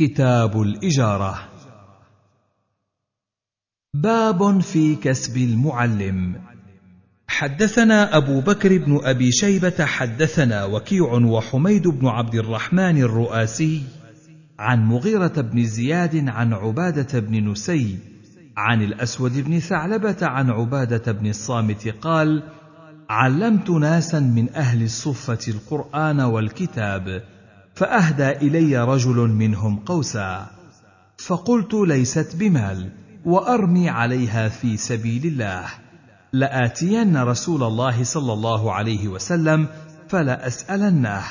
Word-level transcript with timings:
كتاب 0.00 0.62
الإجارة. 0.62 1.48
باب 3.94 4.60
في 4.60 4.96
كسب 4.96 5.36
المعلم. 5.36 6.40
حدثنا 7.28 8.16
أبو 8.16 8.40
بكر 8.40 8.78
بن 8.78 9.00
أبي 9.04 9.32
شيبة 9.32 9.84
حدثنا 9.84 10.64
وكيع 10.64 11.12
وحميد 11.12 11.88
بن 11.88 12.06
عبد 12.06 12.34
الرحمن 12.34 13.02
الرؤاسي 13.02 13.82
عن 14.58 14.84
مغيرة 14.84 15.40
بن 15.40 15.64
زياد 15.64 16.28
عن 16.28 16.52
عبادة 16.52 17.20
بن 17.20 17.50
نسي 17.50 17.98
عن 18.56 18.82
الأسود 18.82 19.44
بن 19.44 19.58
ثعلبة 19.58 20.16
عن 20.22 20.50
عبادة 20.50 21.12
بن 21.12 21.26
الصامت 21.26 21.88
قال 21.88 22.42
علمت 23.10 23.70
ناسا 23.70 24.20
من 24.20 24.54
أهل 24.54 24.82
الصفة 24.82 25.52
القرآن 25.52 26.20
والكتاب 26.20 27.22
فأهدى 27.80 28.30
إلي 28.30 28.84
رجل 28.84 29.16
منهم 29.16 29.76
قوسا 29.76 30.46
فقلت 31.18 31.74
ليست 31.74 32.36
بمال 32.36 32.90
وأرمي 33.24 33.88
عليها 33.88 34.48
في 34.48 34.76
سبيل 34.76 35.26
الله 35.26 35.64
لآتين 36.32 37.22
رسول 37.22 37.62
الله 37.62 38.04
صلى 38.04 38.32
الله 38.32 38.72
عليه 38.72 39.08
وسلم 39.08 39.66
فلاسالنه 40.08 41.22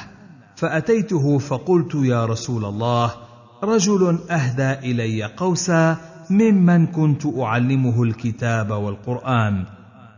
فأتيته 0.55 1.37
فقلت 1.37 1.95
يا 1.95 2.25
رسول 2.25 2.65
الله 2.65 3.11
رجل 3.63 4.19
أهدى 4.31 4.91
إلي 4.91 5.23
قوسا 5.23 5.97
ممن 6.29 6.87
كنت 6.87 7.25
أعلمه 7.25 8.03
الكتاب 8.03 8.71
والقرآن 8.71 9.65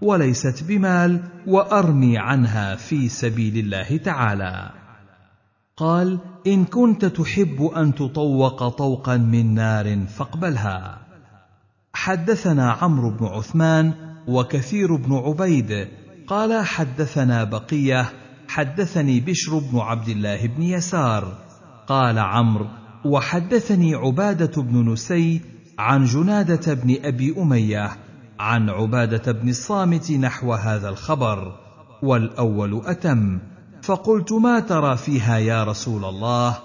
وليست 0.02 0.63
بمال 0.63 1.23
وأرمي 1.48 2.17
عنها 2.17 2.75
في 2.75 3.09
سبيل 3.09 3.58
الله 3.58 3.98
تعالى. 3.98 4.80
قال 5.81 6.20
إن 6.48 6.66
كنت 6.66 7.05
تحب 7.05 7.71
أن 7.76 7.95
تطوق 7.95 8.67
طوقا 8.67 9.17
من 9.17 9.53
نار 9.53 10.05
فاقبلها. 10.05 10.98
حدثنا 11.94 12.72
عمرو 12.72 13.09
بن 13.09 13.25
عثمان 13.25 13.94
وكثير 14.28 14.95
بن 14.95 15.14
عبيد 15.14 15.88
قال 16.28 16.66
حدثنا 16.66 17.44
بقية 17.44 18.09
حدثني 18.47 19.20
بشر 19.20 19.59
بن 19.59 19.80
عبد 19.80 20.09
الله 20.09 20.47
بن 20.47 20.64
يسار. 20.64 21.38
قال 21.88 22.20
عمرو 22.20 22.67
وحدثني 23.05 23.95
عبادة 23.95 24.61
بن 24.61 24.92
نسي 24.92 25.42
عن 25.80 26.03
جنادة 26.05 26.73
بن 26.73 26.95
أبي 27.03 27.36
أمية 27.38 27.89
عن 28.39 28.70
عبادة 28.70 29.31
بن 29.31 29.50
الصامت 29.50 30.11
نحو 30.11 30.53
هذا 30.53 30.89
الخبر 30.89 31.55
والأول 32.03 32.81
أتم. 32.86 33.50
فقلت 33.81 34.31
ما 34.31 34.59
ترى 34.59 34.97
فيها 34.97 35.37
يا 35.37 35.63
رسول 35.63 36.05
الله؟ 36.05 36.59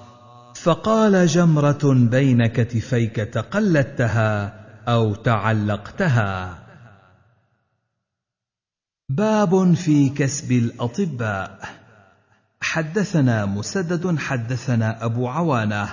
فقال 0.55 1.27
جمرة 1.27 1.95
بين 2.11 2.47
كتفيك 2.47 3.17
تقلدتها 3.17 4.61
أو 4.89 5.15
تعلقتها. 5.15 6.59
باب 9.09 9.75
في 9.75 10.09
كسب 10.09 10.53
الأطباء. 10.53 11.59
حدثنا 12.61 13.47
مسدد 13.47 14.19
حدثنا 14.19 15.05
أبو 15.05 15.29
عوانة 15.29 15.89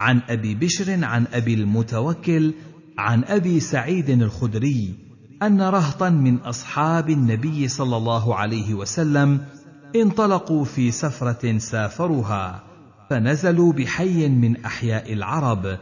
عن 0.00 0.20
أبي 0.28 0.54
بشر 0.54 1.04
عن 1.04 1.26
أبي 1.32 1.54
المتوكل 1.54 2.54
عن 2.98 3.24
أبي 3.24 3.60
سعيد 3.60 4.10
الخدري 4.10 4.94
أن 5.42 5.62
رهطا 5.62 6.10
من 6.10 6.36
أصحاب 6.36 7.10
النبي 7.10 7.68
صلى 7.68 7.96
الله 7.96 8.36
عليه 8.36 8.74
وسلم 8.74 9.46
انطلقوا 9.96 10.64
في 10.64 10.90
سفرة 10.90 11.58
سافروها 11.58 12.62
فنزلوا 13.10 13.72
بحي 13.72 14.28
من 14.28 14.64
أحياء 14.64 15.12
العرب 15.12 15.78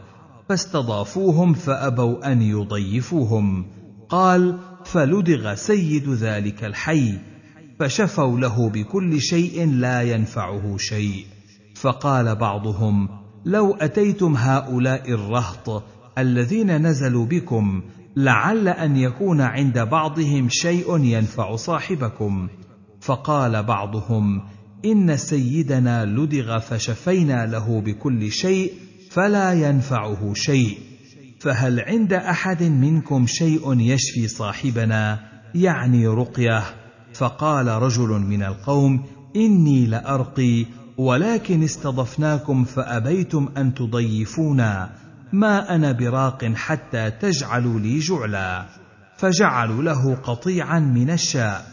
فاستضافوهم 0.49 1.53
فأبوا 1.53 2.31
أن 2.31 2.41
يضيفوهم. 2.41 3.65
قال 4.09 4.57
فلدغ 4.85 5.55
سيد 5.55 6.09
ذلك 6.09 6.63
الحي 6.63 7.19
فشفوا 7.79 8.39
له 8.39 8.69
بكل 8.69 9.21
شيء 9.21 9.71
لا 9.71 10.01
ينفعه 10.01 10.77
شيء. 10.77 11.25
فقال 11.75 12.35
بعضهم 12.35 13.09
لو 13.45 13.73
أتيتم 13.73 14.35
هؤلاء 14.35 15.11
الرهط 15.11 15.83
الذين 16.17 16.87
نزلوا 16.87 17.25
بكم 17.25 17.81
لعل 18.15 18.67
أن 18.67 18.97
يكون 18.97 19.41
عند 19.41 19.79
بعضهم 19.79 20.47
شيء 20.49 20.97
ينفع 20.97 21.55
صاحبكم. 21.55 22.47
فقال 23.01 23.63
بعضهم 23.63 24.41
إن 24.85 25.17
سيدنا 25.17 26.05
لدغ 26.05 26.59
فشفينا 26.59 27.45
له 27.45 27.81
بكل 27.81 28.31
شيء 28.31 28.73
فلا 29.11 29.53
ينفعه 29.53 30.33
شيء 30.33 30.77
فهل 31.39 31.79
عند 31.79 32.13
أحد 32.13 32.63
منكم 32.63 33.27
شيء 33.27 33.79
يشفي 33.79 34.27
صاحبنا؟ 34.27 35.19
يعني 35.55 36.07
رقية. 36.07 36.63
فقال 37.13 37.67
رجل 37.67 38.09
من 38.09 38.43
القوم 38.43 39.05
إني 39.35 39.85
لأرقي 39.85 40.65
ولكن 40.97 41.63
استضفناكم 41.63 42.63
فأبيتم 42.63 43.49
أن 43.57 43.73
تضيفونا. 43.73 44.89
ما 45.33 45.75
أنا 45.75 45.91
براق 45.91 46.45
حتى 46.45 47.11
تجعلوا 47.11 47.79
لي 47.79 47.99
جعلا. 47.99 48.65
فجعلوا 49.17 49.83
له 49.83 50.15
قطيعا 50.15 50.79
من 50.79 51.09
الشاء. 51.09 51.70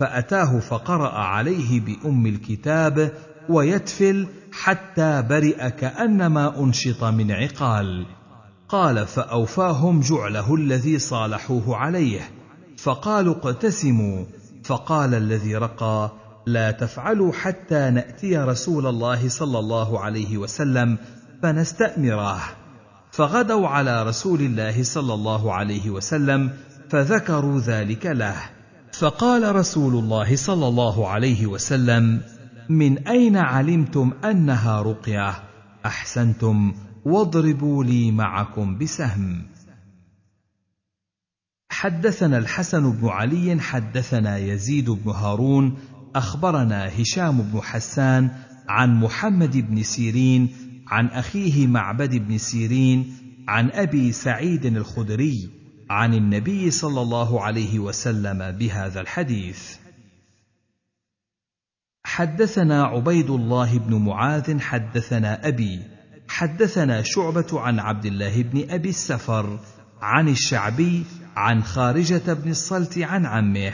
فأتاه 0.00 0.58
فقرأ 0.58 1.18
عليه 1.18 1.80
بأم 1.80 2.26
الكتاب 2.26 3.12
ويتفل 3.48 4.26
حتى 4.52 5.22
برئ 5.22 5.70
كأنما 5.70 6.60
أنشط 6.60 7.04
من 7.04 7.30
عقال. 7.30 8.06
قال 8.68 9.06
فأوفاهم 9.06 10.00
جعله 10.00 10.54
الذي 10.54 10.98
صالحوه 10.98 11.76
عليه. 11.76 12.20
فقالوا 12.76 13.34
اقتسموا. 13.34 14.24
فقال 14.64 15.14
الذي 15.14 15.56
رقى 15.56 16.10
لا 16.46 16.70
تفعلوا 16.70 17.32
حتى 17.32 17.90
نأتي 17.90 18.38
رسول 18.38 18.86
الله 18.86 19.28
صلى 19.28 19.58
الله 19.58 20.00
عليه 20.00 20.38
وسلم 20.38 20.98
فنستامره 21.42 22.40
فغدوا 23.10 23.68
على 23.68 24.02
رسول 24.02 24.40
الله 24.40 24.82
صلى 24.82 25.14
الله 25.14 25.54
عليه 25.54 25.90
وسلم 25.90 26.50
فذكروا 26.90 27.60
ذلك 27.60 28.06
له. 28.06 28.59
فقال 28.92 29.56
رسول 29.56 29.94
الله 29.94 30.36
صلى 30.36 30.68
الله 30.68 31.08
عليه 31.08 31.46
وسلم 31.46 32.22
من 32.68 33.08
أين 33.08 33.36
علمتم 33.36 34.12
أنها 34.24 34.82
رقية؟ 34.82 35.42
أحسنتم 35.86 36.74
واضربوا 37.04 37.84
لي 37.84 38.10
معكم 38.10 38.78
بسهم. 38.78 39.42
حدثنا 41.70 42.38
الحسن 42.38 42.92
بن 42.92 43.08
علي 43.08 43.60
حدثنا 43.60 44.38
يزيد 44.38 44.90
بن 44.90 45.10
هارون 45.10 45.78
أخبرنا 46.14 47.00
هشام 47.00 47.42
بن 47.42 47.60
حسان 47.60 48.30
عن 48.68 49.00
محمد 49.00 49.56
بن 49.56 49.82
سيرين 49.82 50.48
عن 50.88 51.06
أخيه 51.06 51.66
معبد 51.66 52.16
بن 52.16 52.38
سيرين 52.38 53.12
عن 53.48 53.70
أبي 53.70 54.12
سعيد 54.12 54.66
الخدري. 54.66 55.59
عن 55.90 56.14
النبي 56.14 56.70
صلى 56.70 57.00
الله 57.00 57.42
عليه 57.42 57.78
وسلم 57.78 58.50
بهذا 58.50 59.00
الحديث. 59.00 59.76
حدثنا 62.04 62.84
عبيد 62.84 63.30
الله 63.30 63.78
بن 63.78 63.94
معاذ 63.94 64.60
حدثنا 64.60 65.48
أبي 65.48 65.80
حدثنا 66.28 67.02
شعبة 67.02 67.60
عن 67.60 67.78
عبد 67.78 68.06
الله 68.06 68.42
بن 68.42 68.70
أبي 68.70 68.88
السفر 68.88 69.58
عن 70.00 70.28
الشعبي 70.28 71.04
عن 71.36 71.62
خارجة 71.62 72.32
بن 72.32 72.50
الصلت 72.50 72.98
عن 72.98 73.26
عمه 73.26 73.72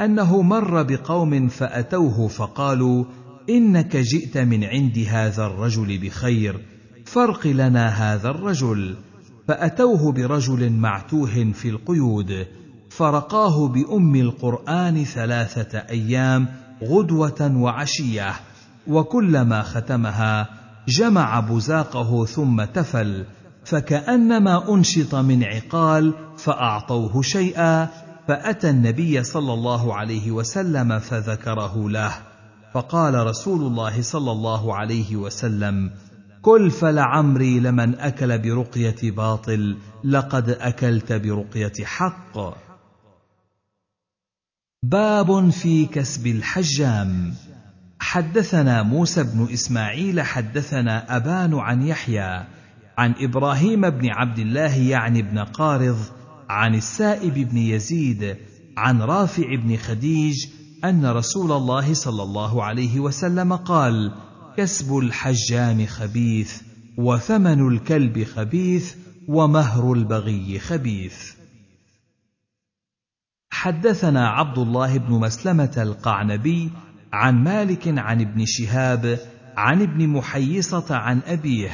أنه 0.00 0.42
مر 0.42 0.82
بقوم 0.82 1.48
فأتوه 1.48 2.28
فقالوا 2.28 3.04
إنك 3.50 3.96
جئت 3.96 4.38
من 4.38 4.64
عند 4.64 4.98
هذا 5.08 5.46
الرجل 5.46 5.98
بخير 5.98 6.60
فرق 7.06 7.46
لنا 7.46 7.88
هذا 7.88 8.30
الرجل. 8.30 8.96
فأتوه 9.48 10.12
برجل 10.12 10.72
معتوه 10.72 11.52
في 11.52 11.68
القيود 11.68 12.46
فرقاه 12.90 13.68
بأم 13.68 14.16
القرآن 14.16 15.04
ثلاثة 15.04 15.78
أيام 15.78 16.48
غدوة 16.84 17.52
وعشية 17.56 18.34
وكلما 18.86 19.62
ختمها 19.62 20.48
جمع 20.88 21.40
بزاقه 21.40 22.24
ثم 22.24 22.64
تفل 22.64 23.24
فكأنما 23.64 24.74
أنشط 24.74 25.14
من 25.14 25.44
عقال 25.44 26.14
فأعطوه 26.36 27.22
شيئا 27.22 27.88
فأتى 28.28 28.70
النبي 28.70 29.22
صلى 29.22 29.52
الله 29.52 29.94
عليه 29.94 30.30
وسلم 30.30 30.98
فذكره 30.98 31.90
له 31.90 32.12
فقال 32.74 33.26
رسول 33.26 33.60
الله 33.60 34.02
صلى 34.02 34.32
الله 34.32 34.74
عليه 34.74 35.16
وسلم 35.16 35.90
كل 36.42 36.70
فلعمري 36.70 37.60
لمن 37.60 37.94
أكل 37.94 38.38
برقية 38.38 39.10
باطل 39.10 39.76
لقد 40.04 40.48
أكلت 40.48 41.12
برقية 41.12 41.84
حق. 41.84 42.38
باب 44.82 45.50
في 45.50 45.86
كسب 45.86 46.26
الحجام. 46.26 47.34
حدثنا 48.00 48.82
موسى 48.82 49.22
بن 49.22 49.48
إسماعيل 49.52 50.20
حدثنا 50.20 51.16
أبان 51.16 51.54
عن 51.54 51.82
يحيى 51.82 52.44
عن 52.98 53.14
إبراهيم 53.20 53.90
بن 53.90 54.10
عبد 54.10 54.38
الله 54.38 54.76
يعني 54.76 55.22
بن 55.22 55.38
قارض 55.38 55.98
عن 56.48 56.74
السائب 56.74 57.34
بن 57.34 57.56
يزيد 57.56 58.36
عن 58.76 59.02
رافع 59.02 59.54
بن 59.56 59.76
خديج 59.76 60.46
أن 60.84 61.06
رسول 61.06 61.52
الله 61.52 61.94
صلى 61.94 62.22
الله 62.22 62.64
عليه 62.64 63.00
وسلم 63.00 63.56
قال 63.56 64.12
كسب 64.56 64.98
الحجام 64.98 65.86
خبيث 65.86 66.62
وثمن 66.96 67.68
الكلب 67.68 68.24
خبيث 68.24 68.94
ومهر 69.28 69.92
البغي 69.92 70.58
خبيث. 70.58 71.32
حدثنا 73.50 74.28
عبد 74.28 74.58
الله 74.58 74.98
بن 74.98 75.12
مسلمة 75.14 75.72
القعنبي 75.76 76.70
عن 77.12 77.44
مالك 77.44 77.98
عن 77.98 78.20
ابن 78.20 78.44
شهاب 78.46 79.18
عن 79.56 79.82
ابن 79.82 80.08
محيصة 80.08 80.96
عن 80.96 81.20
أبيه 81.26 81.70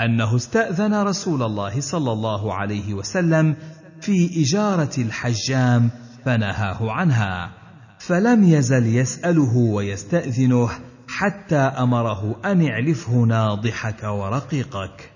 أنه 0.00 0.36
استأذن 0.36 0.94
رسول 0.94 1.42
الله 1.42 1.80
صلى 1.80 2.12
الله 2.12 2.54
عليه 2.54 2.94
وسلم 2.94 3.56
في 4.00 4.42
إجارة 4.42 4.90
الحجام 4.98 5.90
فنهاه 6.24 6.92
عنها 6.92 7.52
فلم 7.98 8.44
يزل 8.44 8.86
يسأله 8.86 9.56
ويستأذنه 9.56 10.70
حتى 11.18 11.56
أمره 11.56 12.40
أن 12.44 12.68
اعلفه 12.68 13.12
ناضحك 13.12 14.02
ورقيقك. 14.04 15.12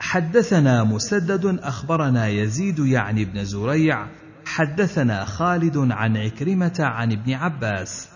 حدثنا 0.00 0.84
مسدد 0.84 1.58
أخبرنا 1.62 2.28
يزيد 2.28 2.78
يعني 2.78 3.24
بن 3.24 3.44
زريع 3.44 4.06
حدثنا 4.46 5.24
خالد 5.24 5.76
عن 5.76 6.16
عكرمة 6.16 6.76
عن 6.80 7.12
ابن 7.12 7.32
عباس 7.32 8.08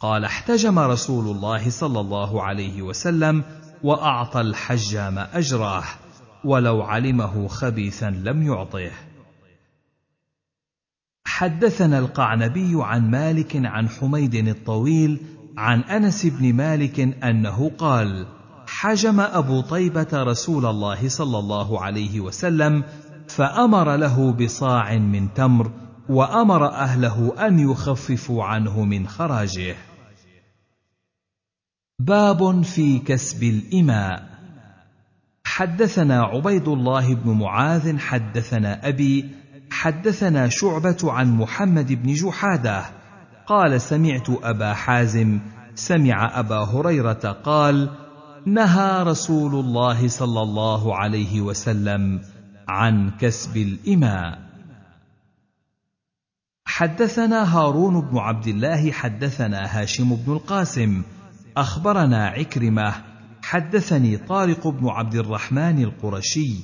قال 0.00 0.24
احتجم 0.24 0.78
رسول 0.78 1.36
الله 1.36 1.70
صلى 1.70 2.00
الله 2.00 2.42
عليه 2.42 2.82
وسلم 2.82 3.44
وأعطى 3.82 4.40
الحجام 4.40 5.18
أجراه 5.18 5.84
ولو 6.44 6.82
علمه 6.82 7.48
خبيثا 7.48 8.10
لم 8.10 8.42
يعطه. 8.42 8.90
حدثنا 11.40 11.98
القعنبي 11.98 12.72
عن 12.74 13.10
مالك 13.10 13.56
عن 13.56 13.88
حميد 13.88 14.34
الطويل 14.34 15.20
عن 15.56 15.80
أنس 15.80 16.26
بن 16.26 16.54
مالك 16.54 17.00
أنه 17.24 17.70
قال 17.78 18.26
حجم 18.66 19.20
أبو 19.20 19.60
طيبة 19.60 20.08
رسول 20.12 20.66
الله 20.66 21.08
صلى 21.08 21.38
الله 21.38 21.80
عليه 21.80 22.20
وسلم 22.20 22.84
فأمر 23.28 23.96
له 23.96 24.32
بصاع 24.32 24.98
من 24.98 25.34
تمر 25.34 25.70
وأمر 26.08 26.66
أهله 26.66 27.46
أن 27.46 27.58
يخففوا 27.58 28.44
عنه 28.44 28.84
من 28.84 29.06
خراجه. 29.06 29.76
باب 31.98 32.62
في 32.62 32.98
كسب 32.98 33.42
الإماء. 33.42 34.30
حدثنا 35.44 36.22
عبيد 36.22 36.68
الله 36.68 37.14
بن 37.14 37.30
معاذ 37.30 37.98
حدثنا 37.98 38.88
أبي 38.88 39.39
حدثنا 39.70 40.48
شعبة 40.48 40.98
عن 41.04 41.36
محمد 41.36 41.92
بن 41.92 42.12
جحادة 42.12 42.84
قال 43.46 43.80
سمعت 43.80 44.30
أبا 44.42 44.74
حازم 44.74 45.40
سمع 45.74 46.40
أبا 46.40 46.56
هريرة 46.56 47.38
قال 47.44 47.90
نهى 48.46 49.02
رسول 49.02 49.54
الله 49.54 50.08
صلى 50.08 50.42
الله 50.42 50.96
عليه 50.96 51.40
وسلم 51.40 52.20
عن 52.68 53.10
كسب 53.10 53.56
الإماء. 53.56 54.50
حدثنا 56.66 57.56
هارون 57.56 58.00
بن 58.00 58.18
عبد 58.18 58.46
الله 58.46 58.92
حدثنا 58.92 59.80
هاشم 59.80 60.16
بن 60.16 60.32
القاسم 60.32 61.02
أخبرنا 61.56 62.26
عكرمة 62.26 62.94
حدثني 63.42 64.16
طارق 64.16 64.68
بن 64.68 64.88
عبد 64.88 65.14
الرحمن 65.14 65.82
القرشي 65.82 66.56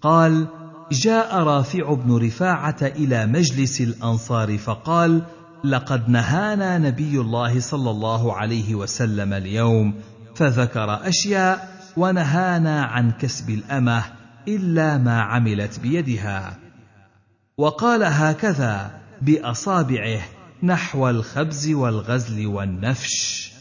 قال 0.00 0.48
جاء 0.92 1.36
رافع 1.36 1.94
بن 1.94 2.16
رفاعة 2.16 2.76
إلى 2.82 3.26
مجلس 3.26 3.80
الأنصار 3.80 4.58
فقال 4.58 5.22
لقد 5.64 6.08
نهانا 6.08 6.78
نبي 6.78 7.20
الله 7.20 7.60
صلى 7.60 7.90
الله 7.90 8.36
عليه 8.36 8.74
وسلم 8.74 9.32
اليوم 9.32 9.94
فذكر 10.34 11.08
أشياء 11.08 11.76
ونهانا 11.96 12.82
عن 12.82 13.10
كسب 13.10 13.50
الأمة 13.50 14.04
إلا 14.48 14.98
ما 14.98 15.20
عملت 15.20 15.80
بيدها. 15.80 16.58
وقال 17.58 18.02
هكذا 18.02 19.00
بأصابعه 19.22 20.20
نحو 20.62 21.08
الخبز 21.08 21.70
والغزل 21.70 22.46
والنفش. 22.46 23.52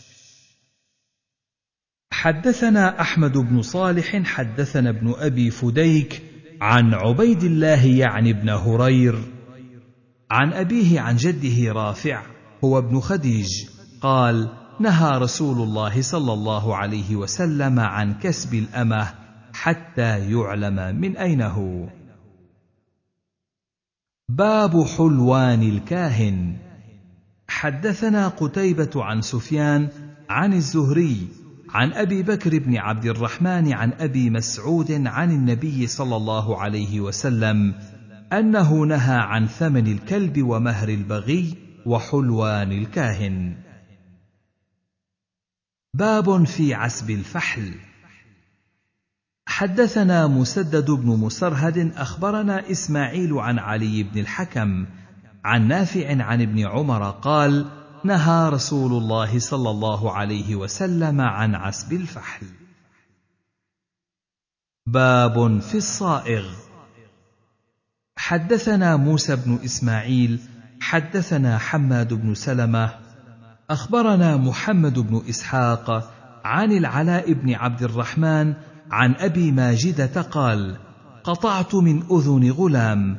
حدثنا 2.11 3.01
أحمد 3.01 3.37
بن 3.37 3.61
صالح 3.61 4.23
حدثنا 4.23 4.89
ابن 4.89 5.15
أبي 5.17 5.51
فديك 5.51 6.24
عن 6.61 6.93
عبيد 6.93 7.43
الله 7.43 7.85
يعني 7.85 8.29
ابن 8.29 8.49
هرير 8.49 9.15
عن 10.31 10.53
أبيه 10.53 10.99
عن 10.99 11.15
جده 11.15 11.73
رافع 11.73 12.23
هو 12.63 12.77
ابن 12.77 12.99
خديج 12.99 13.49
قال 14.01 14.49
نهى 14.79 15.17
رسول 15.17 15.61
الله 15.61 16.01
صلى 16.01 16.33
الله 16.33 16.75
عليه 16.75 17.15
وسلم 17.15 17.79
عن 17.79 18.13
كسب 18.13 18.53
الأمة 18.53 19.13
حتى 19.53 20.31
يعلم 20.31 21.01
من 21.01 21.17
أين 21.17 21.41
هو. 21.41 21.87
باب 24.29 24.83
حلوان 24.97 25.61
الكاهن. 25.61 26.57
حدثنا 27.47 28.27
قتيبة 28.27 28.91
عن 28.95 29.21
سفيان 29.21 29.89
عن 30.29 30.53
الزهري 30.53 31.27
عن 31.69 31.93
أبي 31.93 32.23
بكر 32.23 32.59
بن 32.59 32.77
عبد 32.77 33.05
الرحمن 33.05 33.73
عن 33.73 33.93
أبي 33.93 34.29
مسعود 34.29 34.91
عن 34.91 35.31
النبي 35.31 35.87
صلى 35.87 36.15
الله 36.15 36.61
عليه 36.61 36.99
وسلم 37.01 37.75
أنه 38.33 38.73
نهى 38.73 39.17
عن 39.17 39.47
ثمن 39.47 39.87
الكلب 39.87 40.43
ومهر 40.43 40.89
البغي 40.89 41.57
وحلوان 41.85 42.71
الكاهن. 42.71 43.57
باب 45.93 46.43
في 46.43 46.73
عسب 46.73 47.09
الفحل. 47.09 47.73
حدثنا 49.47 50.27
مسدد 50.27 50.91
بن 50.91 51.07
مسرهد 51.07 51.93
أخبرنا 51.95 52.71
إسماعيل 52.71 53.33
عن 53.33 53.59
علي 53.59 54.03
بن 54.03 54.19
الحكم 54.19 54.85
عن 55.45 55.67
نافع 55.67 56.23
عن 56.23 56.41
ابن 56.41 56.67
عمر 56.67 57.09
قال 57.09 57.65
نهى 58.05 58.49
رسول 58.49 58.91
الله 58.91 59.39
صلى 59.39 59.69
الله 59.69 60.11
عليه 60.11 60.55
وسلم 60.55 61.21
عن 61.21 61.55
عسب 61.55 61.93
الفحل. 61.93 62.47
باب 64.87 65.59
في 65.59 65.77
الصائغ. 65.77 66.45
حدثنا 68.17 68.95
موسى 68.95 69.35
بن 69.35 69.59
إسماعيل 69.65 70.39
حدثنا 70.81 71.57
حماد 71.57 72.13
بن 72.13 72.33
سلمة 72.33 72.89
أخبرنا 73.69 74.37
محمد 74.37 74.99
بن 74.99 75.21
إسحاق 75.29 76.11
عن 76.45 76.71
العلاء 76.71 77.33
بن 77.33 77.53
عبد 77.53 77.83
الرحمن 77.83 78.53
عن 78.91 79.15
أبي 79.15 79.51
ماجده 79.51 80.21
قال 80.21 80.77
قطعت 81.23 81.75
من 81.75 82.03
أذن 82.11 82.51
غلام 82.51 83.17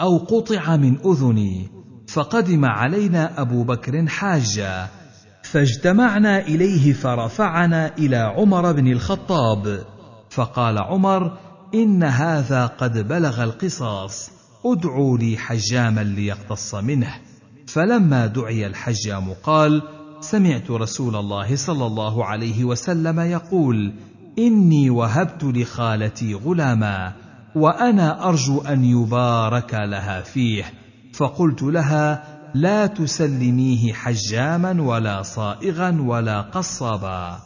أو 0.00 0.18
قطع 0.18 0.76
من 0.76 0.98
أذني. 1.06 1.79
فقدم 2.12 2.64
علينا 2.64 3.40
أبو 3.40 3.62
بكر 3.62 4.06
حاجا 4.06 4.88
فاجتمعنا 5.42 6.38
إليه 6.38 6.92
فرفعنا 6.92 7.96
إلى 7.98 8.16
عمر 8.16 8.72
بن 8.72 8.92
الخطاب 8.92 9.84
فقال 10.30 10.78
عمر 10.78 11.38
إن 11.74 12.02
هذا 12.02 12.66
قد 12.66 13.08
بلغ 13.08 13.44
القصاص 13.44 14.30
ادعوا 14.66 15.18
لي 15.18 15.36
حجاما 15.36 16.00
ليقتص 16.00 16.74
منه. 16.74 17.14
فلما 17.66 18.26
دعي 18.26 18.66
الحجام 18.66 19.32
قال 19.42 19.82
سمعت 20.20 20.70
رسول 20.70 21.16
الله 21.16 21.56
صلى 21.56 21.86
الله 21.86 22.24
عليه 22.24 22.64
وسلم 22.64 23.20
يقول 23.20 23.94
إني 24.38 24.90
وهبت 24.90 25.44
لخالتي 25.44 26.34
غلاما 26.34 27.12
وأنا 27.54 28.28
أرجو 28.28 28.60
أن 28.60 28.84
يبارك 28.84 29.74
لها 29.74 30.20
فيه. 30.20 30.79
فقلت 31.14 31.62
لها 31.62 32.24
لا 32.54 32.86
تسلميه 32.86 33.92
حجاما 33.92 34.82
ولا 34.82 35.22
صائغا 35.22 36.02
ولا 36.02 36.40
قصابا. 36.40 37.38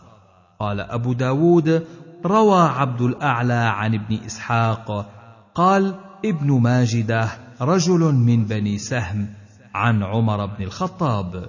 قال 0.61 0.81
أبو 0.81 1.13
داود 1.13 1.87
روى 2.27 2.61
عبد 2.61 3.01
الأعلى 3.01 3.53
عن 3.53 3.95
ابن 3.95 4.19
إسحاق 4.27 5.11
قال 5.55 5.95
ابن 6.25 6.61
ماجدة 6.61 7.29
رجل 7.61 8.01
من 8.01 8.45
بني 8.45 8.79
سهم 8.79 9.29
عن 9.75 10.03
عمر 10.03 10.47
بن 10.47 10.65
الخطاب. 10.65 11.49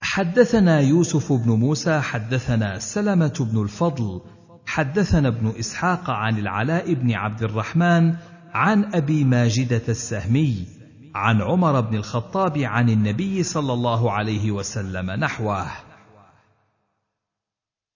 حدثنا 0.00 0.80
يوسف 0.80 1.32
بن 1.32 1.50
موسى 1.50 2.00
حدثنا 2.00 2.78
سلمة 2.78 3.46
بن 3.52 3.62
الفضل 3.62 4.20
حدثنا 4.66 5.28
ابن 5.28 5.52
إسحاق 5.58 6.10
عن 6.10 6.38
العلاء 6.38 6.94
بن 6.94 7.12
عبد 7.12 7.42
الرحمن 7.42 8.16
عن 8.56 8.94
أبي 8.94 9.24
ماجدة 9.24 9.82
السهمي 9.88 10.66
عن 11.14 11.42
عمر 11.42 11.80
بن 11.80 11.96
الخطاب 11.96 12.58
عن 12.58 12.88
النبي 12.88 13.42
صلى 13.42 13.72
الله 13.72 14.12
عليه 14.12 14.50
وسلم 14.50 15.10
نحوه. 15.10 15.66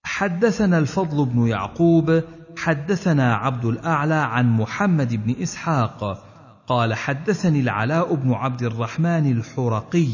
حدثنا 0.05 0.79
الفضل 0.79 1.25
بن 1.25 1.47
يعقوب 1.47 2.23
حدثنا 2.57 3.35
عبد 3.35 3.64
الأعلى 3.64 4.14
عن 4.14 4.50
محمد 4.50 5.14
بن 5.14 5.43
إسحاق 5.43 6.25
قال 6.67 6.95
حدثني 6.95 7.61
العلاء 7.61 8.14
بن 8.14 8.33
عبد 8.33 8.62
الرحمن 8.62 9.33
الحرقي 9.33 10.09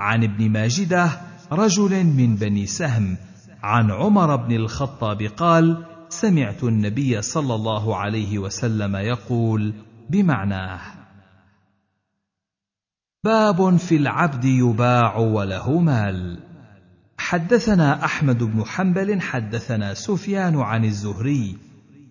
عن 0.00 0.24
ابن 0.24 0.50
ماجده 0.50 1.10
رجل 1.52 2.04
من 2.04 2.36
بني 2.36 2.66
سهم 2.66 3.16
عن 3.62 3.90
عمر 3.90 4.36
بن 4.36 4.52
الخطاب 4.52 5.22
قال 5.22 5.91
سمعت 6.12 6.64
النبي 6.64 7.22
صلى 7.22 7.54
الله 7.54 7.96
عليه 7.96 8.38
وسلم 8.38 8.96
يقول 8.96 9.74
بمعناه 10.10 10.80
باب 13.24 13.76
في 13.76 13.96
العبد 13.96 14.44
يباع 14.44 15.16
وله 15.16 15.80
مال. 15.80 16.38
حدثنا 17.18 18.04
أحمد 18.04 18.42
بن 18.42 18.64
حنبل 18.64 19.20
حدثنا 19.20 19.94
سفيان 19.94 20.60
عن 20.60 20.84
الزهري 20.84 21.56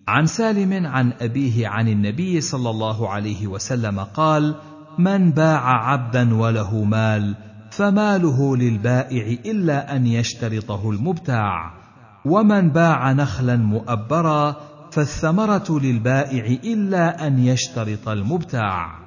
عن 0.07 0.25
سالم 0.25 0.87
عن 0.87 1.13
أبيه 1.21 1.67
عن 1.67 1.87
النبي 1.87 2.41
صلى 2.41 2.69
الله 2.69 3.09
عليه 3.09 3.47
وسلم 3.47 3.99
قال 3.99 4.55
من 4.97 5.31
باع 5.31 5.91
عبدا 5.91 6.35
وله 6.35 6.83
مال 6.83 7.35
فماله 7.71 8.57
للبائع 8.57 9.37
إلا 9.45 9.95
أن 9.95 10.07
يشترطه 10.07 10.89
المبتاع. 10.89 11.80
ومن 12.25 12.69
باع 12.69 13.11
نخلا 13.11 13.55
مؤبرا 13.55 14.55
فالثمره 14.91 15.79
للبائع 15.79 16.45
الا 16.45 17.27
ان 17.27 17.39
يشترط 17.39 18.09
المبتاع. 18.09 19.01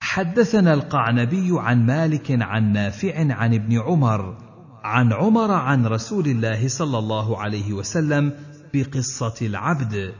حدثنا 0.00 0.74
القعنبي 0.74 1.48
عن 1.52 1.86
مالك 1.86 2.42
عن 2.42 2.72
نافع 2.72 3.34
عن 3.34 3.54
ابن 3.54 3.78
عمر 3.78 4.36
عن 4.84 5.12
عمر 5.12 5.52
عن 5.52 5.86
رسول 5.86 6.26
الله 6.26 6.68
صلى 6.68 6.98
الله 6.98 7.38
عليه 7.38 7.72
وسلم 7.72 8.32
بقصه 8.74 9.46
العبد 9.46 10.14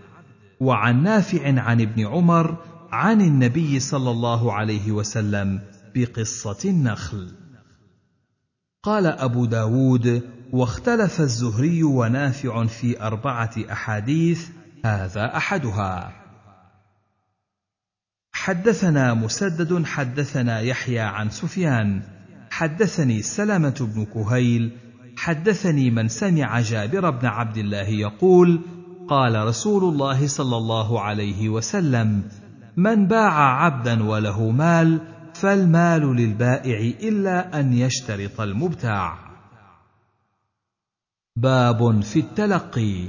وعن 0.60 1.02
نافع 1.02 1.60
عن 1.60 1.80
ابن 1.80 2.06
عمر 2.06 2.56
عن 2.92 3.20
النبي 3.20 3.80
صلى 3.80 4.10
الله 4.10 4.52
عليه 4.52 4.92
وسلم 4.92 5.60
بقصه 5.94 6.70
النخل. 6.70 7.32
قال 8.82 9.06
ابو 9.06 9.44
داود 9.44 10.22
واختلف 10.52 11.20
الزهري 11.20 11.82
ونافع 11.82 12.66
في 12.66 13.02
أربعة 13.02 13.50
أحاديث 13.72 14.48
هذا 14.84 15.36
أحدها. 15.36 16.12
حدثنا 18.32 19.14
مسدد 19.14 19.84
حدثنا 19.84 20.60
يحيى 20.60 21.00
عن 21.00 21.30
سفيان. 21.30 22.02
حدثني 22.50 23.22
سلمه 23.22 23.90
بن 23.94 24.04
كهيل. 24.04 24.72
حدثني 25.16 25.90
من 25.90 26.08
سمع 26.08 26.60
جابر 26.60 27.10
بن 27.10 27.26
عبد 27.26 27.56
الله 27.56 27.88
يقول 27.88 28.60
قال 29.08 29.46
رسول 29.46 29.84
الله 29.84 30.26
صلى 30.26 30.56
الله 30.56 31.00
عليه 31.00 31.48
وسلم 31.48 32.22
من 32.76 33.06
باع 33.06 33.64
عبدا 33.64 34.04
وله 34.04 34.50
مال 34.50 35.00
فالمال 35.34 36.16
للبائع 36.16 36.78
إلا 37.08 37.60
أن 37.60 37.72
يشترط 37.72 38.40
المبتاع. 38.40 39.27
باب 41.40 42.00
في 42.00 42.18
التلقي. 42.20 43.04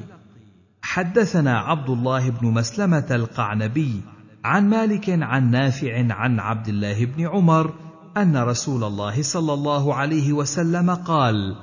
حدثنا 0.82 1.60
عبد 1.60 1.90
الله 1.90 2.30
بن 2.30 2.48
مسلمة 2.48 3.06
القعنبي 3.12 4.02
عن 4.44 4.70
مالك 4.70 5.10
عن 5.10 5.52
نافع 5.52 6.14
عن 6.14 6.40
عبد 6.40 6.68
الله 6.68 7.06
بن 7.06 7.28
عمر 7.28 7.74
أن 8.18 8.38
رسول 8.38 8.84
الله 8.84 9.22
صلى 9.22 9.54
الله 9.54 9.96
عليه 9.96 10.34
وسلم 10.34 10.96
قال 10.96 11.56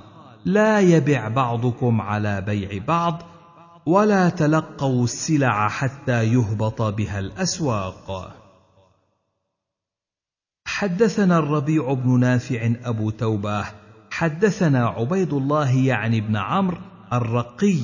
لا 0.45 0.81
يبع 0.81 1.29
بعضكم 1.29 2.01
على 2.01 2.41
بيع 2.41 2.85
بعض 2.85 3.23
ولا 3.87 4.29
تلقوا 4.29 5.05
السلع 5.05 5.69
حتى 5.69 6.25
يهبط 6.25 6.83
بها 6.83 7.19
الأسواق. 7.19 8.37
حدثنا 10.67 11.39
الربيع 11.39 11.93
بن 11.93 12.21
نافع 12.21 12.73
أبو 12.85 13.11
توبة 13.11 13.86
حدثنا 14.17 14.87
عبيد 14.87 15.33
الله 15.33 15.77
يعني 15.77 16.21
بن 16.21 16.37
عمرو 16.37 16.79
الرقي 17.13 17.79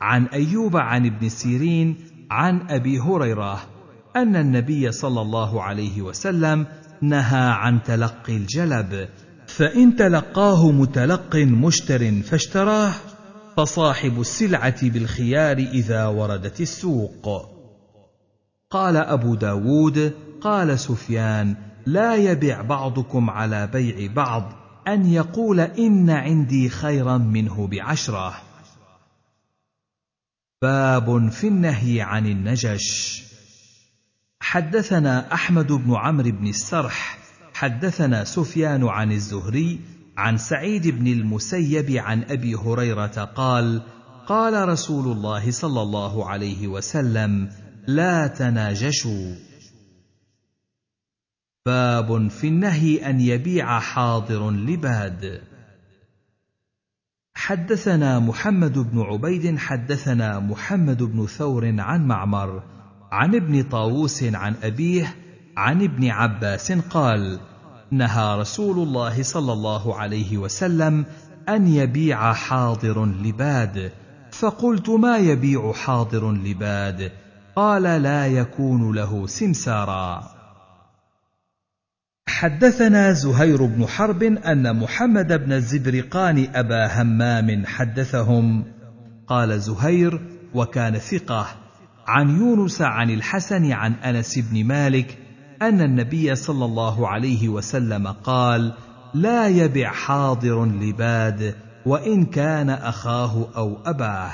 عن 0.00 0.24
أيوب 0.24 0.76
عن 0.76 1.06
ابن 1.06 1.28
سيرين 1.28 1.96
عن 2.30 2.70
أبي 2.70 2.98
هريرة 2.98 3.62
أن 4.16 4.36
النبي 4.36 4.92
صلى 4.92 5.20
الله 5.20 5.62
عليه 5.62 6.02
وسلم 6.02 6.66
نهى 7.02 7.50
عن 7.50 7.82
تلقي 7.82 8.36
الجلب 8.36 9.08
فإن 9.46 9.96
تلقاه 9.96 10.70
متلق 10.70 11.36
مشتر 11.36 12.22
فاشتراه 12.22 12.92
فصاحب 13.56 14.20
السلعة 14.20 14.88
بالخيار 14.88 15.56
إذا 15.56 16.06
وردت 16.06 16.60
السوق. 16.60 17.50
قال 18.70 18.96
أبو 18.96 19.34
داود 19.34 20.12
قال 20.40 20.78
سفيان 20.78 21.56
لا 21.86 22.14
يبع 22.14 22.62
بعضكم 22.62 23.30
على 23.30 23.66
بيع 23.66 24.12
بعض 24.12 24.65
أن 24.88 25.06
يقول 25.06 25.60
إن 25.60 26.10
عندي 26.10 26.68
خيرا 26.68 27.18
منه 27.18 27.66
بعشرة. 27.66 28.34
باب 30.62 31.28
في 31.30 31.48
النهي 31.48 32.00
عن 32.00 32.26
النجش. 32.26 33.22
حدثنا 34.40 35.34
أحمد 35.34 35.72
بن 35.72 35.94
عمرو 35.94 36.30
بن 36.30 36.46
السرح 36.46 37.18
حدثنا 37.54 38.24
سفيان 38.24 38.88
عن 38.88 39.12
الزهري 39.12 39.80
عن 40.16 40.38
سعيد 40.38 40.88
بن 40.88 41.06
المسيب 41.06 41.90
عن 41.90 42.22
أبي 42.22 42.54
هريرة 42.54 43.24
قال 43.24 43.82
قال 44.26 44.68
رسول 44.68 45.16
الله 45.16 45.50
صلى 45.50 45.82
الله 45.82 46.28
عليه 46.28 46.68
وسلم 46.68 47.50
لا 47.86 48.26
تناجشوا. 48.26 49.34
باب 51.66 52.28
في 52.28 52.48
النهي 52.48 53.10
أن 53.10 53.20
يبيع 53.20 53.78
حاضر 53.80 54.50
لباد. 54.50 55.40
حدثنا 57.34 58.18
محمد 58.18 58.78
بن 58.78 59.00
عبيد 59.00 59.58
حدثنا 59.58 60.38
محمد 60.38 61.02
بن 61.02 61.26
ثور 61.26 61.80
عن 61.80 62.06
معمر 62.06 62.62
عن 63.12 63.34
ابن 63.34 63.62
طاووس 63.62 64.22
عن 64.22 64.54
أبيه 64.62 65.14
عن 65.56 65.82
ابن 65.82 66.08
عباس 66.08 66.72
قال 66.72 67.38
نهى 67.90 68.38
رسول 68.40 68.88
الله 68.88 69.22
صلى 69.22 69.52
الله 69.52 69.94
عليه 69.94 70.38
وسلم 70.38 71.04
أن 71.48 71.66
يبيع 71.66 72.32
حاضر 72.32 73.04
لباد. 73.04 73.92
فقلت 74.30 74.88
ما 74.88 75.18
يبيع 75.18 75.72
حاضر 75.72 76.32
لباد؟ 76.32 77.12
قال 77.56 77.82
لا 77.82 78.26
يكون 78.26 78.94
له 78.94 79.26
سمسارا. 79.26 80.35
حدثنا 82.28 83.12
زهير 83.12 83.64
بن 83.64 83.86
حرب 83.86 84.22
أن 84.22 84.76
محمد 84.76 85.32
بن 85.44 85.52
الزبرقان 85.52 86.48
أبا 86.54 87.02
همام 87.02 87.66
حدثهم. 87.66 88.64
قال 89.26 89.60
زهير 89.60 90.20
وكان 90.54 90.98
ثقة 90.98 91.46
عن 92.06 92.30
يونس 92.30 92.82
عن 92.82 93.10
الحسن 93.10 93.72
عن 93.72 93.92
أنس 93.92 94.38
بن 94.38 94.64
مالك 94.64 95.18
أن 95.62 95.80
النبي 95.80 96.34
صلى 96.34 96.64
الله 96.64 97.08
عليه 97.08 97.48
وسلم 97.48 98.06
قال 98.06 98.72
لا 99.14 99.48
يبع 99.48 99.90
حاضر 99.90 100.64
لباد 100.64 101.54
وإن 101.86 102.24
كان 102.26 102.70
أخاه 102.70 103.48
أو 103.56 103.78
أباه 103.86 104.32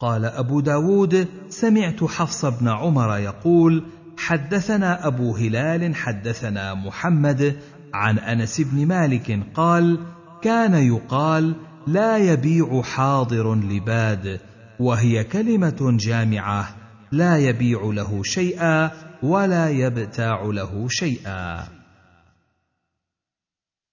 قال 0.00 0.24
أبو 0.24 0.60
داود 0.60 1.28
سمعت 1.48 2.04
حفص 2.04 2.44
بن 2.44 2.68
عمر 2.68 3.16
يقول 3.16 3.84
حدثنا 4.16 5.06
أبو 5.06 5.36
هلال 5.36 5.94
حدثنا 5.94 6.74
محمد 6.74 7.56
عن 7.94 8.18
أنس 8.18 8.60
بن 8.60 8.86
مالك 8.86 9.40
قال 9.54 9.98
كان 10.42 10.74
يقال 10.74 11.54
لا 11.86 12.16
يبيع 12.16 12.82
حاضر 12.82 13.54
لباد 13.54 14.40
وهي 14.78 15.24
كلمة 15.24 15.96
جامعة 16.00 16.74
لا 17.12 17.36
يبيع 17.36 17.80
له 17.82 18.22
شيئا 18.22 18.90
ولا 19.22 19.68
يبتاع 19.68 20.42
له 20.42 20.86
شيئا. 20.88 21.68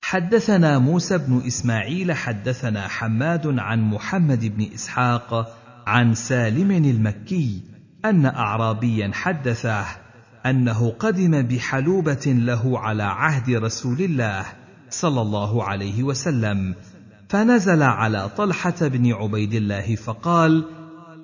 حدثنا 0.01 0.79
موسى 0.79 1.17
بن 1.17 1.41
إسماعيل 1.47 2.13
حدثنا 2.13 2.87
حماد 2.87 3.59
عن 3.59 3.81
محمد 3.81 4.45
بن 4.45 4.73
إسحاق 4.73 5.57
عن 5.87 6.13
سالم 6.13 6.71
المكي 6.71 7.61
أن 8.05 8.25
اعرابيا 8.25 9.11
حدثه 9.13 9.85
أنه 10.45 10.89
قدم 10.99 11.41
بحلوبة 11.41 12.25
له 12.25 12.79
على 12.79 13.03
عهد 13.03 13.49
رسول 13.49 14.01
الله 14.01 14.45
صلى 14.89 15.21
الله 15.21 15.63
عليه 15.63 16.03
وسلم 16.03 16.75
فنزل 17.29 17.83
على 17.83 18.29
طلحة 18.37 18.75
بن 18.81 19.13
عبيد 19.13 19.53
الله 19.53 19.95
فقال 19.95 20.65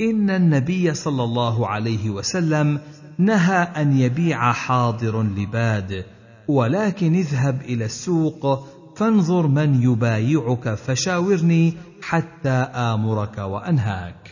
إن 0.02 0.30
النبي 0.30 0.94
صلى 0.94 1.24
الله 1.24 1.68
عليه 1.68 2.10
وسلم 2.10 2.80
نهى 3.18 3.58
أن 3.58 3.98
يبيع 3.98 4.52
حاضر 4.52 5.24
لباد 5.24 6.06
ولكن 6.48 7.16
اذهب 7.16 7.62
إلى 7.62 7.86
السوق 7.86 8.68
فانظر 8.98 9.48
من 9.48 9.84
يبايعك 9.84 10.74
فشاورني 10.74 11.74
حتى 12.02 12.50
آمرك 12.76 13.38
وأنهاك. 13.38 14.25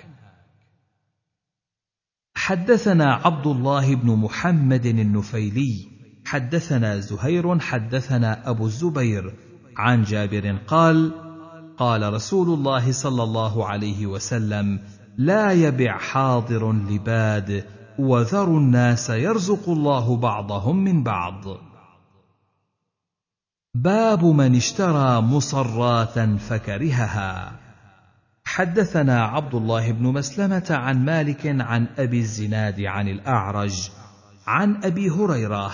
حدثنا 2.44 3.14
عبد 3.14 3.48
الله 3.48 3.96
بن 3.96 4.16
محمد 4.16 4.86
النفيلي 4.86 5.88
حدثنا 6.26 7.00
زهير 7.00 7.60
حدثنا 7.60 8.50
أبو 8.50 8.66
الزبير 8.66 9.34
عن 9.78 10.04
جابر 10.04 10.58
قال 10.68 11.12
قال 11.78 12.14
رسول 12.14 12.50
الله 12.50 12.92
صلى 12.92 13.24
الله 13.24 13.68
عليه 13.68 14.08
وسلم 14.08 14.80
لا 15.18 15.52
يبع 15.52 15.98
حاضر 15.98 16.72
لباد 16.72 17.66
وذروا 18.00 18.60
الناس 18.60 19.10
يرزق 19.10 19.70
الله 19.70 20.18
بعضهم 20.18 20.84
من 20.84 21.04
بعض. 21.04 21.58
باب 23.74 24.26
من 24.26 24.56
اشترى 24.56 25.22
مصرات 25.22 26.20
فكرهها. 26.20 27.63
حدثنا 28.46 29.24
عبد 29.24 29.56
الله 29.56 29.92
بن 29.92 30.04
مسلمة 30.04 30.66
عن 30.70 31.06
مالك 31.06 31.48
عن 31.48 31.88
أبي 31.98 32.20
الزناد 32.20 32.82
عن 32.82 33.08
الأعرج 33.08 33.90
عن 34.48 34.84
أبي 34.84 35.10
هريرة 35.10 35.72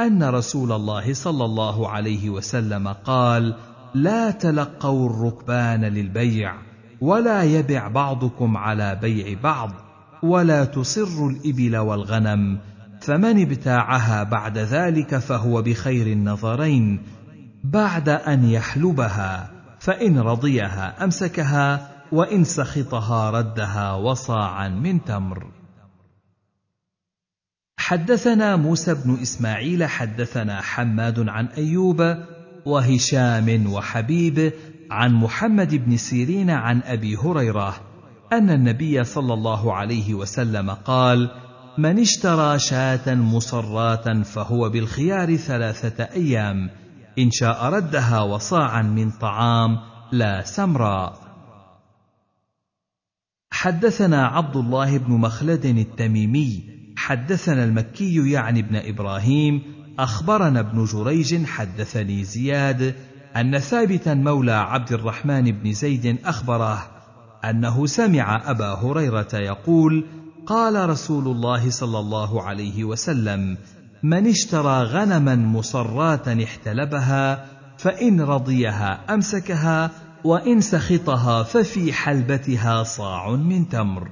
أن 0.00 0.22
رسول 0.22 0.72
الله 0.72 1.14
صلى 1.14 1.44
الله 1.44 1.88
عليه 1.88 2.30
وسلم 2.30 2.88
قال 2.88 3.54
لا 3.94 4.30
تلقوا 4.30 5.10
الركبان 5.10 5.84
للبيع 5.84 6.54
ولا 7.00 7.42
يبع 7.42 7.88
بعضكم 7.88 8.56
على 8.56 8.98
بيع 9.02 9.38
بعض 9.42 9.70
ولا 10.22 10.64
تصر 10.64 11.26
الإبل 11.26 11.76
والغنم 11.76 12.58
فمن 13.00 13.42
ابتاعها 13.42 14.22
بعد 14.22 14.58
ذلك 14.58 15.18
فهو 15.18 15.62
بخير 15.62 16.06
النظرين 16.06 17.02
بعد 17.64 18.08
أن 18.08 18.44
يحلبها 18.44 19.50
فإن 19.80 20.18
رضيها 20.18 21.04
أمسكها 21.04 21.93
وإن 22.14 22.44
سخطها 22.44 23.30
ردها 23.30 23.92
وصاعا 23.92 24.68
من 24.68 25.04
تمر. 25.04 25.46
حدثنا 27.78 28.56
موسى 28.56 28.94
بن 28.94 29.18
إسماعيل 29.22 29.84
حدثنا 29.84 30.60
حماد 30.60 31.28
عن 31.28 31.46
أيوب 31.46 32.16
وهشام 32.66 33.72
وحبيب 33.72 34.52
عن 34.90 35.14
محمد 35.14 35.74
بن 35.74 35.96
سيرين 35.96 36.50
عن 36.50 36.80
أبي 36.84 37.16
هريرة 37.16 37.74
أن 38.32 38.50
النبي 38.50 39.04
صلى 39.04 39.34
الله 39.34 39.74
عليه 39.74 40.14
وسلم 40.14 40.70
قال 40.70 41.30
من 41.78 41.98
اشترى 41.98 42.58
شاة 42.58 43.14
مصراة 43.14 44.22
فهو 44.22 44.68
بالخيار 44.70 45.36
ثلاثة 45.36 46.04
أيام 46.04 46.70
إن 47.18 47.30
شاء 47.30 47.64
ردها 47.64 48.20
وصاعا 48.20 48.82
من 48.82 49.10
طعام 49.10 49.78
لا 50.12 50.42
سمراء. 50.42 51.23
حدثنا 53.64 54.26
عبد 54.26 54.56
الله 54.56 54.98
بن 54.98 55.12
مخلد 55.12 55.64
التميمي 55.64 56.62
حدثنا 56.96 57.64
المكي 57.64 58.30
يعني 58.30 58.60
ابن 58.60 58.76
إبراهيم 58.76 59.62
أخبرنا 59.98 60.60
ابن 60.60 60.84
جريج 60.84 61.44
حدثني 61.44 62.24
زياد 62.24 62.94
أن 63.36 63.58
ثابتا 63.58 64.14
مولى 64.14 64.52
عبد 64.52 64.92
الرحمن 64.92 65.52
بن 65.52 65.72
زيد 65.72 66.18
أخبره 66.24 66.90
أنه 67.44 67.86
سمع 67.86 68.50
أبا 68.50 68.74
هريرة 68.74 69.28
يقول 69.34 70.04
قال 70.46 70.88
رسول 70.90 71.28
الله 71.28 71.70
صلى 71.70 71.98
الله 71.98 72.42
عليه 72.42 72.84
وسلم 72.84 73.56
من 74.02 74.26
اشترى 74.26 74.82
غنما 74.82 75.36
مصرات 75.36 76.28
احتلبها 76.28 77.46
فإن 77.78 78.20
رضيها 78.20 79.14
أمسكها 79.14 79.90
وإن 80.24 80.60
سخطها 80.60 81.42
ففي 81.42 81.92
حلبتها 81.92 82.82
صاع 82.82 83.30
من 83.30 83.68
تمر. 83.68 84.10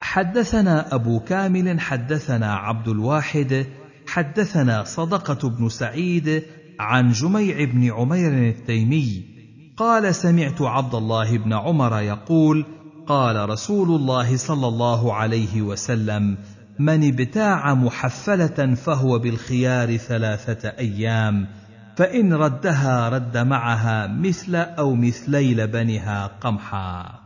حدثنا 0.00 0.94
أبو 0.94 1.20
كامل 1.20 1.80
حدثنا 1.80 2.54
عبد 2.54 2.88
الواحد 2.88 3.66
حدثنا 4.06 4.84
صدقة 4.84 5.48
بن 5.48 5.68
سعيد 5.68 6.42
عن 6.80 7.12
جميع 7.12 7.64
بن 7.64 7.92
عمير 7.92 8.48
التيمي. 8.48 9.34
قال 9.76 10.14
سمعت 10.14 10.62
عبد 10.62 10.94
الله 10.94 11.38
بن 11.38 11.52
عمر 11.52 12.00
يقول 12.00 12.64
قال 13.06 13.48
رسول 13.50 13.88
الله 13.88 14.36
صلى 14.36 14.68
الله 14.68 15.14
عليه 15.14 15.62
وسلم 15.62 16.38
من 16.78 17.08
ابتاع 17.08 17.74
محفلة 17.74 18.74
فهو 18.74 19.18
بالخيار 19.18 19.96
ثلاثة 19.96 20.68
أيام 20.68 21.46
فإن 21.96 22.32
ردها 22.32 23.08
رد 23.08 23.36
معها 23.36 24.06
مثل 24.06 24.56
أو 24.56 24.94
مثلي 24.94 25.54
لبنها 25.54 26.26
قمحا. 26.26 27.20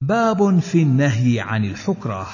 باب 0.00 0.58
في 0.58 0.82
النهي 0.82 1.40
عن 1.40 1.64
الحكرة. 1.64 2.26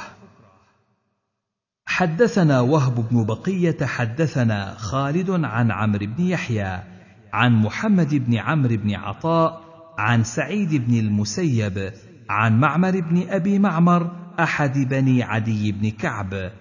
حدثنا 1.86 2.60
وهب 2.60 3.08
بن 3.10 3.24
بقية 3.24 3.86
حدثنا 3.86 4.74
خالد 4.74 5.30
عن 5.30 5.70
عمرو 5.70 6.06
بن 6.06 6.24
يحيى 6.24 6.82
عن 7.32 7.52
محمد 7.62 8.14
بن 8.14 8.36
عمرو 8.36 8.76
بن 8.76 8.94
عطاء 8.94 9.64
عن 9.98 10.24
سعيد 10.24 10.74
بن 10.74 10.94
المسيب 10.98 11.92
عن 12.28 12.60
معمر 12.60 13.00
بن 13.00 13.28
أبي 13.28 13.58
معمر 13.58 14.10
أحد 14.40 14.78
بني 14.78 15.22
عدي 15.22 15.72
بن 15.72 15.90
كعب. 15.90 16.52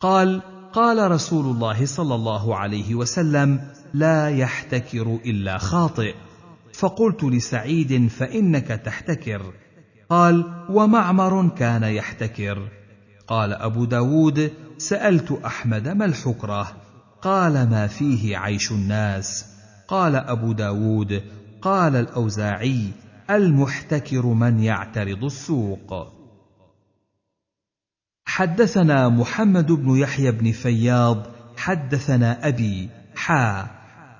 قال 0.00 0.42
قال 0.72 1.10
رسول 1.10 1.56
الله 1.56 1.86
صلى 1.86 2.14
الله 2.14 2.56
عليه 2.56 2.94
وسلم 2.94 3.60
لا 3.94 4.28
يحتكر 4.28 5.18
إلا 5.26 5.58
خاطئ. 5.58 6.14
فقلت 6.72 7.24
لسعيد 7.24 8.06
فإنك 8.06 8.66
تحتكر. 8.66 9.52
قال 10.10 10.44
ومعمر 10.68 11.48
كان 11.48 11.82
يحتكر. 11.82 12.68
قال 13.26 13.52
أبو 13.52 13.84
داود 13.84 14.52
سألت 14.78 15.38
أحمد 15.44 15.88
ما 15.88 16.04
الحكرة؟ 16.04 16.76
قال 17.22 17.52
ما 17.52 17.86
فيه 17.86 18.36
عيش 18.36 18.70
الناس. 18.70 19.46
قال 19.88 20.16
أبو 20.16 20.52
داود 20.52 21.22
قال 21.62 21.96
الأوزاعي 21.96 22.90
المحتكر 23.30 24.26
من 24.26 24.60
يعترض 24.60 25.24
السوق. 25.24 26.19
حدثنا 28.32 29.08
محمد 29.08 29.72
بن 29.72 29.96
يحيى 29.96 30.30
بن 30.30 30.52
فياض 30.52 31.26
حدثنا 31.56 32.48
أبي 32.48 32.88
حا 33.16 33.66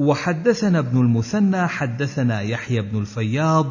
وحدثنا 0.00 0.78
ابن 0.78 1.00
المثنى 1.00 1.66
حدثنا 1.66 2.40
يحيى 2.40 2.80
بن 2.80 2.98
الفياض 2.98 3.66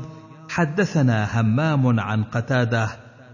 حدثنا 0.49 1.41
همام 1.41 1.99
عن 1.99 2.23
قتادة 2.23 2.89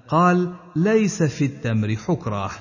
قال 0.08 0.54
ليس 0.76 1.24
في 1.24 1.46
التمر 1.46 1.96
حكرة. 1.96 2.52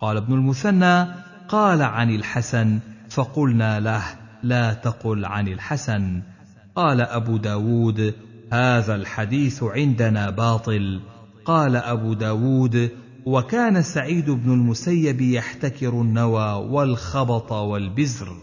قال 0.00 0.16
ابن 0.16 0.34
المثنى 0.34 1.06
قال 1.48 1.82
عن 1.82 2.10
الحسن 2.10 2.78
فقلنا 3.10 3.80
له 3.80 4.02
لا 4.42 4.72
تقل 4.72 5.24
عن 5.24 5.48
الحسن. 5.48 6.22
قال 6.74 7.00
أبو 7.00 7.36
داود 7.36 8.14
هذا 8.52 8.94
الحديث 8.94 9.62
عندنا 9.62 10.30
باطل. 10.30 11.00
قال 11.44 11.76
أبو 11.76 12.14
داود 12.14 13.03
وكان 13.26 13.82
سعيد 13.82 14.30
بن 14.30 14.52
المسيب 14.52 15.20
يحتكر 15.20 15.88
النوى 15.88 16.52
والخبط 16.52 17.52
والبزر. 17.52 18.36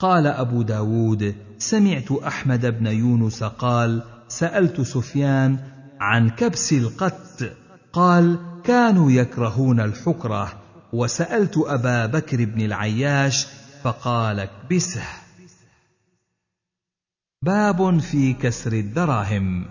قال 0.00 0.26
أبو 0.26 0.62
داود 0.62 1.34
سمعت 1.58 2.12
أحمد 2.12 2.66
بن 2.66 2.86
يونس 2.86 3.44
قال 3.44 4.02
سألت 4.28 4.80
سفيان 4.80 5.58
عن 6.00 6.30
كبس 6.30 6.72
القت 6.72 7.52
قال 7.92 8.38
كانوا 8.64 9.10
يكرهون 9.10 9.80
الحكرة 9.80 10.62
وسألت 10.92 11.58
أبا 11.58 12.06
بكر 12.06 12.44
بن 12.44 12.60
العياش 12.60 13.46
فقال 13.82 14.40
اكبسه 14.40 15.04
باب 17.42 17.98
في 17.98 18.32
كسر 18.32 18.72
الدراهم. 18.72 19.66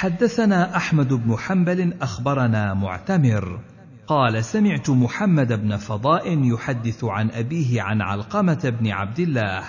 حدثنا 0.00 0.76
أحمد 0.76 1.08
بن 1.12 1.36
حنبل 1.36 1.94
أخبرنا 2.02 2.74
معتمر. 2.74 3.60
قال 4.06 4.44
سمعت 4.44 4.90
محمد 4.90 5.52
بن 5.52 5.76
فضاء 5.76 6.38
يحدث 6.44 7.04
عن 7.04 7.30
أبيه 7.30 7.82
عن 7.82 8.00
علقمة 8.02 8.76
بن 8.80 8.90
عبد 8.90 9.20
الله. 9.20 9.62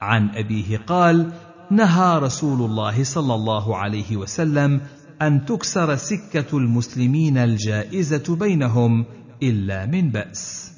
عن 0.00 0.28
أبيه 0.28 0.78
قال 0.78 1.32
نهى 1.70 2.18
رسول 2.18 2.70
الله 2.70 3.04
صلى 3.04 3.34
الله 3.34 3.76
عليه 3.76 4.16
وسلم 4.16 4.80
أن 5.22 5.44
تكسر 5.44 5.96
سكة 5.96 6.58
المسلمين 6.58 7.38
الجائزة 7.38 8.36
بينهم 8.36 9.04
إلا 9.42 9.86
من 9.86 10.10
بأس. 10.10 10.72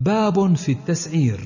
باب 0.00 0.54
في 0.54 0.72
التسعير. 0.72 1.40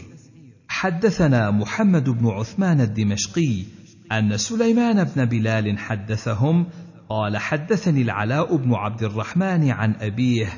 حدثنا 0.68 1.50
محمد 1.50 2.10
بن 2.10 2.26
عثمان 2.26 2.80
الدمشقي 2.80 3.85
أن 4.12 4.36
سليمان 4.36 5.04
بن 5.04 5.24
بلال 5.24 5.78
حدثهم 5.78 6.66
قال 7.08 7.36
حدثني 7.36 8.02
العلاء 8.02 8.56
بن 8.56 8.74
عبد 8.74 9.02
الرحمن 9.02 9.70
عن 9.70 9.94
أبيه 10.00 10.48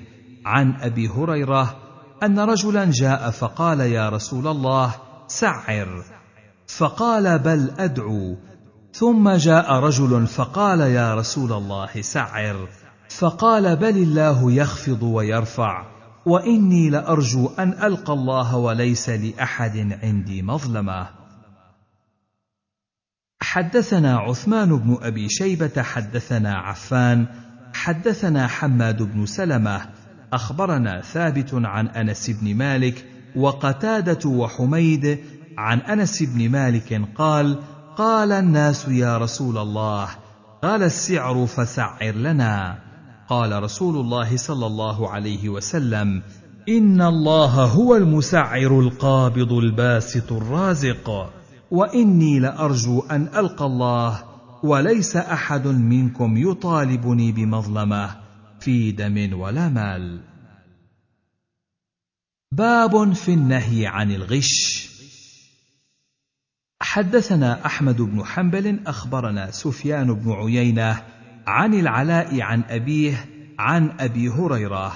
عن 0.47 0.75
أبي 0.81 1.09
هريرة 1.09 1.77
أن 2.23 2.39
رجلا 2.39 2.91
جاء 2.91 3.31
فقال 3.31 3.81
يا 3.81 4.09
رسول 4.09 4.47
الله 4.47 4.95
سعر. 5.27 6.05
فقال 6.67 7.39
بل 7.39 7.71
أدعو. 7.79 8.37
ثم 8.93 9.31
جاء 9.31 9.73
رجل 9.73 10.27
فقال 10.27 10.81
يا 10.81 11.15
رسول 11.15 11.53
الله 11.53 12.01
سعر. 12.01 12.69
فقال 13.09 13.77
بل 13.77 13.97
الله 13.97 14.53
يخفض 14.53 15.03
ويرفع 15.03 15.87
وإني 16.27 16.91
لأرجو 16.91 17.51
أن 17.59 17.73
ألقى 17.83 18.13
الله 18.13 18.57
وليس 18.57 19.09
لأحد 19.09 19.99
عندي 20.03 20.43
مظلمة. 20.43 21.18
حدثنا 23.51 24.17
عثمان 24.17 24.77
بن 24.77 24.99
أبي 25.03 25.29
شيبة 25.29 25.83
حدثنا 25.83 26.55
عفان 26.55 27.27
حدثنا 27.75 28.47
حماد 28.47 29.03
بن 29.03 29.27
سلمة. 29.27 29.81
أخبرنا 30.33 31.01
ثابت 31.01 31.51
عن 31.55 31.89
أنس 31.89 32.31
بن 32.31 32.55
مالك 32.55 33.05
وقتادة 33.37 34.29
وحميد 34.29 35.19
عن 35.59 35.79
أنس 35.79 36.23
بن 36.23 36.49
مالك 36.49 37.03
قال 37.15 37.59
قال 37.97 38.33
الناس 38.33 38.89
يا 38.89 39.19
رسول 39.19 39.59
الله 39.59 40.09
قال 40.63 40.83
السعر 40.83 41.47
فسعر 41.47 42.15
لنا. 42.15 42.79
قال 43.29 43.63
رسول 43.63 43.97
الله 43.97 44.37
صلى 44.37 44.67
الله 44.67 45.11
عليه 45.11 45.49
وسلم 45.49 46.23
إن 46.69 47.03
الله 47.03 47.65
هو 47.65 47.97
المسعر 47.97 48.81
القابض 48.81 49.53
الباسط 49.53 50.33
الرازق. 50.33 51.38
وإني 51.71 52.39
لأرجو 52.39 53.01
أن 53.01 53.29
ألقى 53.37 53.67
الله 53.67 54.25
وليس 54.63 55.17
أحد 55.17 55.67
منكم 55.67 56.37
يطالبني 56.37 57.33
بمظلمة 57.33 58.17
في 58.61 58.93
دم 58.93 59.41
ولا 59.41 59.69
مال. 59.69 60.21
باب 62.53 63.13
في 63.13 63.35
النهي 63.35 63.87
عن 63.87 64.11
الغش. 64.11 64.89
حدثنا 66.83 67.67
أحمد 67.67 67.97
بن 68.03 68.25
حنبل 68.25 68.81
أخبرنا 68.87 69.51
سفيان 69.51 70.15
بن 70.15 70.33
عيينة 70.33 71.03
عن 71.47 71.75
العلاء 71.75 72.41
عن 72.41 72.63
أبيه 72.69 73.29
عن 73.59 73.91
أبي 74.01 74.29
هريرة 74.29 74.93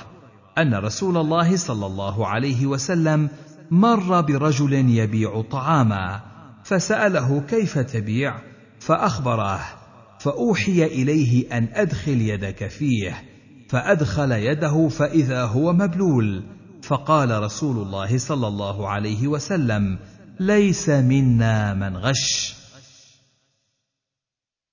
أن 0.59 0.75
رسول 0.75 1.17
الله 1.17 1.57
صلى 1.57 1.87
الله 1.87 2.27
عليه 2.27 2.67
وسلم 2.67 3.29
مر 3.71 4.21
برجل 4.21 4.73
يبيع 4.73 5.43
طعاما 5.43 6.32
فسأله 6.64 7.40
كيف 7.40 7.79
تبيع؟ 7.79 8.38
فاخبره 8.81 9.61
فأوحي 10.20 10.85
إليه 10.85 11.59
أن 11.59 11.68
أدخل 11.72 12.20
يدك 12.20 12.68
فيه 12.68 13.25
فأدخل 13.68 14.33
يده 14.33 14.88
فإذا 14.88 15.44
هو 15.44 15.72
مبلول. 15.72 16.44
فقال 16.83 17.42
رسول 17.42 17.87
الله 17.87 18.18
صلى 18.18 18.46
الله 18.46 18.88
عليه 18.88 19.29
وسلم 19.29 19.98
ليس 20.40 20.88
منا 20.88 21.75
من 21.75 21.96
غش. 21.96 22.55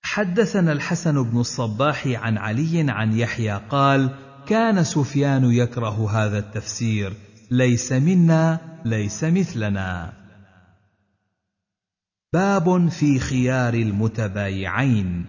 حدثنا 0.03 0.71
الحسن 0.71 1.23
بن 1.23 1.39
الصباح 1.39 2.07
عن 2.07 2.37
علي 2.37 2.85
عن 2.89 3.13
يحيى 3.13 3.61
قال 3.69 4.15
كان 4.47 4.83
سفيان 4.83 5.51
يكره 5.51 6.09
هذا 6.11 6.39
التفسير 6.39 7.13
ليس 7.51 7.91
منا 7.91 8.59
ليس 8.85 9.23
مثلنا. 9.23 10.18
باب 12.33 12.89
في 12.89 13.19
خيار 13.19 13.73
المتبايعين. 13.73 15.25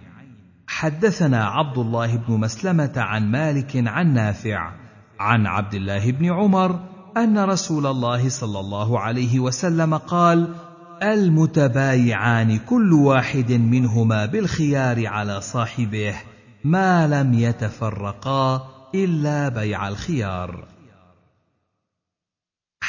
حدثنا 0.67 1.45
عبد 1.45 1.77
الله 1.77 2.15
بن 2.15 2.33
مسلمة 2.33 2.91
عن 2.97 3.31
مالك 3.31 3.71
عن 3.87 4.13
نافع 4.13 4.71
عن 5.19 5.47
عبد 5.47 5.73
الله 5.73 6.11
بن 6.11 6.25
عمر 6.25 6.79
أن 7.17 7.39
رسول 7.39 7.85
الله 7.87 8.29
صلى 8.29 8.59
الله 8.59 8.99
عليه 8.99 9.39
وسلم 9.39 9.97
قال 9.97 10.55
المتبايعان 11.03 12.57
كل 12.57 12.93
واحد 12.93 13.51
منهما 13.51 14.25
بالخيار 14.25 15.07
على 15.07 15.41
صاحبه 15.41 16.15
ما 16.63 17.07
لم 17.07 17.33
يتفرقا 17.33 18.67
إلا 18.95 19.49
بيع 19.49 19.87
الخيار. 19.87 20.67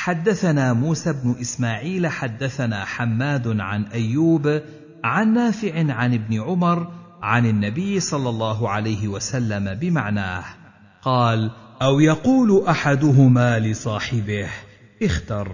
حدثنا 0.02 0.72
موسى 0.72 1.12
بن 1.12 1.34
إسماعيل 1.40 2.06
حدثنا 2.06 2.84
حماد 2.84 3.60
عن 3.60 3.84
أيوب 3.84 4.60
عن 5.04 5.34
نافع 5.34 5.92
عن 5.92 6.14
ابن 6.14 6.40
عمر 6.40 6.92
عن 7.22 7.46
النبي 7.46 8.00
صلى 8.00 8.28
الله 8.28 8.70
عليه 8.70 9.08
وسلم 9.08 9.74
بمعناه. 9.74 10.44
قال 11.02 11.50
أو 11.82 12.00
يقول 12.00 12.66
أحدهما 12.66 13.58
لصاحبه 13.58 14.48
اختر. 15.02 15.52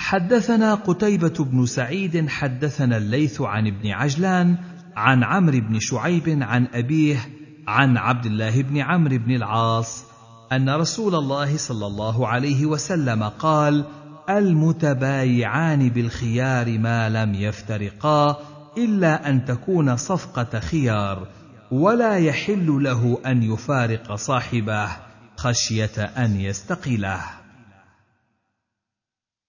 حدثنا 0.00 0.74
قتيبة 0.74 1.44
بن 1.44 1.66
سعيد 1.66 2.28
حدثنا 2.28 2.96
الليث 2.96 3.40
عن 3.40 3.66
ابن 3.66 3.90
عجلان 3.90 4.56
عن 4.96 5.24
عمرو 5.24 5.60
بن 5.60 5.80
شعيب 5.80 6.42
عن 6.42 6.66
أبيه 6.74 7.28
عن 7.68 7.96
عبد 7.96 8.26
الله 8.26 8.62
بن 8.62 8.78
عمرو 8.78 9.18
بن 9.18 9.34
العاص 9.34 10.13
أن 10.52 10.70
رسول 10.70 11.14
الله 11.14 11.56
صلى 11.56 11.86
الله 11.86 12.28
عليه 12.28 12.66
وسلم 12.66 13.22
قال: 13.22 13.84
المتبايعان 14.30 15.88
بالخيار 15.88 16.78
ما 16.78 17.08
لم 17.08 17.34
يفترقا 17.34 18.38
إلا 18.78 19.30
أن 19.30 19.44
تكون 19.44 19.96
صفقة 19.96 20.60
خيار، 20.60 21.28
ولا 21.70 22.18
يحل 22.18 22.82
له 22.82 23.18
أن 23.26 23.42
يفارق 23.42 24.14
صاحبه 24.14 24.88
خشية 25.36 26.02
أن 26.02 26.40
يستقله. 26.40 27.20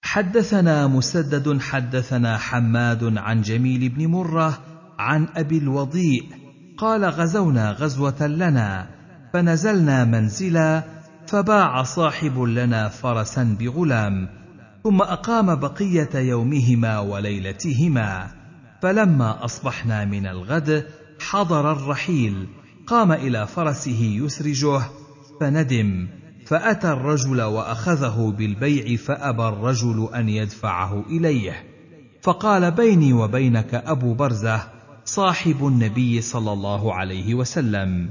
حدثنا 0.02 0.88
مسدد 0.88 1.62
حدثنا 1.62 2.38
حماد 2.38 3.18
عن 3.18 3.42
جميل 3.42 3.90
بن 3.90 4.08
مرة 4.08 4.60
عن 5.00 5.28
أبي 5.36 5.58
الوضيء 5.58 6.24
قال 6.78 7.06
غزونا 7.06 7.72
غزوة 7.72 8.28
لنا 8.28 8.95
فنزلنا 9.36 10.06
منزلا 10.06 10.84
فباع 11.28 11.84
صاحب 11.84 12.40
لنا 12.40 12.90
فرسا 12.90 13.56
بغلام 13.60 14.30
ثم 14.84 15.02
أقام 15.02 15.56
بقية 15.56 16.10
يومهما 16.16 17.00
وليلتهما. 17.00 18.28
فلما 18.82 19.46
أصبحنا 19.46 20.06
من 20.06 20.28
الغد 20.28 20.86
حضر 21.20 21.72
الرحيل 21.72 22.48
قام 22.88 23.12
إلى 23.12 23.48
فرسه 23.48 24.02
يسرجه 24.24 24.82
فندم 25.42 26.08
فأتى 26.46 26.88
الرجل 26.88 27.42
وأخذه 27.42 28.34
بالبيع 28.38 28.96
فأبى 28.96 29.48
الرجل 29.48 30.10
أن 30.16 30.30
يدفعه 30.30 31.06
إليه. 31.10 31.64
فقال 32.22 32.72
بيني 32.72 33.14
وبينك 33.14 33.74
أبو 33.74 34.14
برزة 34.14 34.62
صاحب 35.06 35.68
النبي 35.68 36.22
صلى 36.22 36.54
الله 36.54 36.94
عليه 36.94 37.34
وسلم. 37.34 38.10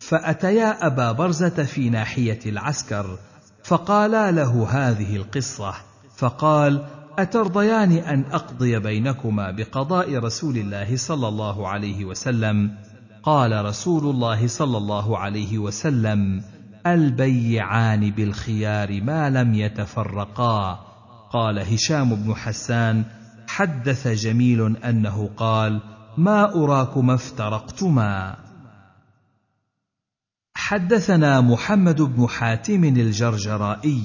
فأتيا 0.00 0.86
أبا 0.86 1.12
برزة 1.12 1.64
في 1.64 1.90
ناحية 1.90 2.38
العسكر 2.46 3.18
فقالا 3.64 4.30
له 4.30 4.68
هذه 4.70 5.16
القصة 5.16 5.74
فقال 6.16 6.84
أترضيان 7.18 7.92
أن 7.92 8.24
أقضي 8.32 8.78
بينكما 8.78 9.50
بقضاء 9.50 10.18
رسول 10.18 10.56
الله 10.56 10.96
صلى 10.96 11.28
الله 11.28 11.68
عليه 11.68 12.04
وسلم؟ 12.04 12.70
قال 13.22 13.64
رسول 13.64 14.10
الله 14.14 14.46
صلى 14.46 14.76
الله 14.76 15.18
عليه 15.18 15.58
وسلم 15.58 16.42
البيعان 16.86 18.10
بالخيار 18.10 19.02
ما 19.02 19.30
لم 19.30 19.54
يتفرقا. 19.54 20.80
قال 21.32 21.58
هشام 21.58 22.14
بن 22.14 22.34
حسان 22.34 23.04
حدث 23.48 24.08
جميل 24.08 24.76
أنه 24.76 25.30
قال 25.36 25.80
ما 26.16 26.54
أراكما 26.54 27.14
افترقتما. 27.14 28.36
حدثنا 30.60 31.40
محمد 31.40 32.02
بن 32.02 32.28
حاتم 32.28 32.84
الجرجرائي 32.84 34.02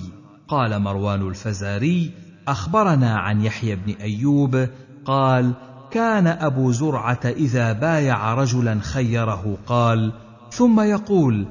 قال 0.48 0.82
مروان 0.82 1.28
الفزاري 1.28 2.12
أخبرنا 2.48 3.18
عن 3.18 3.42
يحيى 3.42 3.76
بن 3.76 3.94
أيوب 4.02 4.68
قال 5.06 5.54
كان 5.92 6.28
أبو 6.28 6.72
زرعة 6.72 7.20
إذا 7.26 7.74
بايع 7.74 8.34
رجلا 8.34 8.80
خيره 8.80 9.58
قال 9.68 10.14
ثم 10.52 10.80
يقول 10.80 11.48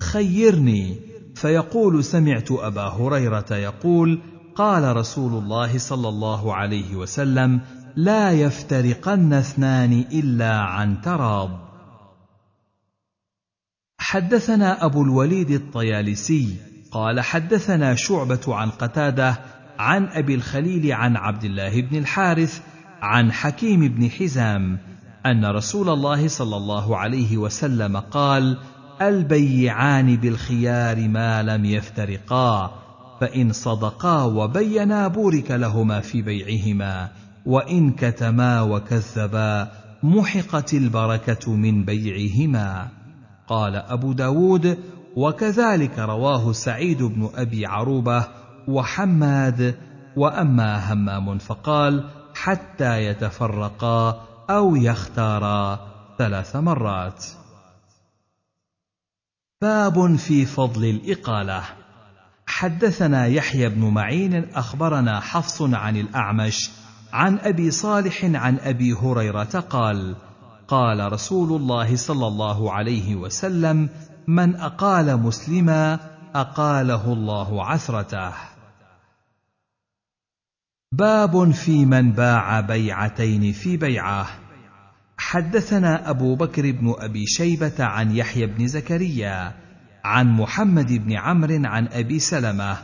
خيرني 0.00 0.96
فيقول 1.34 2.04
سمعت 2.04 2.52
أبا 2.52 2.88
هريرة 2.88 3.54
يقول 3.54 4.20
قال 4.54 4.96
رسول 4.96 5.42
الله 5.42 5.78
صلى 5.78 6.08
الله 6.08 6.54
عليه 6.54 6.96
وسلم 6.96 7.60
لا 7.96 8.30
يفترقن 8.30 9.32
اثنان 9.32 10.04
إلا 10.12 10.56
عن 10.56 11.00
تراض 11.00 11.65
حدثنا 14.08 14.84
أبو 14.84 15.02
الوليد 15.02 15.50
الطيالسي 15.50 16.56
قال 16.90 17.20
حدثنا 17.20 17.94
شعبة 17.94 18.40
عن 18.48 18.70
قتادة 18.70 19.38
عن 19.78 20.04
أبي 20.06 20.34
الخليل 20.34 20.92
عن 20.92 21.16
عبد 21.16 21.44
الله 21.44 21.80
بن 21.80 21.96
الحارث 21.96 22.60
عن 23.02 23.32
حكيم 23.32 23.88
بن 23.88 24.10
حزام 24.10 24.78
أن 25.26 25.44
رسول 25.44 25.88
الله 25.88 26.28
صلى 26.28 26.56
الله 26.56 26.96
عليه 26.96 27.36
وسلم 27.36 27.96
قال 27.96 28.58
البيعان 29.02 30.16
بالخيار 30.16 31.08
ما 31.08 31.42
لم 31.42 31.64
يفترقا 31.64 32.74
فإن 33.20 33.52
صدقا 33.52 34.24
وبينا 34.24 35.08
بورك 35.08 35.50
لهما 35.50 36.00
في 36.00 36.22
بيعهما 36.22 37.08
وإن 37.46 37.92
كتما 37.92 38.60
وكذبا 38.60 39.70
محقت 40.02 40.74
البركة 40.74 41.52
من 41.52 41.84
بيعهما. 41.84 43.05
قال 43.48 43.76
أبو 43.76 44.12
داود 44.12 44.78
وكذلك 45.16 45.98
رواه 45.98 46.52
سعيد 46.52 47.02
بن 47.02 47.30
أبي 47.34 47.66
عروبة 47.66 48.28
وحماد 48.68 49.74
وأما 50.16 50.92
همام 50.92 51.38
فقال 51.38 52.10
حتى 52.34 53.04
يتفرقا 53.06 54.26
أو 54.50 54.76
يختارا 54.76 55.80
ثلاث 56.18 56.56
مرات. 56.56 57.24
باب 59.62 60.16
في 60.16 60.46
فضل 60.46 60.84
الإقالة. 60.84 61.62
حدثنا 62.46 63.26
يحيى 63.26 63.68
بن 63.68 63.88
معين 63.88 64.44
أخبرنا 64.54 65.20
حفص 65.20 65.62
عن 65.62 65.96
الأعمش 65.96 66.70
عن 67.12 67.38
أبي 67.38 67.70
صالح 67.70 68.24
عن 68.24 68.58
أبي 68.58 68.92
هريرة 68.92 69.64
قال 69.70 70.16
قال 70.68 71.12
رسول 71.12 71.60
الله 71.60 71.96
صلى 71.96 72.26
الله 72.26 72.72
عليه 72.72 73.16
وسلم 73.16 73.88
من 74.26 74.56
أقال 74.56 75.16
مسلما 75.22 75.98
أقاله 76.34 77.12
الله 77.12 77.64
عثرته. 77.64 78.32
باب 80.92 81.50
في 81.50 81.84
من 81.84 82.12
باع 82.12 82.60
بيعتين 82.60 83.52
في 83.52 83.76
بيعه. 83.76 84.26
حدثنا 85.18 86.10
أبو 86.10 86.34
بكر 86.36 86.70
بن 86.72 86.94
أبي 86.98 87.26
شيبة 87.26 87.84
عن 87.84 88.16
يحيى 88.16 88.46
بن 88.46 88.66
زكريا 88.66 89.54
عن 90.04 90.32
محمد 90.32 90.92
بن 90.92 91.12
عمرو 91.12 91.62
عن 91.64 91.88
أبي 91.88 92.18
سلمة 92.18 92.78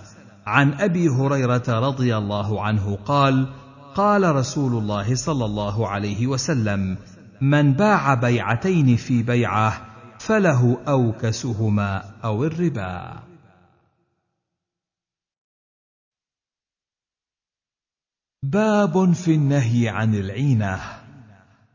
عن 0.47 0.73
أبي 0.73 1.09
هريرة 1.09 1.63
رضي 1.69 2.17
الله 2.17 2.63
عنه 2.63 2.99
قال 3.07 3.47
قال 3.95 4.37
رسول 4.37 4.73
الله 4.73 5.15
صلى 5.15 5.45
الله 5.45 5.89
عليه 5.89 6.27
وسلم 6.27 6.97
من 7.43 7.73
باع 7.73 8.15
بيعتين 8.15 8.97
في 8.97 9.23
بيعة 9.23 9.87
فله 10.19 10.79
أوكسهما 10.89 12.15
أو 12.25 12.45
الربا. 12.45 13.23
باب 18.43 19.13
في 19.13 19.35
النهي 19.35 19.89
عن 19.89 20.15
العينة. 20.15 20.81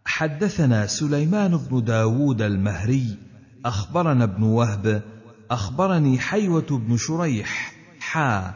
حدثنا 0.06 0.88
سليمان 0.88 1.58
بن 1.58 1.84
داود 1.84 2.42
المهري 2.42 3.18
أخبرنا 3.66 4.24
ابن 4.24 4.44
وهب 4.44 5.04
أخبرني 5.52 6.20
حيوة 6.20 6.68
بن 6.72 6.98
شريح 6.98 7.74
حا 8.00 8.54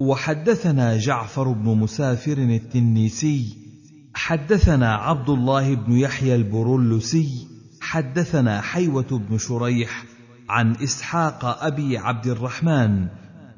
وحدثنا 0.00 0.98
جعفر 0.98 1.52
بن 1.52 1.78
مسافر 1.78 2.38
التنيسي 2.38 3.65
حدثنا 4.16 4.94
عبد 4.94 5.28
الله 5.28 5.74
بن 5.74 5.92
يحيى 5.92 6.34
البرلسي 6.34 7.48
حدثنا 7.80 8.60
حيوة 8.60 9.06
بن 9.10 9.38
شريح 9.38 10.04
عن 10.48 10.76
إسحاق 10.76 11.64
أبي 11.64 11.98
عبد 11.98 12.26
الرحمن 12.26 13.06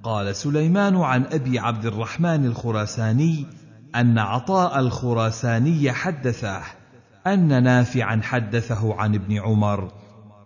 قال 0.03 0.37
سليمان 0.37 0.97
عن 0.97 1.25
أبي 1.25 1.59
عبد 1.59 1.87
الرحمن 1.87 2.45
الخراساني 2.45 3.47
أن 3.95 4.19
عطاء 4.19 4.81
الخراساني 4.81 5.93
حدثه 5.93 6.63
أن 7.27 7.63
نافعا 7.63 8.21
حدثه 8.23 8.95
عن 8.95 9.15
ابن 9.15 9.39
عمر 9.39 9.93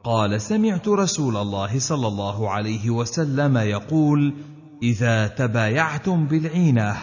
قال 0.04 0.40
سمعت 0.40 0.88
رسول 0.88 1.36
الله 1.36 1.78
صلى 1.78 2.06
الله 2.06 2.50
عليه 2.50 2.90
وسلم 2.90 3.56
يقول 3.56 4.34
إذا 4.82 5.26
تبايعتم 5.26 6.26
بالعينة 6.26 6.96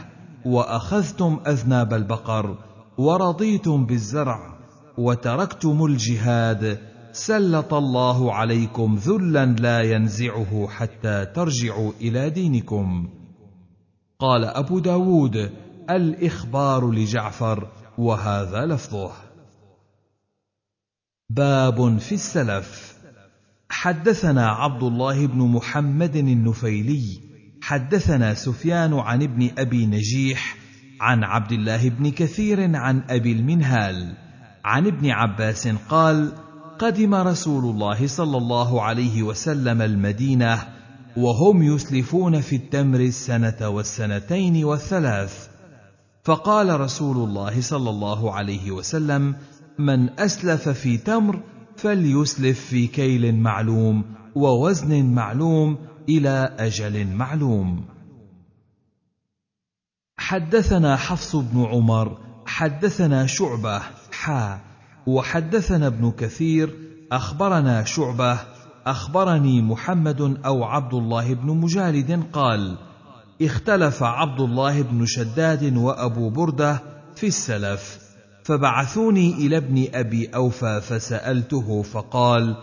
وأخذتم 0.46 1.40
أذناب 1.48 1.94
البقر 1.94 2.69
ورضيتم 3.00 3.86
بالزرع 3.86 4.60
وتركتم 4.98 5.86
الجهاد 5.86 6.80
سلط 7.12 7.74
الله 7.74 8.34
عليكم 8.34 8.96
ذلا 8.96 9.46
لا 9.46 9.82
ينزعه 9.82 10.68
حتى 10.68 11.26
ترجعوا 11.26 11.92
إلى 12.02 12.30
دينكم. 12.30 13.10
قال 14.20 14.46
أبو 14.46 14.80
داود 14.80 15.52
الإخبار 15.90 16.92
لجعفر 16.92 17.68
وهذا 17.98 18.66
لفظه. 18.66 19.12
باب 21.30 21.98
في 21.98 22.16
السلف. 22.16 22.98
حدثنا 23.70 24.48
عبد 24.48 24.84
الله 24.84 25.28
بن 25.28 25.38
محمد 25.38 26.16
النفيلي 26.16 27.22
حدثنا 27.62 28.34
سفيان 28.34 28.94
عن 28.94 29.24
ابن 29.24 29.50
أبي 29.58 29.86
نجيح 29.86 30.59
عن 31.00 31.24
عبد 31.24 31.52
الله 31.52 31.90
بن 31.90 32.12
كثير 32.12 32.76
عن 32.76 33.04
أبي 33.10 33.32
المنهال 33.32 34.14
عن 34.66 34.88
ابن 34.88 35.10
عباس 35.10 35.68
قال 35.68 36.32
قدم 36.80 37.16
رسول 37.16 37.64
الله 37.66 38.08
صلى 38.08 38.38
الله 38.38 38.82
عليه 38.82 39.24
وسلم 39.24 39.82
المدينة 39.82 40.60
وهم 41.18 41.64
يسلفون 41.64 42.42
في 42.42 42.56
التمر 42.56 43.00
السنة 43.00 43.70
والسنتين 43.70 44.64
والثلاث. 44.66 45.48
فقال 46.24 46.80
رسول 46.80 47.18
الله 47.18 47.62
صلى 47.62 47.90
الله 47.90 48.34
عليه 48.34 48.72
وسلم 48.72 49.36
من 49.80 50.20
أسلف 50.20 50.70
في 50.70 50.98
تمر 50.98 51.40
فليسلف 51.78 52.60
في 52.60 52.88
كيل 52.88 53.36
معلوم 53.36 54.04
ووزن 54.36 55.06
معلوم 55.06 55.78
إلى 56.10 56.56
أجل 56.60 57.08
معلوم. 57.08 57.86
حدثنا 60.20 60.96
حفص 60.96 61.36
بن 61.36 61.66
عمر 61.66 62.18
حدثنا 62.46 63.26
شعبة 63.26 63.82
حا 64.12 64.60
وحدثنا 65.08 65.88
ابن 65.88 66.12
كثير 66.12 66.76
أخبرنا 67.12 67.84
شعبة 67.84 68.40
أخبرني 68.86 69.62
محمد 69.62 70.38
أو 70.46 70.64
عبد 70.64 70.94
الله 70.94 71.34
بن 71.34 71.48
مجالد 71.48 72.24
قال 72.34 72.78
اختلف 73.42 74.04
عبد 74.04 74.40
الله 74.40 74.82
بن 74.82 75.06
شداد 75.06 75.78
وأبو 75.78 76.30
بردة 76.30 76.82
في 77.16 77.28
السلف 77.28 78.00
فبعثوني 78.44 79.34
إلى 79.34 79.58
ابن 79.58 79.88
أبي 79.94 80.28
أوفى 80.28 80.82
فسألته 80.82 81.82
فقال 81.82 82.56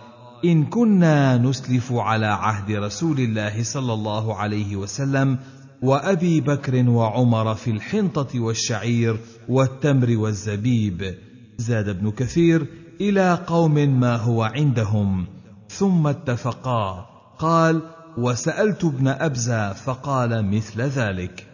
إن 0.45 0.65
كنا 0.65 1.39
نسلف 1.39 1.93
على 1.93 2.27
عهد 2.27 2.71
رسول 2.71 3.21
الله 3.21 3.63
صلى 3.63 3.93
الله 3.93 4.35
عليه 4.37 4.77
وسلم 4.77 5.39
وأبي 5.83 6.41
بكر 6.41 6.89
وعمر 6.89 7.55
في 7.55 7.71
الحنطة 7.71 8.41
والشعير 8.41 9.17
والتمر 9.49 10.17
والزبيب. 10.17 11.15
زاد 11.59 11.89
ابن 11.89 12.11
كثير 12.11 12.67
إلى 13.01 13.35
قوم 13.47 13.75
ما 14.01 14.17
هو 14.17 14.43
عندهم 14.43 15.27
ثم 15.69 16.07
اتفقا 16.07 17.07
قال 17.39 17.83
وسألت 18.19 18.85
ابن 18.85 19.09
أبزة 19.09 19.73
فقال 19.73 20.51
مثل 20.51 20.83
ذلك. 20.83 21.47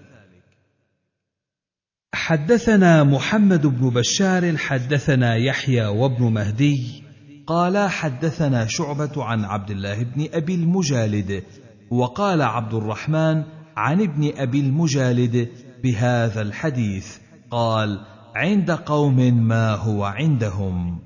حدثنا 2.14 3.04
محمد 3.04 3.66
بن 3.66 3.90
بشار 3.90 4.56
حدثنا 4.56 5.36
يحيى 5.36 5.86
وابن 5.86 6.24
مهدي 6.24 7.02
قال 7.46 7.88
حدثنا 7.88 8.66
شعبة 8.66 9.24
عن 9.24 9.44
عبد 9.44 9.70
الله 9.70 10.02
بن 10.02 10.28
أبي 10.32 10.54
المجالد 10.54 11.42
وقال 11.90 12.42
عبد 12.42 12.74
الرحمن 12.74 13.44
عن 13.76 14.00
ابن 14.00 14.32
أبي 14.36 14.60
المجالد 14.60 15.48
بهذا 15.82 16.42
الحديث 16.42 17.18
قال 17.50 18.06
عند 18.34 18.70
قوم 18.70 19.46
ما 19.48 19.74
هو 19.74 20.04
عندهم. 20.04 20.98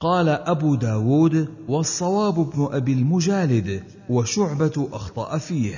قال 0.00 0.28
أبو 0.28 0.74
داود 0.74 1.48
والصواب 1.68 2.40
ابن 2.40 2.68
أبي 2.72 2.92
المجالد 2.92 3.82
وشعبة 4.08 4.88
أخطأ 4.92 5.38
فيه. 5.38 5.76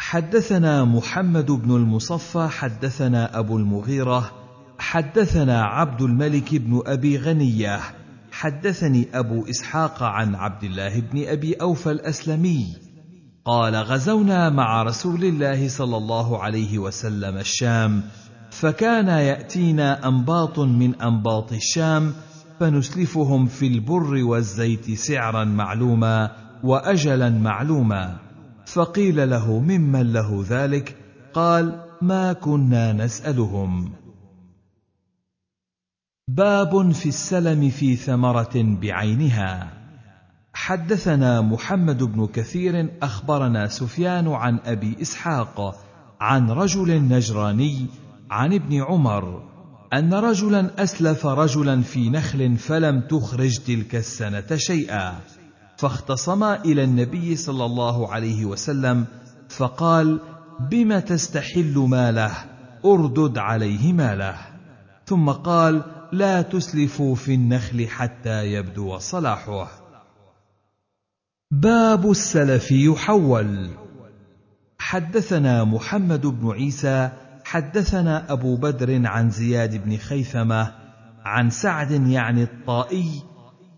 حدثنا 0.00 0.84
محمد 0.84 1.50
بن 1.50 1.76
المصفى 1.76 2.48
حدثنا 2.50 3.38
أبو 3.38 3.56
المغيرة 3.56 4.32
حدثنا 4.78 5.62
عبد 5.62 6.02
الملك 6.02 6.54
بن 6.54 6.82
أبي 6.86 7.18
غنية 7.18 7.80
حدثني 8.32 9.08
أبو 9.14 9.46
إسحاق 9.50 10.02
عن 10.02 10.34
عبد 10.34 10.64
الله 10.64 11.00
بن 11.00 11.28
أبي 11.28 11.54
أوفى 11.54 11.90
الأسلمي. 11.90 12.87
قال 13.44 13.76
غزونا 13.76 14.50
مع 14.50 14.82
رسول 14.82 15.24
الله 15.24 15.68
صلى 15.68 15.96
الله 15.96 16.42
عليه 16.42 16.78
وسلم 16.78 17.36
الشام 17.36 18.02
فكان 18.50 19.08
يأتينا 19.08 20.08
أنباط 20.08 20.58
من 20.58 21.02
أنباط 21.02 21.52
الشام 21.52 22.12
فنسلفهم 22.60 23.46
في 23.46 23.66
البر 23.66 24.24
والزيت 24.24 24.90
سعرا 24.90 25.44
معلوما 25.44 26.30
واجلا 26.64 27.30
معلوما. 27.30 28.18
فقيل 28.66 29.30
له 29.30 29.58
ممن 29.58 30.12
له 30.12 30.44
ذلك؟ 30.48 30.96
قال 31.34 31.84
ما 32.02 32.32
كنا 32.32 32.92
نسألهم. 32.92 33.92
باب 36.28 36.92
في 36.92 37.08
السلم 37.08 37.70
في 37.70 37.96
ثمرة 37.96 38.52
بعينها. 38.54 39.77
حدثنا 40.58 41.40
محمد 41.40 42.02
بن 42.02 42.26
كثير 42.26 42.90
أخبرنا 43.02 43.68
سفيان 43.68 44.28
عن 44.28 44.58
أبي 44.64 44.96
إسحاق 45.02 45.84
عن 46.20 46.50
رجل 46.50 47.02
نجراني 47.02 47.86
عن 48.30 48.52
ابن 48.52 48.82
عمر 48.82 49.42
أن 49.92 50.14
رجلا 50.14 50.82
أسلف 50.82 51.26
رجلا 51.26 51.82
في 51.82 52.10
نخل 52.10 52.56
فلم 52.56 53.00
تخرج 53.00 53.58
تلك 53.58 53.94
السنة 53.94 54.56
شيئا 54.56 55.14
فاختصما 55.76 56.64
إلى 56.64 56.84
النبي 56.84 57.36
صلى 57.36 57.64
الله 57.64 58.12
عليه 58.12 58.44
وسلم 58.44 59.06
فقال 59.48 60.20
بم 60.70 60.98
تستحل 60.98 61.78
ماله؟ 61.78 62.32
أردد 62.84 63.38
عليه 63.38 63.92
ماله. 63.92 64.36
ثم 65.06 65.30
قال 65.30 65.82
لا 66.12 66.42
تسلفوا 66.42 67.14
في 67.14 67.34
النخل 67.34 67.88
حتى 67.88 68.52
يبدو 68.52 68.98
صلاحه. 68.98 69.87
باب 71.50 72.10
السلف 72.10 72.72
يحول. 72.72 73.70
حدثنا 74.78 75.64
محمد 75.64 76.26
بن 76.26 76.50
عيسى 76.50 77.10
حدثنا 77.44 78.32
أبو 78.32 78.56
بدر 78.56 79.06
عن 79.06 79.30
زياد 79.30 79.84
بن 79.84 79.96
خيثمة 79.96 80.74
عن 81.24 81.50
سعد 81.50 81.90
يعني 81.90 82.42
الطائي 82.42 83.22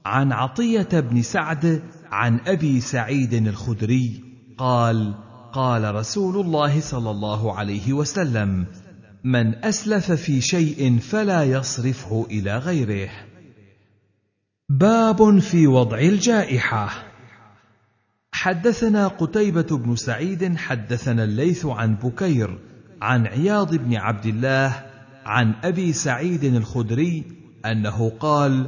عن 0.07 0.33
عطية 0.33 1.01
بن 1.01 1.23
سعد 1.23 1.83
عن 2.11 2.41
أبي 2.47 2.81
سعيد 2.81 3.35
الخدري 3.35 4.25
قال 4.59 5.15
قال 5.53 5.95
رسول 5.95 6.47
الله 6.47 6.81
صلى 6.81 7.11
الله 7.11 7.59
عليه 7.59 7.93
وسلم 7.93 8.67
من 9.25 9.65
أسلف 9.65 10.13
في 10.13 10.41
شيء 10.41 10.99
فلا 10.99 11.45
يصرفه 11.45 12.27
إلى 12.31 12.59
غيره. 12.59 13.11
باب 14.69 15.39
في 15.39 15.67
وضع 15.67 15.99
الجائحة. 15.99 17.10
حدثنا 18.41 19.09
قتيبة 19.09 19.77
بن 19.77 19.97
سعيد 19.97 20.57
حدثنا 20.57 21.25
الليث 21.25 21.67
عن 21.67 21.95
بكير 21.95 22.59
عن 23.03 23.27
عياض 23.27 23.75
بن 23.75 23.97
عبد 23.97 24.27
الله 24.27 24.87
عن 25.25 25.55
أبي 25.65 25.93
سعيد 25.93 26.45
الخدري 26.45 27.25
أنه 27.67 28.13
قال 28.21 28.67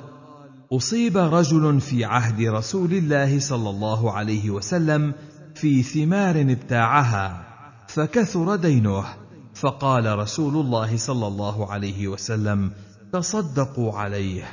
أصيب 0.72 1.16
رجل 1.16 1.80
في 1.80 2.04
عهد 2.04 2.40
رسول 2.40 2.92
الله 2.92 3.38
صلى 3.38 3.70
الله 3.70 4.12
عليه 4.12 4.50
وسلم 4.50 5.14
في 5.54 5.82
ثمار 5.82 6.40
ابتاعها 6.40 7.44
فكثر 7.88 8.56
دينه 8.56 9.04
فقال 9.54 10.18
رسول 10.18 10.54
الله 10.54 10.96
صلى 10.96 11.26
الله 11.26 11.72
عليه 11.72 12.08
وسلم 12.08 12.70
تصدقوا 13.12 13.92
عليه 13.92 14.44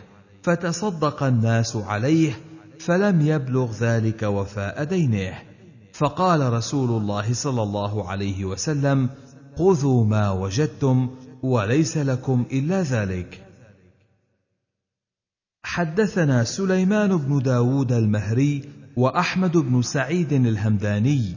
فتصدق 0.44 1.24
الناس 1.24 1.76
عليه 1.76 2.49
فلم 2.80 3.22
يبلغ 3.22 3.72
ذلك 3.72 4.24
وفاء 4.24 4.84
دينه. 4.84 5.34
فقال 5.94 6.54
رسول 6.54 7.02
الله 7.02 7.34
صلى 7.34 7.64
الله 7.64 8.10
عليه 8.10 8.46
وسلم 8.46 9.10
خذوا 9.58 10.06
ما 10.06 10.32
وجدتم 10.32 11.10
وليس 11.44 11.98
لكم 11.98 12.46
إلا 12.52 12.82
ذلك. 12.82 13.46
حدثنا 15.64 16.44
سليمان 16.44 17.18
بن 17.18 17.40
داود 17.40 17.92
المهري 17.92 18.70
وأحمد 18.98 19.58
بن 19.58 19.82
سعيد 19.82 20.34
الهمداني. 20.34 21.36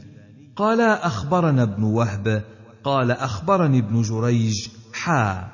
قال 0.55 0.81
أخبرنا 0.81 1.63
ابن 1.63 1.83
وهب. 1.83 2.43
قال 2.83 3.11
أخبرني 3.11 3.79
ابن 3.79 4.01
جريج. 4.01 4.67
حا. 4.93 5.51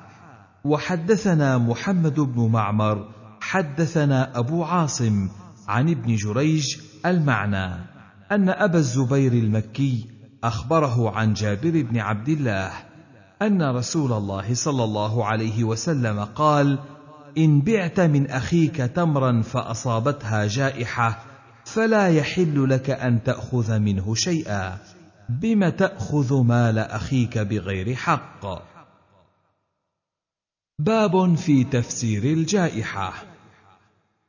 وحدثنا 0.65 1.58
محمد 1.58 2.19
بن 2.19 2.52
معمر. 2.52 3.10
حدثنا 3.41 4.39
أبو 4.39 4.63
عاصم. 4.63 5.30
عن 5.69 5.89
ابن 5.89 6.15
جريج 6.15 6.77
المعنى 7.05 7.73
أن 8.32 8.49
أبا 8.49 8.77
الزبير 8.77 9.34
المكي 9.34 10.05
أخبره 10.43 11.12
عن 11.12 11.34
جابر 11.34 11.82
بن 11.82 11.97
عبد 11.97 12.29
الله 12.29 12.71
أن 13.41 13.62
رسول 13.62 14.13
الله 14.13 14.53
صلى 14.53 14.84
الله 14.84 15.25
عليه 15.25 15.63
وسلم 15.63 16.23
قال 16.23 16.79
إن 17.38 17.62
بعت 17.62 17.99
من 17.99 18.29
أخيك 18.29 18.75
تمرا 18.75 19.41
فأصابتها 19.41 20.47
جائحة 20.47 21.23
فلا 21.65 22.08
يحل 22.08 22.69
لك 22.69 22.89
أن 22.89 23.23
تأخذ 23.23 23.79
منه 23.79 24.15
شيئا 24.15 24.77
بم 25.29 25.69
تأخذ 25.69 26.43
مال 26.43 26.79
أخيك 26.79 27.38
بغير 27.38 27.95
حق. 27.95 28.45
باب 30.79 31.36
في 31.36 31.63
تفسير 31.63 32.23
الجائحة. 32.23 33.28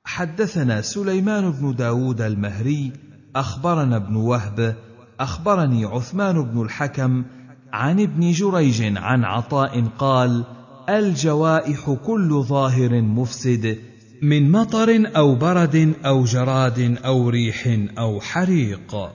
حدثنا 0.04 0.80
سليمان 0.80 1.50
بن 1.50 1.74
داود 1.74 2.20
المهري 2.20 2.92
أخبرنا 3.36 3.96
ابن 3.96 4.16
وهب 4.16 4.76
أخبرني 5.20 5.84
عثمان 5.84 6.42
بن 6.42 6.62
الحكم 6.62 7.24
عن 7.72 8.00
ابن 8.00 8.30
جريج 8.30 8.96
عن 8.96 9.24
عطاء 9.24 9.84
قال 9.98 10.44
الجوائح 10.88 11.90
كل 12.06 12.42
ظاهر 12.42 13.02
مفسد 13.02 13.78
من 14.22 14.52
مطر 14.52 15.10
أو 15.16 15.34
برد 15.34 15.94
أو 16.04 16.24
جراد 16.24 16.98
أو 17.04 17.28
ريح 17.28 17.78
أو 17.98 18.20
حريق. 18.20 19.10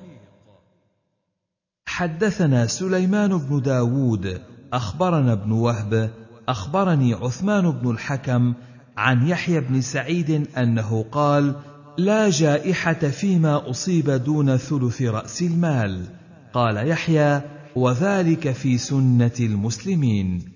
حدثنا 1.85 2.67
سليمان 2.67 3.37
بن 3.37 3.61
داود 3.61 4.41
أخبرنا 4.73 5.33
ابن 5.33 5.51
وهب 5.51 6.11
أخبرني 6.49 7.13
عثمان 7.13 7.71
بن 7.71 7.91
الحكم 7.91 8.53
عن 8.97 9.27
يحيى 9.27 9.59
بن 9.59 9.81
سعيد 9.81 10.47
أنه 10.57 11.05
قال 11.11 11.55
لا 11.97 12.29
جائحة 12.29 12.93
فيما 12.93 13.69
أصيب 13.69 14.09
دون 14.09 14.57
ثلث 14.57 15.01
رأس 15.01 15.41
المال. 15.41 16.05
قال 16.53 16.87
يحيى 16.87 17.41
وذلك 17.75 18.51
في 18.51 18.77
سنة 18.77 19.35
المسلمين. 19.39 20.51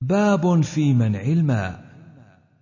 باب 0.00 0.60
في 0.60 0.94
منع 0.94 1.22
الماء. 1.22 1.84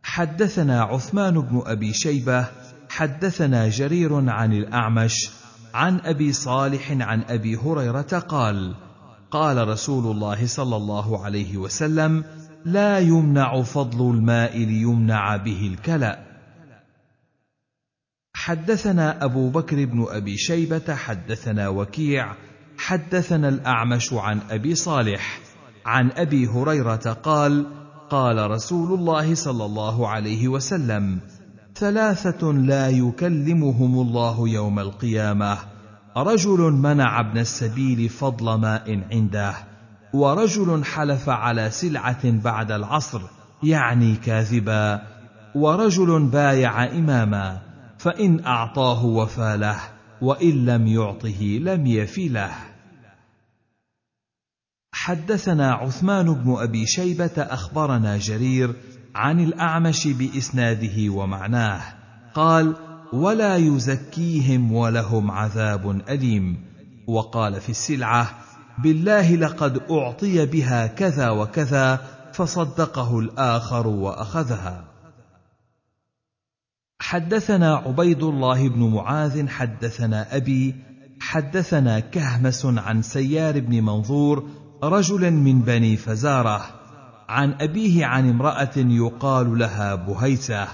حدثنا 0.02 0.82
عثمان 0.82 1.40
بن 1.40 1.62
أبي 1.66 1.92
شيبة 1.92 2.48
حدثنا 2.88 3.68
جرير 3.68 4.30
عن 4.30 4.52
الأعمش 4.52 5.30
عن 5.74 6.00
أبي 6.00 6.32
صالح 6.32 6.92
عن 6.92 7.22
أبي 7.22 7.56
هريرة 7.56 8.18
قال 8.28 8.74
قال 9.30 9.68
رسول 9.68 10.16
الله 10.16 10.46
صلى 10.46 10.76
الله 10.76 11.24
عليه 11.24 11.56
وسلم 11.56 12.24
لا 12.64 12.98
يمنع 12.98 13.62
فضل 13.62 14.10
الماء 14.14 14.58
ليمنع 14.58 15.36
به 15.36 15.70
الكلا 15.74 16.18
حدثنا 18.34 19.24
أبو 19.24 19.50
بكر 19.50 19.84
بن 19.84 20.06
أبي 20.08 20.36
شيبة 20.36 20.94
حدثنا 20.94 21.68
وكيع 21.68 22.34
حدثنا 22.78 23.48
الأعمش 23.48 24.12
عن 24.12 24.40
أبي 24.50 24.74
صالح 24.74 25.40
عن 25.86 26.10
أبي 26.10 26.46
هريرة 26.46 27.12
قال 27.22 27.66
قال 28.10 28.50
رسول 28.50 28.98
الله 28.98 29.34
صلى 29.34 29.64
الله 29.64 30.08
عليه 30.08 30.48
وسلم 30.48 31.20
ثلاثة 31.74 32.52
لا 32.52 32.88
يكلمهم 32.88 34.00
الله 34.00 34.48
يوم 34.48 34.78
القيامة 34.78 35.58
رجل 36.16 36.58
منع 36.58 37.20
ابن 37.20 37.38
السبيل 37.38 38.08
فضل 38.08 38.54
ماء 38.54 39.04
عنده. 39.12 39.71
ورجل 40.12 40.84
حلف 40.84 41.28
على 41.28 41.70
سلعة 41.70 42.30
بعد 42.30 42.72
العصر 42.72 43.20
يعني 43.62 44.16
كاذبا. 44.16 45.02
ورجل 45.54 46.26
بايع 46.26 46.84
إماما 46.84 47.58
فإن 47.98 48.44
أعطاه 48.44 49.04
وفى 49.04 49.56
له 49.56 49.78
وإن 50.22 50.66
لم 50.66 50.86
يعطه 50.86 51.42
لم 51.42 51.86
يف 51.86 52.18
له 52.18 52.52
حدثنا 54.94 55.72
عثمان 55.72 56.34
بن 56.34 56.56
أبي 56.58 56.86
شيبة 56.86 57.32
أخبرنا 57.38 58.18
جرير 58.18 58.74
عن 59.14 59.40
الأعمش 59.40 60.08
بإسناده 60.08 61.12
ومعناه. 61.12 61.82
قال 62.34 62.76
ولا 63.12 63.56
يزكيهم 63.56 64.72
ولهم 64.72 65.30
عذاب 65.30 65.90
أليم. 66.08 66.64
وقال 67.06 67.60
في 67.60 67.68
السلعة 67.68 68.30
بالله 68.78 69.36
لقد 69.36 69.82
أعطي 69.90 70.46
بها 70.46 70.86
كذا 70.86 71.30
وكذا 71.30 72.00
فصدقه 72.32 73.18
الآخر 73.18 73.86
وأخذها. 73.86 74.84
حدثنا 77.00 77.76
عبيد 77.76 78.22
الله 78.22 78.68
بن 78.68 78.90
معاذ 78.90 79.48
حدثنا 79.48 80.36
أبي 80.36 80.74
حدثنا 81.20 82.00
كهمس 82.00 82.66
عن 82.66 83.02
سيار 83.02 83.60
بن 83.60 83.82
منظور 83.82 84.48
رجل 84.82 85.30
من 85.30 85.60
بني 85.60 85.96
فزارة 85.96 86.64
عن 87.28 87.52
أبيه 87.60 88.06
عن 88.06 88.28
امرأة 88.30 88.76
يقال 88.76 89.58
لها 89.58 89.94
بهيسة. 89.94 90.68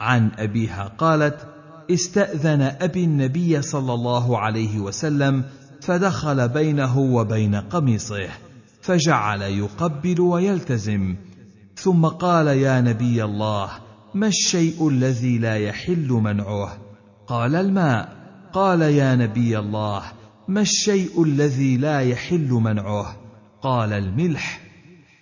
عن 0.00 0.30
أبيها 0.38 0.92
قالت 0.98 1.46
استأذن 1.90 2.62
أبي 2.80 3.04
النبي 3.04 3.62
صلى 3.62 3.94
الله 3.94 4.38
عليه 4.38 4.78
وسلم 4.78 5.44
فدخل 5.80 6.48
بينه 6.48 6.98
وبين 6.98 7.54
قميصه 7.54 8.28
فجعل 8.82 9.42
يقبل 9.42 10.20
ويلتزم. 10.20 11.16
ثم 11.76 12.06
قال 12.06 12.46
يا 12.46 12.80
نبي 12.80 13.24
الله 13.24 13.70
ما 14.14 14.26
الشيء 14.26 14.88
الذي 14.88 15.38
لا 15.38 15.56
يحل 15.56 16.08
منعه 16.08 16.78
قال 17.26 17.54
الماء. 17.54 18.20
قال 18.52 18.80
يا 18.80 19.16
نبي 19.16 19.58
الله 19.58 20.02
ما 20.48 20.60
الشيء 20.60 21.22
الذي 21.22 21.76
لا 21.76 22.00
يحل 22.00 22.50
منعه 22.50 23.16
قال 23.62 23.92
الملح. 23.92 24.60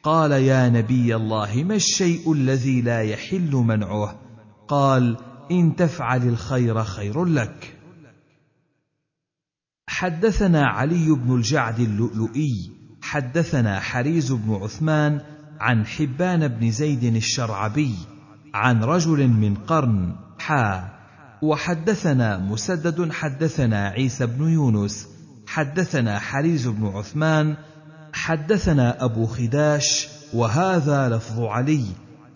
قال 0.02 0.32
يا 0.32 0.68
نبي 0.68 1.16
الله 1.16 1.64
ما 1.64 1.74
الشيء 1.74 2.32
الذي 2.32 2.80
لا 2.80 3.02
يحل 3.02 3.52
منعه 3.52 4.14
قال 4.68 5.16
إن 5.50 5.76
تفعل 5.76 6.28
الخير 6.28 6.84
خير 6.84 7.24
لك. 7.24 7.77
حدثنا 9.88 10.66
علي 10.66 11.10
بن 11.10 11.34
الجعد 11.34 11.80
اللؤلؤي 11.80 12.70
حدثنا 13.02 13.80
حريز 13.80 14.32
بن 14.32 14.54
عثمان 14.54 15.20
عن 15.60 15.86
حبان 15.86 16.48
بن 16.48 16.70
زيد 16.70 17.04
الشرعبي 17.04 17.94
عن 18.54 18.84
رجل 18.84 19.28
من 19.28 19.54
قرن 19.54 20.12
حا 20.38 20.88
وحدثنا 21.42 22.38
مسدد 22.38 23.12
حدثنا 23.12 23.88
عيسى 23.88 24.26
بن 24.26 24.48
يونس 24.48 25.08
حدثنا 25.46 26.18
حريز 26.18 26.66
بن 26.68 26.86
عثمان 26.86 27.56
حدثنا 28.12 29.04
أبو 29.04 29.26
خداش 29.26 30.08
وهذا 30.34 31.08
لفظ 31.08 31.40
علي 31.40 31.84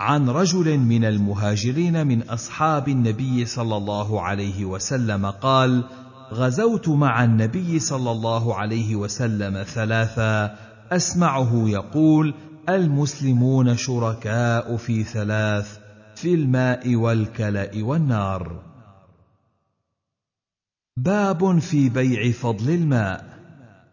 عن 0.01 0.29
رجل 0.29 0.79
من 0.79 1.05
المهاجرين 1.05 2.07
من 2.07 2.23
أصحاب 2.23 2.89
النبي 2.89 3.47
صلى 3.47 3.77
الله 3.77 4.21
عليه 4.23 4.65
وسلم 4.65 5.27
قال 5.27 5.85
غزوت 6.33 6.89
مع 6.89 7.25
النبي 7.25 7.79
صلى 7.79 8.11
الله 8.11 8.55
عليه 8.55 8.97
وسلم 8.97 9.63
ثلاثا. 9.63 10.57
أسمعه 10.93 11.69
يقول 11.69 12.35
المسلمون 12.69 13.77
شركاء 13.77 14.77
في 14.77 15.05
ثلاث 15.05 15.79
في 16.15 16.35
الماء 16.35 16.97
والكلأ 16.97 17.71
والنار. 17.77 18.63
باب 20.97 21.59
في 21.59 21.89
بيع 21.89 22.33
فضل 22.33 22.71
الماء. 22.71 23.33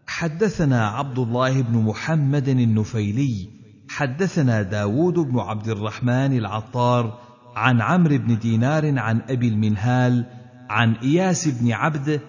حدثنا 0.07 0.87
عبد 0.87 1.19
الله 1.19 1.61
بن 1.61 1.77
محمد 1.77 2.47
النفيلي 2.47 3.59
حدثنا 3.89 4.61
داود 4.61 5.13
بن 5.13 5.39
عبد 5.39 5.67
الرحمن 5.67 6.37
العطار 6.37 7.19
عن 7.55 7.81
عمرو 7.81 8.17
بن 8.17 8.39
دينار 8.39 8.99
عن 8.99 9.21
أبي 9.29 9.47
المنهال 9.47 10.25
عن 10.69 10.93
إياس 10.93 11.47
بن 11.47 11.71
عبد 11.71 12.21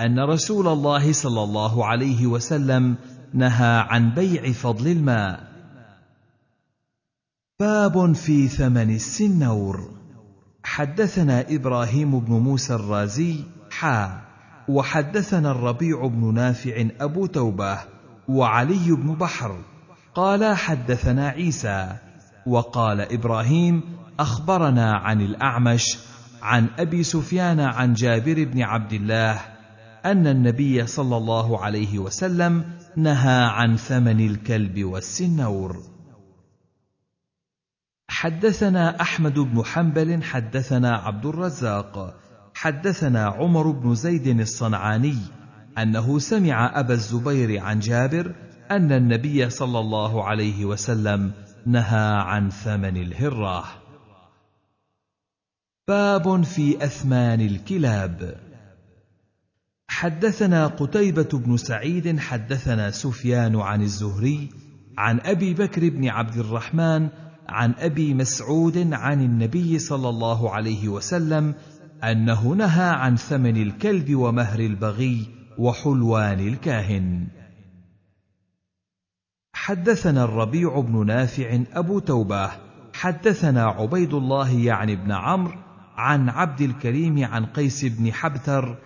أن 0.00 0.20
رسول 0.20 0.68
الله 0.68 1.12
صلى 1.12 1.42
الله 1.42 1.86
عليه 1.86 2.26
وسلم 2.26 2.96
نهى 3.34 3.84
عن 3.88 4.14
بيع 4.14 4.52
فضل 4.52 4.88
الماء. 4.88 5.48
باب 7.60 8.12
في 8.12 8.48
ثمن 8.48 8.94
السنور. 8.94 9.90
حدثنا 10.64 11.44
إبراهيم 11.48 12.20
بن 12.20 12.32
موسى 12.32 12.74
الرازي 12.74 13.44
حا 13.70 14.20
وحدثنا 14.68 15.50
الربيع 15.50 16.06
بن 16.06 16.34
نافع 16.34 16.86
أبو 17.00 17.26
توبة 17.26 17.78
وعلي 18.28 18.92
بن 18.92 19.14
بحر. 19.14 19.58
قال 20.14 20.56
حدثنا 20.56 21.28
عيسى 21.28 21.96
وقال 22.46 23.00
إبراهيم 23.00 23.82
أخبرنا 24.20 24.92
عن 24.92 25.20
الأعمش 25.20 25.98
عن 26.42 26.68
أبي 26.78 27.02
سفيان 27.02 27.60
عن 27.60 27.94
جابر 27.94 28.44
بن 28.44 28.62
عبد 28.62 28.92
الله 28.92 29.40
أن 30.04 30.26
النبي 30.26 30.86
صلى 30.86 31.16
الله 31.16 31.64
عليه 31.64 31.98
وسلم 31.98 32.64
نهى 32.96 33.44
عن 33.44 33.76
ثمن 33.76 34.20
الكلب 34.20 34.84
والسنور. 34.84 35.76
حدثنا 38.08 39.00
أحمد 39.00 39.38
بن 39.38 39.64
حنبل 39.64 40.22
حدثنا 40.22 40.96
عبد 40.96 41.26
الرزاق 41.26 42.14
حدثنا 42.54 43.24
عمر 43.24 43.70
بن 43.70 43.94
زيد 43.94 44.40
الصنعاني 44.40 45.18
أنه 45.78 46.18
سمع 46.18 46.80
أبا 46.80 46.94
الزبير 46.94 47.62
عن 47.62 47.78
جابر 47.78 48.34
أن 48.70 48.92
النبي 48.92 49.50
صلى 49.50 49.78
الله 49.78 50.24
عليه 50.24 50.64
وسلم 50.64 51.32
نهى 51.66 52.16
عن 52.20 52.50
ثمن 52.50 52.96
الهرة. 52.96 53.64
باب 55.88 56.42
في 56.42 56.84
أثمان 56.84 57.40
الكلاب. 57.40 58.34
حدثنا 59.88 60.66
قتيبة 60.66 61.28
بن 61.32 61.56
سعيد 61.56 62.18
حدثنا 62.18 62.90
سفيان 62.90 63.56
عن 63.56 63.82
الزهري 63.82 64.48
عن 64.98 65.20
أبي 65.20 65.54
بكر 65.54 65.88
بن 65.88 66.08
عبد 66.08 66.36
الرحمن 66.36 67.08
عن 67.48 67.74
أبي 67.78 68.14
مسعود 68.14 68.92
عن 68.92 69.22
النبي 69.22 69.78
صلى 69.78 70.08
الله 70.08 70.50
عليه 70.50 70.88
وسلم 70.88 71.54
أنه 72.04 72.48
نهى 72.48 72.90
عن 72.90 73.16
ثمن 73.16 73.62
الكلب 73.62 74.14
ومهر 74.14 74.60
البغي 74.60 75.26
وحلوان 75.58 76.40
الكاهن. 76.40 77.26
حدثنا 79.52 80.24
الربيع 80.24 80.80
بن 80.80 81.06
نافع 81.06 81.60
أبو 81.72 81.98
توبة. 81.98 82.50
حدثنا 82.92 83.64
عبيد 83.64 84.14
الله 84.14 84.50
يعني 84.50 84.96
بن 84.96 85.12
عمرو 85.12 85.67
عن 85.98 86.28
عبد 86.28 86.60
الكريم 86.60 87.24
عن 87.24 87.46
قيس 87.46 87.84
بن 87.84 88.12
حبتر 88.12 88.76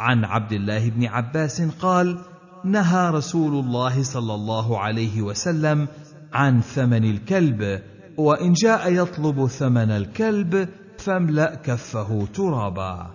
عن 0.00 0.24
عبد 0.24 0.52
الله 0.52 0.90
بن 0.90 1.06
عباس 1.06 1.62
قال 1.62 2.18
نهى 2.64 3.10
رسول 3.10 3.64
الله 3.64 4.02
صلى 4.02 4.34
الله 4.34 4.78
عليه 4.78 5.22
وسلم 5.22 5.88
عن 6.32 6.60
ثمن 6.60 7.04
الكلب 7.04 7.82
وإن 8.16 8.52
جاء 8.52 8.92
يطلب 8.92 9.46
ثمن 9.46 9.90
الكلب 9.90 10.68
فاملأ 10.98 11.54
كفه 11.54 12.26
ترابا. 12.34 13.10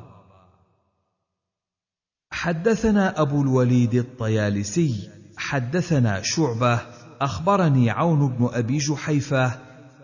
حدثنا 2.32 3.22
أبو 3.22 3.42
الوليد 3.42 3.94
الطيالسي 3.94 5.10
حدثنا 5.38 6.22
شعبة 6.24 6.82
أخبرني 7.22 7.90
عون 7.90 8.28
بن 8.28 8.50
أبي 8.54 8.78
جحيفة 8.78 9.52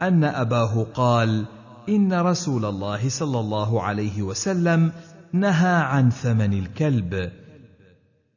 أن 0.02 0.24
أباه 0.24 0.84
قال 0.94 1.46
إن 1.92 2.14
رسول 2.14 2.66
الله 2.66 3.10
صلى 3.10 3.40
الله 3.40 3.82
عليه 3.82 4.22
وسلم 4.22 4.92
نهى 5.34 5.76
عن 5.76 6.10
ثمن 6.10 6.54
الكلب. 6.54 7.32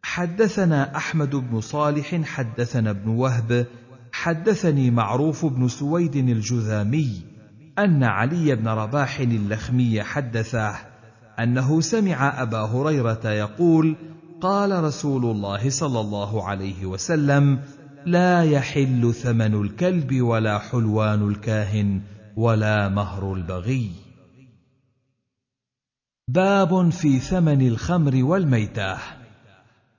حدثنا 0.03 0.97
أحمد 0.97 1.37
بن 1.37 1.61
صالح 1.61 2.23
حدثنا 2.23 2.91
ابن 2.91 3.11
وهب 3.11 3.67
حدثني 4.13 4.91
معروف 4.91 5.47
بن 5.47 5.69
سويد 5.69 6.17
الجذامي 6.17 7.23
أن 7.79 8.05
علي 8.05 8.55
بن 8.55 8.69
رباح 8.69 9.21
اللخمي 9.21 10.03
حدثه 10.03 10.75
أنه 11.39 11.81
سمع 11.81 12.43
أبا 12.43 12.59
هريرة 12.59 13.29
يقول 13.31 13.97
قال 14.41 14.85
رسول 14.85 15.25
الله 15.25 15.71
صلى 15.71 16.01
الله 16.01 16.45
عليه 16.45 16.87
وسلم 16.87 17.59
لا 18.07 18.45
يحل 18.45 19.15
ثمن 19.15 19.55
الكلب 19.55 20.21
ولا 20.21 20.59
حلوان 20.59 21.29
الكاهن. 21.29 22.01
ولا 22.37 22.89
مهر 22.89 23.33
البغي. 23.35 23.91
باب 26.29 26.91
في 26.91 27.19
ثمن 27.19 27.67
الخمر 27.69 28.25
والميته 28.25 28.99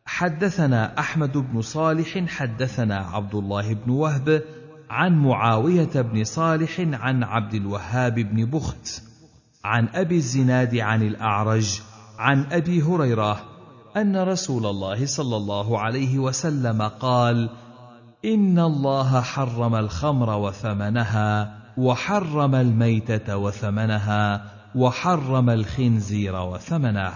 حدثنا 0.05 0.99
أحمد 0.99 1.37
بن 1.37 1.61
صالح 1.61 2.25
حدثنا 2.27 2.97
عبد 2.97 3.35
الله 3.35 3.73
بن 3.73 3.91
وهب 3.91 4.43
عن 4.89 5.15
معاوية 5.15 6.01
بن 6.01 6.23
صالح 6.23 6.79
عن 6.79 7.23
عبد 7.23 7.53
الوهاب 7.53 8.13
بن 8.13 8.45
بخت 8.45 9.01
عن 9.63 9.87
أبي 9.87 10.15
الزناد 10.15 10.75
عن 10.77 11.01
الأعرج 11.01 11.81
عن 12.17 12.45
أبي 12.51 12.81
هريرة 12.81 13.43
أن 13.97 14.17
رسول 14.17 14.65
الله 14.65 15.05
صلى 15.05 15.37
الله 15.37 15.79
عليه 15.79 16.19
وسلم 16.19 16.81
قال 16.81 17.49
إن 18.25 18.59
الله 18.59 19.21
حرم 19.21 19.75
الخمر 19.75 20.37
وثمنها 20.37 21.64
وحرم 21.77 22.55
الميتة 22.55 23.37
وثمنها 23.37 24.51
وحرم 24.75 25.49
الخنزير 25.49 26.35
وثمنه. 26.35 27.13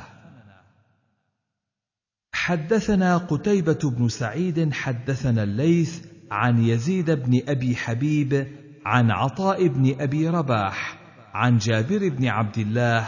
حدثنا 2.34 3.18
قتيبة 3.18 3.80
بن 3.84 4.08
سعيد 4.10 4.74
حدثنا 4.74 5.44
الليث 5.44 6.06
عن 6.32 6.64
يزيد 6.64 7.12
بن 7.12 7.42
أبي 7.48 7.76
حبيب 7.76 8.48
عن 8.86 9.12
عطاء 9.12 9.68
بن 9.68 10.02
أبي 10.02 10.30
رباح 10.30 11.00
عن 11.34 11.58
جابر 11.58 12.10
بن 12.10 12.28
عبد 12.28 12.58
الله 12.58 13.08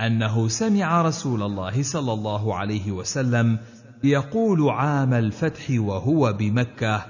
أنه 0.00 0.48
سمع 0.48 1.02
رسول 1.02 1.42
الله 1.42 1.82
صلى 1.82 2.12
الله 2.12 2.54
عليه 2.54 2.92
وسلم 2.92 3.58
يقول 4.04 4.70
عام 4.70 5.14
الفتح 5.14 5.66
وهو 5.70 6.32
بمكة 6.32 7.06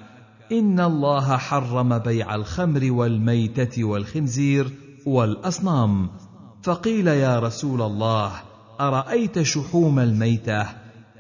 ان 0.53 0.81
الله 0.81 1.37
حرم 1.37 1.99
بيع 1.99 2.35
الخمر 2.35 2.93
والميته 2.93 3.85
والخنزير 3.85 4.71
والاصنام 5.07 6.09
فقيل 6.63 7.07
يا 7.07 7.39
رسول 7.39 7.83
الله 7.83 8.33
ارايت 8.81 9.43
شحوم 9.43 9.99
الميته؟ 9.99 10.67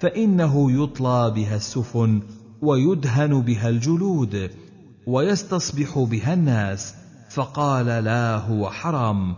فانه 0.00 0.82
يطلى 0.82 1.32
بها 1.34 1.56
السفن 1.56 2.22
ويدهن 2.62 3.40
بها 3.42 3.68
الجلود 3.68 4.50
ويستصبح 5.06 5.98
بها 5.98 6.34
الناس 6.34 6.94
فقال 7.30 7.86
لا 7.86 8.36
هو 8.36 8.70
حرام. 8.70 9.34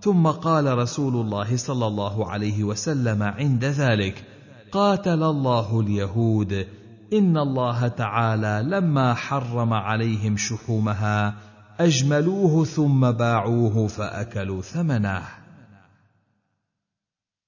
ثم 0.00 0.26
قال 0.26 0.78
رسول 0.78 1.14
الله 1.14 1.56
صلى 1.56 1.86
الله 1.86 2.30
عليه 2.30 2.64
وسلم 2.64 3.22
عند 3.22 3.64
ذلك 3.64 4.24
قاتل 4.72 5.22
الله 5.22 5.80
اليهود 5.80 6.66
ان 7.12 7.36
الله 7.36 7.88
تعالى 7.88 8.62
لما 8.68 9.14
حرم 9.14 9.72
عليهم 9.72 10.36
شحومها 10.36 11.34
اجملوه 11.80 12.64
ثم 12.64 13.10
باعوه 13.10 13.86
فاكلوا 13.86 14.62
ثمنه. 14.62 15.22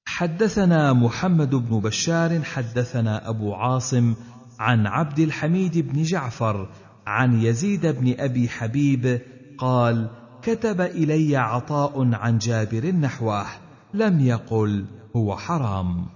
حدثنا 0.07 0.93
محمد 0.93 1.55
بن 1.55 1.81
بشار 1.81 2.43
حدثنا 2.43 3.29
ابو 3.29 3.55
عاصم 3.55 4.15
عن 4.59 4.87
عبد 4.87 5.19
الحميد 5.19 5.79
بن 5.79 6.03
جعفر 6.03 6.69
عن 7.07 7.43
يزيد 7.43 7.87
بن 7.87 8.15
ابي 8.19 8.49
حبيب 8.49 9.21
قال 9.59 10.11
كتب 10.43 10.81
الي 10.81 11.37
عطاء 11.37 12.15
عن 12.15 12.39
جابر 12.39 12.93
نحوه 12.93 13.47
لم 13.95 14.21
يقل 14.21 14.85
هو 15.17 15.37
حرام. 15.37 16.07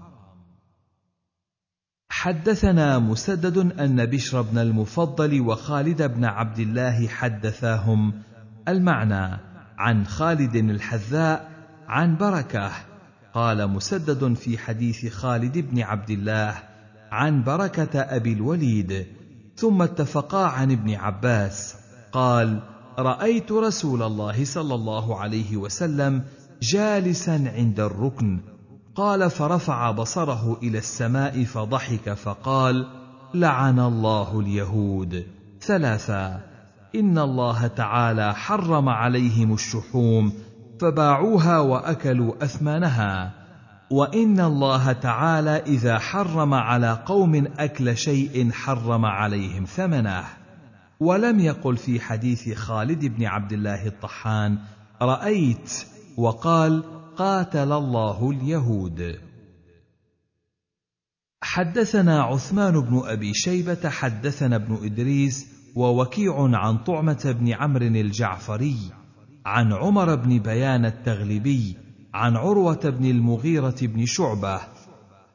حدثنا 2.10 2.98
مسدد 2.98 3.58
أن 3.80 4.06
بشر 4.06 4.42
بن 4.42 4.58
المفضل 4.58 5.40
وخالد 5.40 6.02
بن 6.02 6.24
عبد 6.24 6.58
الله 6.58 7.08
حدثاهم. 7.08 8.12
المعنى 8.68 9.40
عن 9.78 10.06
خالد 10.06 10.56
الحذاء 10.56 11.50
عن 11.88 12.16
بركة. 12.16 12.72
قال 13.34 13.70
مسدد 13.70 14.34
في 14.34 14.58
حديث 14.58 15.12
خالد 15.12 15.58
بن 15.58 15.80
عبد 15.80 16.10
الله 16.10 16.54
عن 17.12 17.44
بركة 17.44 18.00
أبي 18.00 18.32
الوليد. 18.32 19.06
ثم 19.56 19.82
اتفقا 19.82 20.46
عن 20.46 20.72
ابن 20.72 20.94
عباس. 20.94 21.76
قال 22.12 22.62
رأيت 22.98 23.52
رسول 23.52 24.02
الله 24.02 24.44
صلى 24.44 24.74
الله 24.74 25.20
عليه 25.20 25.56
وسلم 25.56 26.22
جالسا 26.62 27.52
عند 27.56 27.80
الركن. 27.80 28.40
قال 28.98 29.30
فرفع 29.30 29.90
بصره 29.90 30.58
إلى 30.62 30.78
السماء 30.78 31.44
فضحك 31.44 32.12
فقال 32.12 32.86
لعن 33.34 33.78
الله 33.78 34.40
اليهود. 34.40 35.26
ثلاثا 35.60 36.40
إن 36.94 37.18
الله 37.18 37.66
تعالى 37.66 38.34
حرم 38.34 38.88
عليهم 38.88 39.52
الشحوم 39.52 40.32
فباعوها 40.80 41.58
وأكلوا 41.58 42.44
اثمانها 42.44 43.32
وإن 43.90 44.40
الله 44.40 44.92
تعالى 44.92 45.56
إذا 45.66 45.98
حرم 45.98 46.54
على 46.54 47.02
قوم 47.06 47.44
أكل 47.58 47.96
شيء 47.96 48.50
حرم 48.52 49.04
عليهم 49.04 49.64
ثمنه. 49.64 50.24
ولم 51.00 51.40
يقل 51.40 51.76
في 51.76 52.00
حديث 52.00 52.54
خالد 52.54 53.04
بن 53.04 53.24
عبد 53.24 53.52
الله 53.52 53.86
الطحان 53.86 54.58
رأيت 55.02 55.84
وقال 56.16 56.97
قاتل 57.18 57.72
الله 57.72 58.30
اليهود. 58.30 59.18
حدثنا 61.42 62.22
عثمان 62.22 62.80
بن 62.80 63.02
أبي 63.04 63.34
شيبة 63.34 63.88
حدثنا 63.88 64.56
ابن 64.56 64.78
إدريس 64.84 65.46
ووكيع 65.74 66.34
عن 66.52 66.78
طعمة 66.78 67.36
بن 67.40 67.52
عمرو 67.52 67.86
الجعفري 67.86 68.76
عن 69.46 69.72
عمر 69.72 70.14
بن 70.14 70.38
بيان 70.38 70.84
التغلبي 70.84 71.76
عن 72.14 72.36
عروة 72.36 72.90
بن 72.90 73.04
المغيرة 73.04 73.76
بن 73.82 74.06
شعبة 74.06 74.60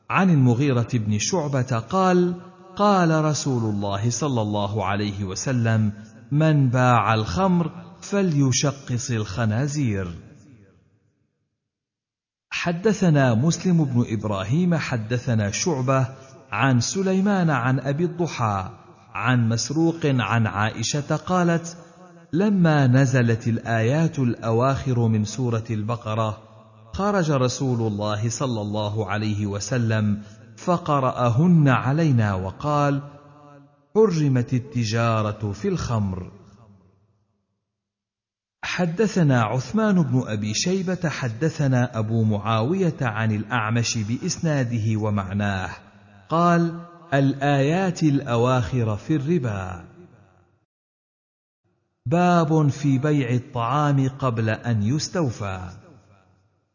عن 0.10 0.30
المغيرة 0.30 0.90
بن 0.94 1.20
شعبة 1.20 1.80
قال 1.80 2.36
قال 2.76 3.26
رسول 3.26 3.64
الله 3.64 4.10
صلى 4.10 4.42
الله 4.42 4.86
عليه 4.86 5.24
وسلم 5.24 5.92
من 6.32 6.70
باع 6.70 7.14
الخمر 7.14 7.72
فليشقص 8.02 9.12
الخنازير. 9.12 10.33
حدثنا 12.64 13.36
مسلم 13.36 13.86
بن 13.86 14.06
إبراهيم 14.10 14.76
حدثنا 14.76 15.52
شعبة 15.52 16.08
عن 16.52 16.80
سليمان 16.80 17.50
عن 17.50 17.80
أبي 17.80 18.06
الضحى 18.06 18.70
عن 19.14 19.50
مسروق 19.50 20.06
عن 20.06 20.48
عائشة 20.48 21.16
قالت 21.16 21.78
لما 22.34 22.88
نزلت 22.88 23.48
الآيات 23.48 24.20
الأواخر 24.20 25.08
من 25.08 25.26
سورة 25.26 25.64
البقرة 25.70 26.38
خرج 26.94 27.32
رسول 27.32 27.88
الله 27.88 28.30
صلى 28.30 28.62
الله 28.62 29.10
عليه 29.10 29.46
وسلم 29.48 30.22
فقرأهن 30.58 31.68
علينا 31.68 32.34
وقال 32.34 33.02
حرمت 33.96 34.54
التجارة 34.54 35.52
في 35.52 35.68
الخمر 35.68 36.32
حدثنا 38.64 39.42
عثمان 39.42 40.04
بن 40.04 40.24
أبي 40.28 40.54
شيبة 40.54 41.10
حدثنا 41.10 42.00
أبو 42.00 42.24
معاوية 42.24 42.98
عن 43.02 43.32
الأعمش 43.32 43.98
بإسناده 43.98 45.00
ومعناه. 45.00 45.70
قال 46.30 46.80
الآيات 47.14 48.04
الأواخر 48.04 48.98
في 48.98 49.16
الربا. 49.16 49.86
باب 52.06 52.68
في 52.68 52.98
بيع 52.98 53.30
الطعام 53.30 54.10
قبل 54.10 54.50
أن 54.50 54.84
يستوفى. 54.84 55.70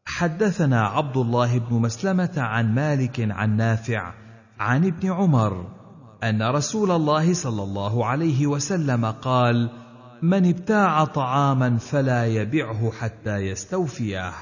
حدثنا 0.07 0.87
عبد 0.87 1.17
الله 1.17 1.59
بن 1.59 1.75
مسلمة 1.77 2.35
عن 2.37 2.75
مالك 2.75 3.21
عن 3.31 3.57
نافع 3.57 4.15
عن 4.59 4.85
ابن 4.85 5.13
عمر 5.13 5.67
أن 6.25 6.43
رسول 6.43 6.91
الله 6.91 7.35
صلى 7.35 7.63
الله 7.63 8.07
عليه 8.07 8.47
وسلم 8.47 9.07
قال 9.07 9.71
من 10.23 10.49
ابتاع 10.49 11.05
طعاما 11.05 11.79
فلا 11.79 12.27
يبعه 12.27 12.91
حتى 12.91 13.37
يستوفيه 13.37 14.33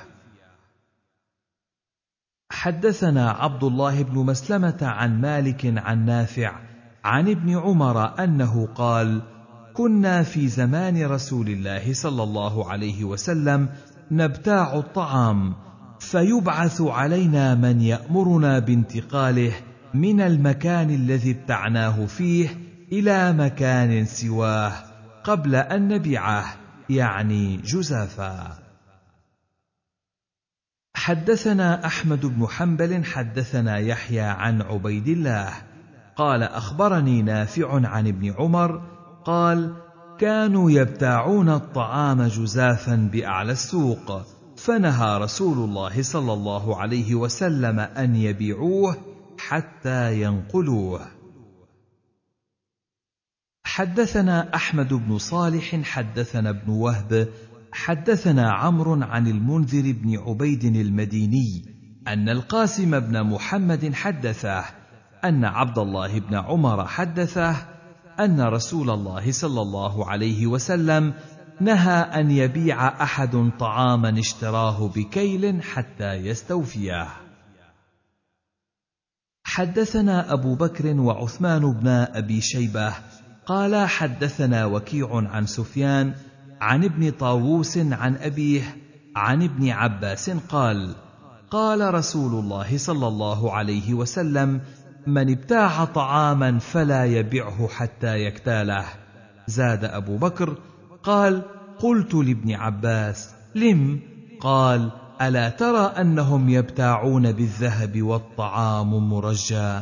حدثنا 2.50 3.30
عبد 3.30 3.64
الله 3.64 4.02
بن 4.02 4.18
مسلمة 4.18 4.78
عن 4.82 5.20
مالك 5.20 5.72
عن 5.76 6.04
نافع 6.04 6.52
عن 7.04 7.28
ابن 7.28 7.58
عمر 7.58 8.24
أنه 8.24 8.66
قال 8.74 9.22
كنا 9.74 10.22
في 10.22 10.48
زمان 10.48 11.06
رسول 11.06 11.48
الله 11.48 11.92
صلى 11.92 12.22
الله 12.22 12.70
عليه 12.70 13.04
وسلم 13.04 13.68
نبتاع 14.10 14.78
الطعام 14.78 15.54
فيبعث 16.00 16.80
علينا 16.80 17.54
من 17.54 17.80
يأمرنا 17.80 18.58
بانتقاله 18.58 19.52
من 19.94 20.20
المكان 20.20 20.90
الذي 20.90 21.30
ابتعناه 21.30 22.06
فيه 22.06 22.48
إلى 22.92 23.32
مكان 23.32 24.04
سواه 24.04 24.72
قبل 25.26 25.54
أن 25.54 25.88
نبيعه 25.88 26.56
يعني 26.90 27.56
جزافا. 27.56 28.58
حدثنا 30.94 31.86
أحمد 31.86 32.26
بن 32.26 32.46
حنبل 32.46 33.04
حدثنا 33.04 33.78
يحيى 33.78 34.20
عن 34.20 34.62
عبيد 34.62 35.08
الله. 35.08 35.52
قال 36.16 36.42
أخبرني 36.42 37.22
نافع 37.22 37.88
عن 37.88 38.06
ابن 38.06 38.32
عمر 38.32 38.82
قال 39.24 39.74
كانوا 40.18 40.70
يبتاعون 40.70 41.48
الطعام 41.48 42.22
جزافا 42.22 43.10
بأعلى 43.12 43.52
السوق 43.52 44.22
فنهى 44.56 45.18
رسول 45.18 45.58
الله 45.58 46.02
صلى 46.02 46.32
الله 46.32 46.76
عليه 46.76 47.14
وسلم 47.14 47.80
أن 47.80 48.16
يبيعوه 48.16 48.96
حتى 49.38 50.22
ينقلوه. 50.22 51.15
حدثنا 53.76 54.54
أحمد 54.54 54.94
بن 54.94 55.18
صالح 55.18 55.82
حدثنا 55.82 56.50
ابن 56.50 56.72
وهب 56.72 57.28
حدثنا 57.72 58.52
عمرو 58.52 59.02
عن 59.02 59.26
المنذر 59.26 59.92
بن 59.92 60.18
عبيد 60.18 60.64
المديني 60.64 61.64
أن 62.08 62.28
القاسم 62.28 63.00
بن 63.00 63.22
محمد 63.22 63.94
حدثه 63.94 64.64
أن 65.24 65.44
عبد 65.44 65.78
الله 65.78 66.20
بن 66.20 66.34
عمر 66.34 66.86
حدثه 66.86 67.56
أن 68.20 68.40
رسول 68.40 68.90
الله 68.90 69.32
صلى 69.32 69.60
الله 69.60 70.10
عليه 70.10 70.46
وسلم 70.46 71.14
نهى 71.60 72.00
أن 72.00 72.30
يبيع 72.30 73.02
أحد 73.02 73.50
طعاما 73.58 74.18
اشتراه 74.18 74.88
بكيل 74.88 75.62
حتى 75.62 76.12
يستوفيه 76.12 77.08
حدثنا 79.44 80.32
أبو 80.32 80.54
بكر 80.54 81.00
وعثمان 81.00 81.72
بن 81.72 81.88
أبي 81.88 82.40
شيبة 82.40 82.94
قال 83.46 83.88
حدثنا 83.88 84.64
وكيع 84.64 85.08
عن 85.12 85.46
سفيان 85.46 86.14
عن 86.60 86.84
ابن 86.84 87.10
طاووس 87.10 87.78
عن 87.78 88.16
أبيه 88.16 88.76
عن 89.16 89.42
ابن 89.42 89.70
عباس 89.70 90.30
قال 90.30 90.94
قال 91.50 91.94
رسول 91.94 92.44
الله 92.44 92.78
صلى 92.78 93.06
الله 93.08 93.52
عليه 93.52 93.94
وسلم 93.94 94.60
من 95.06 95.30
ابتاع 95.30 95.84
طعاما 95.84 96.58
فلا 96.58 97.04
يبعه 97.04 97.68
حتى 97.68 98.24
يكتاله. 98.24 98.84
زاد 99.46 99.84
أبو 99.84 100.16
بكر 100.16 100.58
قال 101.02 101.42
قلت 101.78 102.14
لابن 102.14 102.54
عباس 102.54 103.30
لم؟ 103.54 104.00
قال 104.40 104.90
ألا 105.22 105.48
ترى 105.48 105.92
أنهم 106.00 106.48
يبتاعون 106.48 107.32
بالذهب 107.32 108.02
والطعام 108.02 109.08
مرجى 109.08 109.80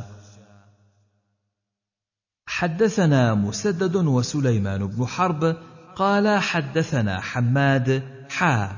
حدثنا 2.55 3.35
مسدد 3.35 3.97
وسليمان 3.97 4.87
بن 4.87 5.07
حرب 5.07 5.57
قال 5.97 6.39
حدثنا 6.39 7.21
حماد 7.21 8.03
حا 8.31 8.73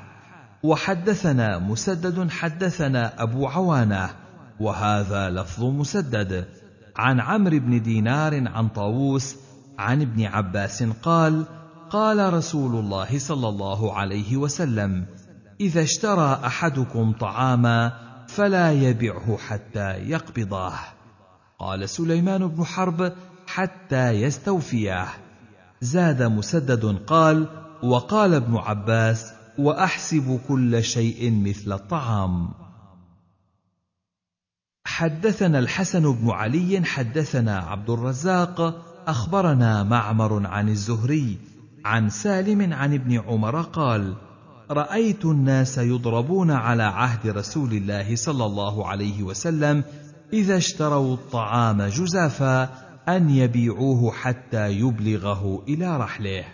وحدثنا 0.62 1.58
مسدد 1.58 2.30
حدثنا 2.30 3.22
أبو 3.22 3.46
عوانة 3.46 4.10
وهذا 4.60 5.30
لفظ 5.30 5.64
مسدد. 5.64 6.46
عن 6.96 7.20
عمرو 7.20 7.58
بن 7.58 7.82
دينار 7.82 8.48
عن 8.48 8.68
طاووس 8.68 9.36
عن 9.78 10.02
ابن 10.02 10.24
عباس 10.24 10.82
قال 10.82 11.44
قال 11.90 12.32
رسول 12.34 12.84
الله 12.84 13.18
صلى 13.18 13.48
الله 13.48 13.94
عليه 13.94 14.36
وسلم 14.36 15.06
إذا 15.60 15.82
اشترى 15.82 16.40
أحدكم 16.44 17.12
طعاما 17.12 17.92
فلا 18.28 18.72
يبعه 18.72 19.36
حتى 19.36 19.94
يقبضه. 19.96 20.72
قال 21.58 21.88
سليمان 21.88 22.46
بن 22.46 22.64
حرب 22.64 23.12
حتى 23.46 24.10
يستوفيه 24.10 25.06
زاد 25.80 26.22
مسدد 26.22 26.84
قال 27.06 27.48
وقال 27.82 28.34
ابن 28.34 28.56
عباس 28.56 29.32
وأحسب 29.58 30.40
كل 30.48 30.84
شيء 30.84 31.42
مثل 31.44 31.72
الطعام. 31.72 32.48
حدثنا 34.86 35.58
الحسن 35.58 36.12
بن 36.12 36.30
علي 36.30 36.84
حدثنا 36.84 37.58
عبد 37.58 37.90
الرزاق 37.90 38.82
أخبرنا 39.06 39.82
معمر 39.82 40.46
عن 40.46 40.68
الزهري 40.68 41.38
عن 41.84 42.08
سالم 42.10 42.72
عن 42.72 42.94
ابن 42.94 43.20
عمر 43.20 43.62
قال 43.62 44.14
رأيت 44.70 45.24
الناس 45.24 45.78
يضربون 45.78 46.50
على 46.50 46.82
عهد 46.82 47.26
رسول 47.26 47.72
الله 47.72 48.16
صلى 48.16 48.44
الله 48.44 48.86
عليه 48.86 49.22
وسلم 49.22 49.84
إذا 50.32 50.56
اشتروا 50.56 51.14
الطعام 51.14 51.82
جزافا 51.82 52.85
أن 53.08 53.30
يبيعوه 53.30 54.12
حتى 54.12 54.72
يبلغه 54.72 55.64
إلى 55.68 55.96
رحله. 55.96 56.44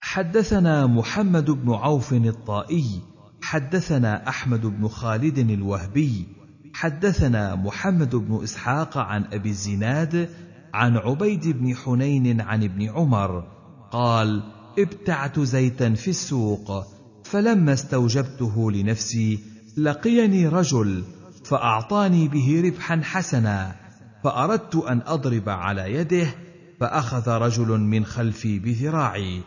حدثنا 0.00 0.86
محمد 0.86 1.50
بن 1.50 1.72
عوف 1.72 2.12
الطائي 2.12 3.00
حدثنا 3.42 4.28
أحمد 4.28 4.66
بن 4.66 4.88
خالد 4.88 5.38
الوهبي 5.38 6.26
حدثنا 6.74 7.54
محمد 7.54 8.16
بن 8.16 8.42
إسحاق 8.42 8.98
عن 8.98 9.24
أبي 9.32 9.48
الزناد 9.48 10.30
عن 10.74 10.96
عبيد 10.96 11.48
بن 11.48 11.76
حنين 11.76 12.40
عن 12.40 12.64
ابن 12.64 12.88
عمر 12.88 13.44
قال 13.92 14.42
ابتعت 14.78 15.40
زيتا 15.40 15.94
في 15.94 16.10
السوق 16.10 16.86
فلما 17.24 17.72
استوجبته 17.72 18.70
لنفسي 18.70 19.38
لقيني 19.76 20.48
رجل 20.48 21.04
فأعطاني 21.44 22.28
به 22.28 22.62
ربحا 22.64 23.00
حسنا. 23.04 23.79
فأردت 24.24 24.76
أن 24.76 25.02
أضرب 25.06 25.48
على 25.48 25.94
يده 25.94 26.26
فأخذ 26.80 27.28
رجل 27.28 27.68
من 27.68 28.04
خلفي 28.04 28.58
بذراعي 28.58 29.42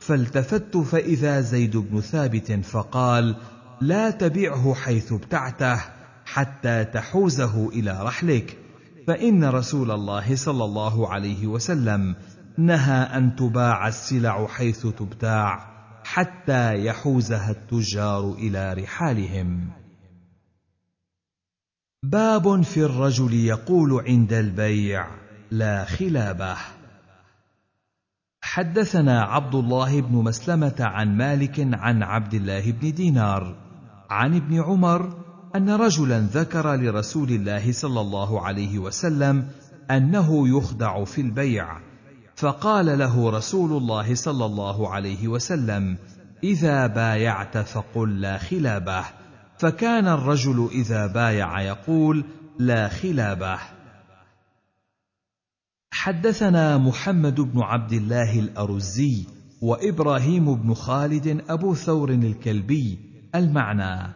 فالتفت 0.00 0.76
فإذا 0.76 1.40
زيد 1.40 1.76
بن 1.76 2.00
ثابت 2.00 2.52
فقال 2.52 3.36
لا 3.80 4.10
تبعه 4.10 4.74
حيث 4.74 5.12
ابتعته 5.12 5.80
حتى 6.24 6.84
تحوزه 6.84 7.68
إلى 7.68 8.02
رحلك. 8.02 8.58
فإن 9.06 9.44
رسول 9.44 9.90
الله 9.90 10.36
صلى 10.36 10.64
الله 10.64 11.08
عليه 11.08 11.46
وسلم 11.46 12.16
نهى 12.58 13.02
أن 13.02 13.36
تباع 13.36 13.88
السلع 13.88 14.46
حيث 14.46 14.86
تبتاع 14.86 15.76
حتى 16.04 16.84
يحوزها 16.86 17.50
التجار 17.50 18.32
إلى 18.32 18.72
رحالهم. 18.72 19.70
باب 22.10 22.62
في 22.62 22.84
الرجل 22.84 23.34
يقول 23.34 24.04
عند 24.06 24.32
البيع 24.32 25.06
لا 25.50 25.84
خلابه. 25.84 26.56
حدثنا 28.40 29.22
عبد 29.22 29.54
الله 29.54 30.00
بن 30.00 30.14
مسلمة 30.14 30.74
عن 30.80 31.16
مالك 31.16 31.68
عن 31.72 32.02
عبد 32.02 32.34
الله 32.34 32.72
بن 32.72 32.92
دينار 32.92 33.56
عن 34.10 34.36
ابن 34.36 34.62
عمر 34.62 35.16
أن 35.56 35.70
رجلا 35.70 36.20
ذكر 36.20 36.74
لرسول 36.74 37.28
الله 37.28 37.72
صلى 37.72 38.00
الله 38.00 38.46
عليه 38.46 38.78
وسلم 38.78 39.48
أنه 39.90 40.58
يخدع 40.58 41.04
في 41.04 41.20
البيع 41.20 41.80
فقال 42.36 42.98
له 42.98 43.30
رسول 43.30 43.82
الله 43.82 44.14
صلى 44.14 44.44
الله 44.44 44.90
عليه 44.90 45.28
وسلم 45.28 45.96
إذا 46.44 46.86
بايعت 46.86 47.58
فقل 47.58 48.20
لا 48.20 48.38
خلابه. 48.38 49.04
فكان 49.58 50.08
الرجل 50.08 50.68
إذا 50.72 51.06
بايع 51.06 51.60
يقول 51.60 52.24
لا 52.58 52.88
خلابه. 52.88 53.58
حدثنا 55.90 56.78
محمد 56.78 57.40
بن 57.40 57.60
عبد 57.60 57.92
الله 57.92 58.38
الأرزي 58.38 59.26
وإبراهيم 59.62 60.54
بن 60.54 60.74
خالد 60.74 61.44
أبو 61.48 61.74
ثور 61.74 62.10
الكلبي 62.10 62.98
المعنى. 63.34 64.12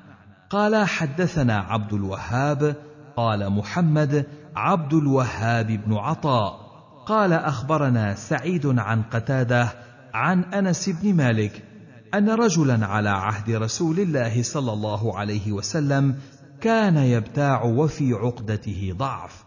قال 0.51 0.88
حدثنا 0.88 1.59
عبد 1.59 1.93
الوهاب 1.93 2.76
قال 3.16 3.51
محمد 3.51 4.26
عبد 4.57 4.95
الوهاب 4.95 5.66
بن 5.66 5.95
عطاء. 5.95 6.70
قال 7.07 7.32
أخبرنا 7.32 8.14
سعيد 8.14 8.66
عن 8.66 9.03
قتادة 9.03 9.72
عن 10.14 10.45
أنس 10.45 10.88
بن 10.88 11.14
مالك 11.14 11.69
أن 12.14 12.30
رجلا 12.30 12.86
على 12.86 13.08
عهد 13.08 13.50
رسول 13.50 14.00
الله 14.00 14.42
صلى 14.42 14.72
الله 14.72 15.18
عليه 15.18 15.52
وسلم 15.52 16.16
كان 16.61 16.96
يبتاع 16.96 17.62
وفي 17.64 18.12
عقدته 18.12 18.94
ضعف 18.96 19.44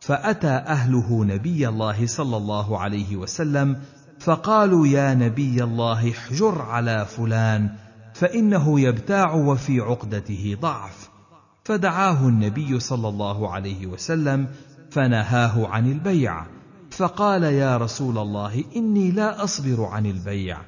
فأتى 0.00 0.48
أهله 0.48 1.24
نبي 1.24 1.68
الله 1.68 2.06
صلى 2.06 2.36
الله 2.36 2.78
عليه 2.78 3.16
وسلم 3.16 3.76
فقالوا 4.20 4.86
يا 4.86 5.14
نبي 5.14 5.64
الله 5.64 6.10
احجر 6.10 6.62
على 6.62 7.06
فلان 7.06 7.70
فإنه 8.14 8.80
يبتاع 8.80 9.32
وفي 9.34 9.80
عقدته 9.80 10.56
ضعف. 10.60 11.10
فدعاه 11.64 12.28
النبي 12.28 12.80
صلى 12.80 13.08
الله 13.08 13.50
عليه 13.50 13.86
وسلم 13.86 14.48
فنهاه 14.90 15.66
عن 15.66 15.92
البيع 15.92 16.46
فقال 16.90 17.42
يا 17.42 17.76
رسول 17.76 18.18
الله 18.18 18.64
إني 18.76 19.10
لا 19.10 19.44
أصبر 19.44 19.84
عن 19.84 20.06
البيع. 20.06 20.58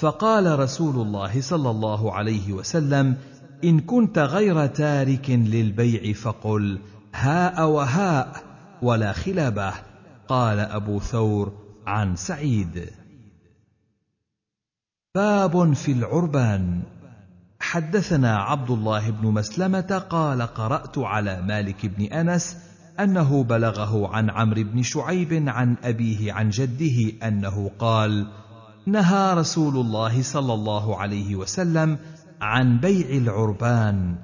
فقال 0.00 0.58
رسول 0.58 1.06
الله 1.06 1.40
صلى 1.40 1.70
الله 1.70 2.12
عليه 2.12 2.52
وسلم 2.52 3.16
إن 3.64 3.80
كنت 3.80 4.18
غير 4.18 4.66
تارك 4.66 5.30
للبيع 5.30 6.12
فقل 6.12 6.78
هاء 7.14 7.68
وهاء 7.68 8.42
ولا 8.82 9.12
خلابة. 9.12 9.72
قال 10.28 10.58
أبو 10.58 11.00
ثور 11.00 11.52
عن 11.86 12.16
سعيد. 12.16 12.90
باب 15.14 15.72
في 15.72 15.92
العربان. 15.92 16.82
حدثنا 17.60 18.36
عبد 18.36 18.70
الله 18.70 19.10
بن 19.10 19.28
مسلمة 19.28 20.04
قال 20.10 20.42
قرأت 20.42 20.98
على 20.98 21.42
مالك 21.42 21.86
بن 21.86 22.04
أنس 22.04 22.56
أنه 23.00 23.44
بلغه 23.44 24.08
عن 24.08 24.30
عمرو 24.30 24.62
بن 24.62 24.82
شعيب 24.82 25.48
عن 25.48 25.76
أبيه 25.84 26.32
عن 26.32 26.50
جده 26.50 27.28
أنه 27.28 27.70
قال 27.78 28.26
نهى 28.90 29.34
رسول 29.34 29.76
الله 29.76 30.22
صلى 30.22 30.54
الله 30.54 30.96
عليه 30.96 31.36
وسلم 31.36 31.98
عن 32.40 32.78
بيع 32.78 33.16
العربان. 33.16 34.14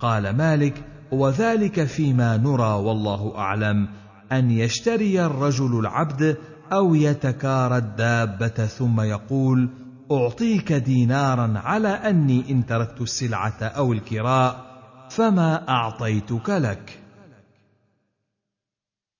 قال 0.00 0.36
مالك 0.36 0.84
وذلك 1.12 1.84
فيما 1.84 2.36
نرى 2.36 2.72
والله 2.72 3.38
أعلم 3.38 3.88
أن 4.32 4.50
يشتري 4.50 5.26
الرجل 5.26 5.78
العبد 5.78 6.36
أو 6.72 6.94
يتكارى 6.94 7.76
الدابة 7.76 8.66
ثم 8.66 9.00
يقول 9.00 9.68
أعطيك 10.12 10.72
دينارا 10.72 11.58
على 11.58 11.88
أني 11.88 12.50
إن 12.50 12.66
تركت 12.66 13.00
السلعة 13.00 13.62
أو 13.62 13.92
الكراء 13.92 14.66
فما 15.10 15.68
أعطيتك 15.68 16.50
لك. 16.50 16.98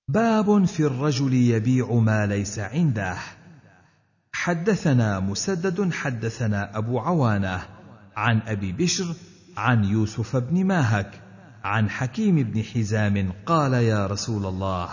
باب 0.09 0.65
في 0.65 0.85
الرجل 0.85 1.33
يبيع 1.33 1.93
ما 1.93 2.25
ليس 2.25 2.59
عنده. 2.59 3.17
حدثنا 4.47 5.19
مسدد 5.19 5.93
حدثنا 5.93 6.77
أبو 6.77 6.99
عوانة 6.99 7.61
عن 8.15 8.39
أبي 8.39 8.71
بشر 8.71 9.15
عن 9.57 9.83
يوسف 9.83 10.35
بن 10.35 10.65
ماهك 10.65 11.21
عن 11.63 11.89
حكيم 11.89 12.43
بن 12.43 12.63
حزام 12.63 13.31
قال 13.45 13.73
يا 13.73 14.07
رسول 14.07 14.45
الله 14.45 14.89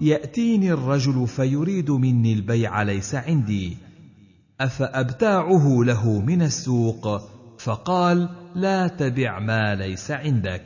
يأتيني 0.00 0.72
الرجل 0.72 1.26
فيريد 1.26 1.90
مني 1.90 2.32
البيع 2.32 2.82
ليس 2.82 3.14
عندي 3.14 3.76
أفأبتاعه 4.60 5.82
له 5.84 6.20
من 6.20 6.42
السوق؟ 6.42 7.22
فقال 7.58 8.28
لا 8.54 8.88
تبع 8.88 9.38
ما 9.38 9.74
ليس 9.74 10.10
عندك. 10.10 10.64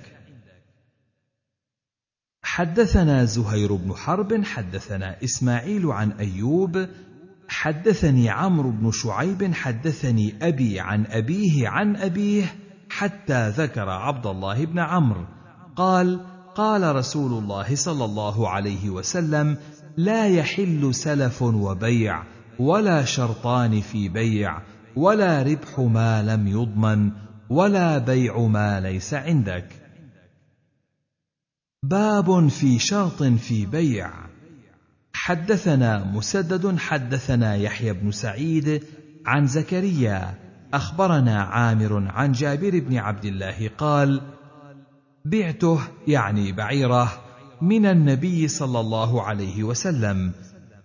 حدثنا 2.42 3.24
زهير 3.24 3.74
بن 3.74 3.94
حرب 3.94 4.44
حدثنا 4.44 5.24
إسماعيل 5.24 5.86
عن 5.86 6.12
أيوب 6.12 6.86
حدثني 7.48 8.30
عمرو 8.30 8.70
بن 8.70 8.90
شعيب 8.90 9.54
حدثني 9.54 10.34
أبي 10.42 10.80
عن 10.80 11.06
أبيه 11.06 11.68
عن 11.68 11.96
أبيه 11.96 12.54
حتى 12.90 13.48
ذكر 13.48 13.88
عبد 13.88 14.26
الله 14.26 14.64
بن 14.64 14.78
عمرو. 14.78 15.26
قال 15.76 16.20
قال 16.54 16.96
رسول 16.96 17.42
الله 17.42 17.74
صلى 17.74 18.04
الله 18.04 18.48
عليه 18.48 18.90
وسلم 18.90 19.56
لا 19.96 20.28
يحل 20.28 20.94
سلف 20.94 21.42
وبيع 21.42 22.22
ولا 22.58 23.04
شرطان 23.04 23.80
في 23.80 24.08
بيع 24.08 24.62
ولا 24.96 25.42
ربح 25.42 25.78
ما 25.78 26.22
لم 26.22 26.48
يضمن 26.48 27.10
ولا 27.50 27.98
بيع 27.98 28.38
ما 28.38 28.80
ليس 28.80 29.14
عندك. 29.14 29.68
باب 31.82 32.48
في 32.48 32.78
شرط 32.78 33.22
في 33.22 33.66
بيع. 33.66 34.10
حدثنا 35.26 36.04
مسدد 36.04 36.78
حدثنا 36.78 37.54
يحيى 37.54 37.92
بن 37.92 38.10
سعيد 38.10 38.82
عن 39.26 39.46
زكريا 39.46 40.34
أخبرنا 40.74 41.42
عامر 41.42 42.08
عن 42.10 42.32
جابر 42.32 42.78
بن 42.78 42.96
عبد 42.96 43.24
الله 43.24 43.70
قال 43.78 44.20
بعته 45.24 45.80
يعني 46.08 46.52
بعيره 46.52 47.12
من 47.62 47.86
النبي 47.86 48.48
صلى 48.48 48.80
الله 48.80 49.22
عليه 49.22 49.64
وسلم 49.64 50.32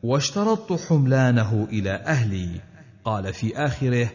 واشترطت 0.03 0.81
حملانه 0.89 1.67
إلى 1.71 1.91
أهلي. 1.91 2.61
قال 3.05 3.33
في 3.33 3.57
آخره 3.57 4.09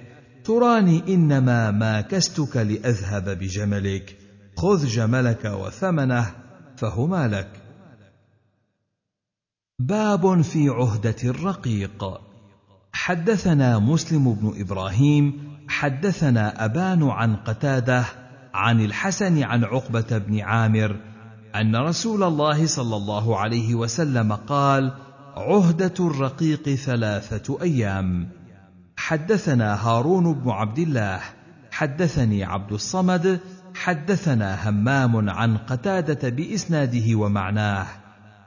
تراني 0.44 1.14
إنما 1.14 1.70
ماكستك 1.70 2.56
لأذهب 2.56 3.38
بجملك 3.38 4.16
خذ 4.56 4.86
جملك 4.86 5.44
وثمنه 5.44 6.26
فهما 6.76 7.28
لك. 7.28 7.65
باب 9.78 10.42
في 10.42 10.68
عهدة 10.68 11.16
الرقيق. 11.24 12.20
حدثنا 12.92 13.78
مسلم 13.78 14.34
بن 14.34 14.60
إبراهيم 14.60 15.56
حدثنا 15.68 16.64
أبان 16.64 17.02
عن 17.02 17.36
قتادة 17.36 18.04
عن 18.54 18.80
الحسن 18.80 19.42
عن 19.42 19.64
عقبة 19.64 20.18
بن 20.18 20.40
عامر 20.40 20.96
أن 21.54 21.76
رسول 21.76 22.22
الله 22.22 22.66
صلى 22.66 22.96
الله 22.96 23.38
عليه 23.38 23.74
وسلم 23.74 24.32
قال 24.32 24.92
عهدة 25.36 25.94
الرقيق 26.00 26.74
ثلاثة 26.74 27.62
أيام. 27.62 28.28
حدثنا 28.96 29.88
هارون 29.88 30.34
بن 30.34 30.50
عبد 30.50 30.78
الله 30.78 31.20
حدثني 31.70 32.44
عبد 32.44 32.72
الصمد 32.72 33.40
حدثنا 33.74 34.68
همام 34.68 35.30
عن 35.30 35.56
قتادة 35.56 36.28
بإسناده 36.28 37.14
ومعناه. 37.14 37.86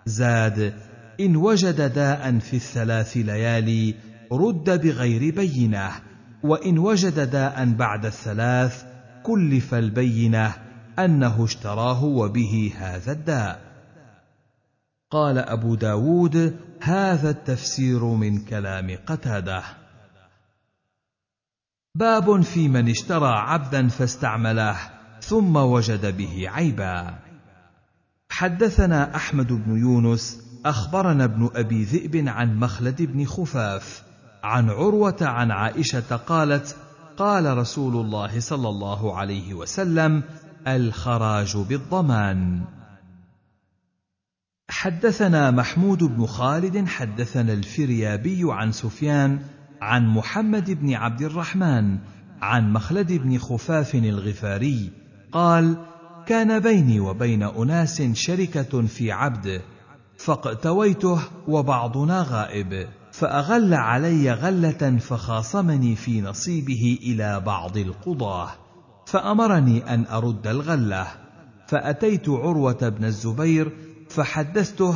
زاد 0.06 0.89
إن 1.20 1.36
وجد 1.36 1.94
داء 1.94 2.40
في 2.40 2.56
الثلاث 2.56 3.18
ليالي 3.18 3.96
رد 4.32 4.82
بغير 4.82 5.36
بينة 5.36 5.92
وإن 6.44 6.78
وجد 6.78 7.32
داء 7.32 7.66
بعد 7.66 8.06
الثلاث 8.06 8.86
كلف 9.24 9.74
البينة 9.74 10.54
أنه 11.00 11.44
اشتراه 11.44 12.04
وبه 12.04 12.74
هذا 12.78 13.12
الداء. 13.12 13.62
قال 15.12 15.38
أبو 15.38 15.76
داود 15.76 16.60
هذا 16.82 17.30
التفسير 17.30 18.06
من 18.06 18.46
كلام 18.46 18.98
قتادة. 19.06 19.64
باب 21.96 22.42
في 22.42 22.68
من 22.68 22.90
اشترى 22.90 23.34
عبدا 23.38 23.88
فاستعمله 23.88 24.78
ثم 25.22 25.56
وجد 25.56 26.18
به 26.18 26.50
عيبا. 26.50 27.20
حدثنا 28.30 29.16
أحمد 29.16 29.48
بن 29.48 29.78
يونس 29.78 30.49
أخبرنا 30.66 31.24
ابن 31.24 31.50
أبي 31.56 31.84
ذئب 31.84 32.28
عن 32.28 32.60
مخلد 32.60 33.02
بن 33.02 33.26
خفاف 33.26 34.04
عن 34.44 34.70
عروة 34.70 35.18
عن 35.22 35.52
عائشة 35.52 36.16
قالت 36.16 36.76
قال 37.18 37.58
رسول 37.58 38.06
الله 38.06 38.40
صلى 38.40 38.70
الله 38.70 39.18
عليه 39.18 39.54
وسلم 39.54 40.24
الخراج 40.68 41.58
بالضمان. 41.58 42.62
حدثنا 44.70 45.52
محمود 45.52 46.04
بن 46.04 46.26
خالد 46.26 46.88
حدثنا 46.88 47.54
الفريابي 47.54 48.42
عن 48.44 48.72
سفيان 48.72 49.40
عن 49.82 50.08
محمد 50.08 50.72
بن 50.72 50.94
عبد 50.94 51.22
الرحمن 51.22 51.98
عن 52.42 52.74
مخلد 52.74 53.14
بن 53.14 53.38
خفاف 53.38 53.96
الغفاري 53.96 54.92
قال 55.32 55.78
كان 56.26 56.60
بيني 56.60 57.00
وبين 57.00 57.44
أناس 57.44 58.02
شركة 58.02 58.88
في 58.88 59.12
عبد 59.12 59.62
فاقتويته 60.20 61.22
وبعضنا 61.48 62.26
غائب 62.30 62.88
فأغل 63.12 63.74
علي 63.74 64.32
غلة 64.32 64.98
فخاصمني 64.98 65.96
في 65.96 66.22
نصيبه 66.22 67.00
إلى 67.02 67.40
بعض 67.40 67.78
القضاة 67.78 68.50
فأمرني 69.06 69.94
أن 69.94 70.06
أرد 70.06 70.48
الغلة 70.48 71.08
فأتيت 71.68 72.30
عروة 72.30 72.90
بن 72.90 73.06
الزبير 73.06 73.72
فحدثته 74.10 74.96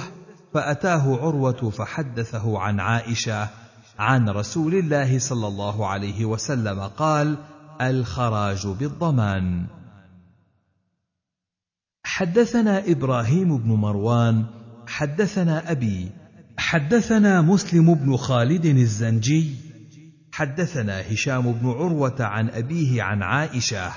فأتاه 0.54 1.18
عروة 1.22 1.70
فحدثه 1.70 2.60
عن 2.60 2.80
عائشة 2.80 3.50
عن 4.00 4.30
رسول 4.30 4.74
الله 4.76 5.20
صلى 5.20 5.48
الله 5.48 5.88
عليه 5.88 6.26
وسلم 6.26 6.80
قال 6.80 7.38
الخراج 7.82 8.68
بالضمان. 8.68 9.66
حدثنا 12.04 12.92
إبراهيم 12.92 13.58
بن 13.58 13.70
مروان 13.72 14.46
حدثنا 14.94 15.72
أبي 15.72 16.12
حدثنا 16.58 17.42
مسلم 17.42 17.94
بن 17.94 18.18
خالد 18.18 18.66
الزنجي 18.66 19.56
حدثنا 20.32 21.14
هشام 21.14 21.52
بن 21.52 21.70
عروة 21.70 22.16
عن 22.20 22.50
أبيه 22.50 23.04
عن 23.04 23.24
عائشة 23.24 23.92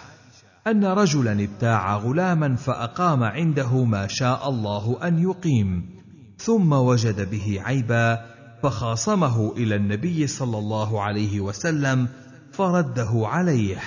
أن 0.66 0.84
رجلا 0.84 1.44
ابتاع 1.44 1.97
غلاما 1.97 2.57
فأقام 2.57 3.22
عنده 3.22 3.84
ما 3.84 4.07
شاء 4.07 4.49
الله 4.49 4.99
أن 5.09 5.18
يقيم 5.18 5.90
ثم 6.38 6.72
وجد 6.72 7.30
به 7.30 7.61
عيبا 7.64 8.26
فخاصمه 8.62 9.53
إلى 9.57 9.76
النبي 9.76 10.26
صلى 10.26 10.59
الله 10.59 11.03
عليه 11.03 11.40
وسلم 11.40 12.09
فرده 12.53 13.11
عليه 13.14 13.78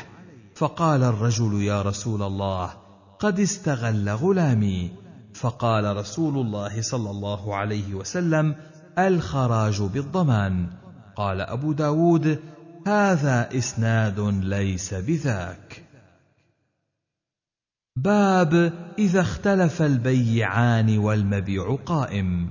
فقال 0.56 1.04
الرجل 1.04 1.62
يا 1.62 1.82
رسول 1.82 2.24
الله 2.24 2.74
قد 3.20 3.40
استغل 3.40 4.10
غلامي. 4.10 5.09
فقال 5.34 5.98
رسول 5.98 6.38
الله 6.38 6.82
صلى 6.82 7.10
الله 7.10 7.56
عليه 7.56 7.94
وسلم 7.94 8.56
الخراج 8.98 9.82
بالضمان. 9.82 10.68
قال 11.16 11.42
أبو 11.42 11.74
داود 11.74 12.40
هذا 12.88 13.58
إسناد 13.58 14.20
ليس 14.20 14.94
بذاك. 14.94 15.84
باب 17.96 18.74
إذا 19.00 19.22
اختلف 19.22 19.82
البيعان 19.82 20.98
والمبيع 20.98 21.78
قائم. 21.86 22.50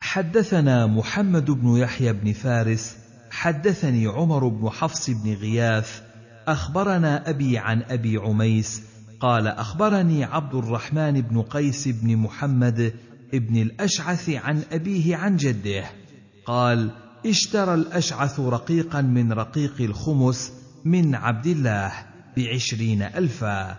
حدثنا 0.00 0.86
محمد 0.86 1.50
بن 1.50 1.76
يحيى 1.76 2.12
بن 2.12 2.32
فارس 2.32 2.96
حدثني 3.30 4.06
عمر 4.06 4.48
بن 4.48 4.70
حفص 4.70 5.10
بن 5.10 5.34
غياث 5.34 6.02
أخبرنا 6.48 7.30
أبي 7.30 7.58
عن 7.58 7.82
أبي 7.82 8.16
عميس 8.16 8.82
قال 9.20 9.46
أخبرني 9.46 10.24
عبد 10.24 10.54
الرحمن 10.54 11.20
بن 11.20 11.42
قيس 11.42 11.88
بن 11.88 12.16
محمد 12.16 12.94
بن 13.32 13.56
الأشعث 13.56 14.30
عن 14.30 14.62
أبيه 14.72 15.16
عن 15.16 15.36
جده. 15.36 15.84
قال 16.46 16.90
اشترى 17.26 17.74
الأشعث 17.74 18.40
رقيقا 18.40 19.00
من 19.00 19.32
رقيق 19.32 19.80
الخمس 19.80 20.52
من 20.84 21.14
عبد 21.14 21.46
الله 21.46 21.92
بعشرين 22.36 23.02
ألفا 23.02 23.76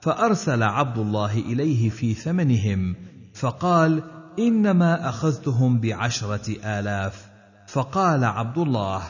فأرسل 0.00 0.62
عبد 0.62 0.98
الله 0.98 1.32
إليه 1.32 1.88
في 1.88 2.14
ثمنهم 2.14 2.96
فقال 3.34 4.02
إنما 4.38 5.08
أخذتهم 5.08 5.80
بعشرة 5.80 6.56
آلاف 6.64 7.26
فقال 7.66 8.24
عبد 8.24 8.58
الله 8.58 9.02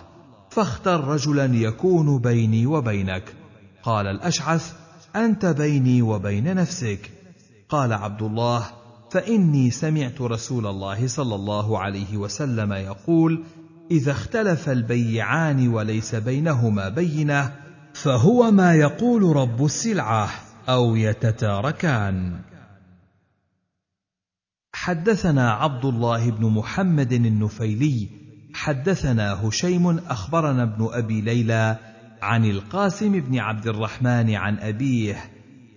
فاختر 0.51 1.05
رجلا 1.05 1.45
يكون 1.45 2.19
بيني 2.19 2.67
وبينك 2.67 3.35
قال 3.83 4.07
الأشعث 4.07 4.75
أنت 5.17 5.47
بيني 5.47 6.03
وبين 6.03 6.55
نفسك. 6.55 7.11
قال 7.69 7.93
عبد 7.93 8.23
الله 8.23 8.67
فإني 9.11 9.71
سمعت 9.71 10.21
رسول 10.21 10.67
الله 10.67 11.07
صلى 11.07 11.35
الله 11.35 11.79
عليه 11.79 12.17
وسلم 12.17 12.73
يقول 12.73 13.45
إذا 13.91 14.13
اختلف 14.13 14.69
البيعان 14.69 15.69
وليس 15.69 16.15
بينهما 16.15 16.89
بينة 16.89 17.53
فهو 17.95 18.51
ما 18.51 18.75
يقول 18.75 19.37
رب 19.37 19.65
السلعة 19.65 20.31
أو 20.69 20.97
يتتاركان. 20.97 22.41
حدثنا 24.75 25.51
عبد 25.51 25.85
الله 25.85 26.31
بن 26.31 26.47
محمد 26.47 27.13
النفيلي 27.13 28.09
حدثنا 28.55 29.49
هشيم 29.49 29.99
أخبرنا 29.99 30.63
ابن 30.63 30.89
أبي 30.93 31.21
ليلى 31.21 31.79
عن 32.23 32.45
القاسم 32.45 33.21
بن 33.21 33.39
عبد 33.39 33.67
الرحمن 33.67 34.35
عن 34.35 34.59
أبيه 34.59 35.25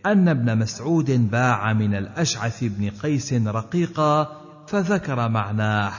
أن 0.05 0.27
ابن 0.27 0.57
مسعود 0.57 1.11
باع 1.31 1.73
من 1.73 1.95
الأشعث 1.95 2.63
بن 2.63 2.89
قيس 2.89 3.33
رقيقا 3.33 4.41
فذكر 4.67 5.29
معناه 5.29 5.93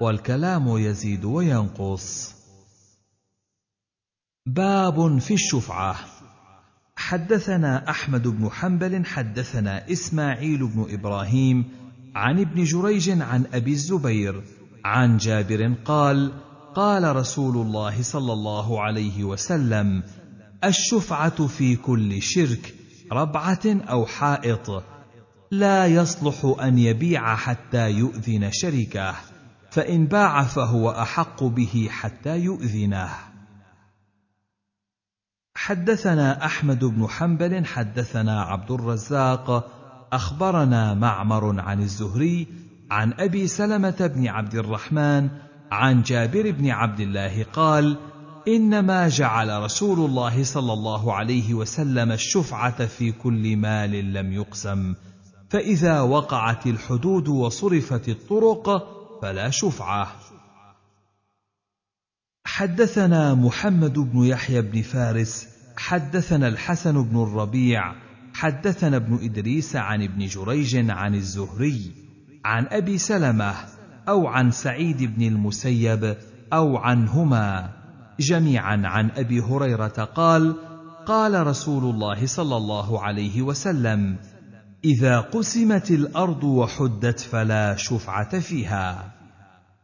والكلام 0.00 0.78
يزيد 0.78 1.24
وينقص. 1.24 2.34
باب 4.46 5.18
في 5.18 5.34
الشفعة. 5.34 5.96
حدثنا 6.96 7.90
أحمد 7.90 8.28
بن 8.28 8.50
حنبل 8.50 9.06
حدثنا 9.06 9.90
إسماعيل 9.92 10.66
بن 10.66 10.86
إبراهيم 10.90 11.64
عن 12.14 12.40
ابن 12.40 12.64
جريج 12.64 13.10
عن 13.10 13.44
أبي 13.52 13.72
الزبير 13.72 14.42
عن 14.84 15.16
جابر 15.16 15.74
قال 15.84 16.32
قال 16.74 17.16
رسول 17.16 17.56
الله 17.56 18.02
صلى 18.02 18.32
الله 18.32 18.82
عليه 18.82 19.24
وسلم 19.24 20.02
الشفعة 20.64 21.46
في 21.46 21.76
كل 21.76 22.22
شرك 22.22 22.74
ربعة 23.12 23.60
أو 23.66 24.06
حائط 24.06 24.82
لا 25.50 25.86
يصلح 25.86 26.56
أن 26.62 26.78
يبيع 26.78 27.36
حتى 27.36 27.90
يؤذن 27.90 28.50
شريكه 28.52 29.14
فإن 29.70 30.06
باع 30.06 30.44
فهو 30.44 30.90
أحق 30.90 31.44
به 31.44 31.88
حتى 31.90 32.38
يؤذنه. 32.38 33.10
حدثنا 35.56 36.44
أحمد 36.44 36.84
بن 36.84 37.06
حنبل 37.08 37.66
حدثنا 37.66 38.42
عبد 38.42 38.70
الرزاق 38.70 39.70
أخبرنا 40.12 40.94
معمر 40.94 41.60
عن 41.60 41.82
الزهري 41.82 42.46
عن 42.90 43.12
أبي 43.12 43.46
سلمة 43.46 44.10
بن 44.14 44.28
عبد 44.28 44.54
الرحمن 44.54 45.28
عن 45.74 46.02
جابر 46.02 46.50
بن 46.50 46.70
عبد 46.70 47.00
الله 47.00 47.42
قال 47.52 47.96
إنما 48.48 49.08
جعل 49.08 49.62
رسول 49.62 50.10
الله 50.10 50.44
صلى 50.44 50.72
الله 50.72 51.14
عليه 51.14 51.54
وسلم 51.54 52.12
الشفعة 52.12 52.86
في 52.86 53.12
كل 53.12 53.56
مال 53.56 54.12
لم 54.12 54.32
يقسم 54.32 54.94
فإذا 55.50 56.00
وقعت 56.00 56.66
الحدود 56.66 57.28
وصرفت 57.28 58.08
الطرق 58.08 58.94
فلا 59.22 59.50
شفعة. 59.50 60.12
حدثنا 62.46 63.34
محمد 63.34 63.98
بن 63.98 64.24
يحيى 64.24 64.62
بن 64.62 64.82
فارس 64.82 65.48
حدثنا 65.76 66.48
الحسن 66.48 67.02
بن 67.02 67.22
الربيع 67.22 67.94
حدثنا 68.34 68.96
ابن 68.96 69.18
إدريس 69.22 69.76
عن 69.76 70.02
ابن 70.02 70.26
جريج 70.26 70.90
عن 70.90 71.14
الزهري 71.14 71.92
عن 72.44 72.66
أبي 72.70 72.98
سلمة 72.98 73.54
أو 74.08 74.26
عن 74.26 74.50
سعيد 74.50 75.02
بن 75.16 75.22
المسيب 75.22 76.16
أو 76.52 76.76
عنهما. 76.76 77.70
جميعا 78.20 78.82
عن 78.84 79.10
أبي 79.10 79.40
هريرة 79.40 80.08
قال 80.14 80.56
قال 81.06 81.46
رسول 81.46 81.94
الله 81.94 82.26
صلى 82.26 82.56
الله 82.56 83.02
عليه 83.02 83.42
وسلم 83.42 84.16
إذا 84.84 85.20
قسمت 85.20 85.90
الأرض 85.90 86.44
وحدت 86.44 87.20
فلا 87.20 87.76
شفعة 87.76 88.38
فيها. 88.38 89.14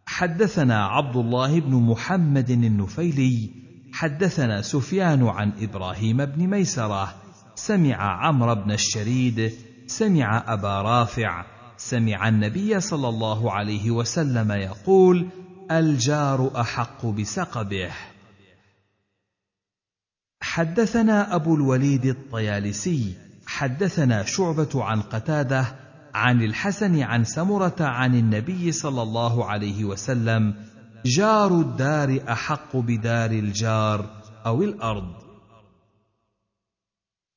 حدثنا 0.06 0.86
عبد 0.86 1.16
الله 1.16 1.60
بن 1.60 1.74
محمد 1.74 2.50
النفيلي 2.50 3.50
حدثنا 3.92 4.62
سفيان 4.62 5.26
عن 5.26 5.52
إبراهيم 5.60 6.24
بن 6.24 6.46
ميسرة 6.46 7.14
سمع 7.54 8.26
عمرو 8.26 8.54
بن 8.54 8.72
الشريد 8.72 9.52
سمع 9.86 10.44
أبا 10.52 10.82
رافع 10.82 11.44
سمع 11.80 12.28
النبي 12.28 12.80
صلى 12.80 13.08
الله 13.08 13.52
عليه 13.52 13.90
وسلم 13.90 14.52
يقول 14.52 15.28
الجار 15.70 16.60
أحق 16.60 17.06
بسقبه. 17.06 17.90
حدثنا 20.42 21.34
أبو 21.34 21.54
الوليد 21.54 22.04
الطيالسي 22.04 23.14
حدثنا 23.46 24.24
شعبة 24.24 24.84
عن 24.84 25.02
قتادة 25.02 25.76
عن 26.14 26.42
الحسن 26.42 27.02
عن 27.02 27.24
سمرة 27.24 27.76
عن 27.80 28.14
النبي 28.14 28.72
صلى 28.72 29.02
الله 29.02 29.44
عليه 29.44 29.84
وسلم 29.84 30.54
جار 31.04 31.60
الدار 31.60 32.22
أحق 32.28 32.76
بدار 32.76 33.30
الجار 33.30 34.22
أو 34.46 34.62
الأرض. 34.62 35.14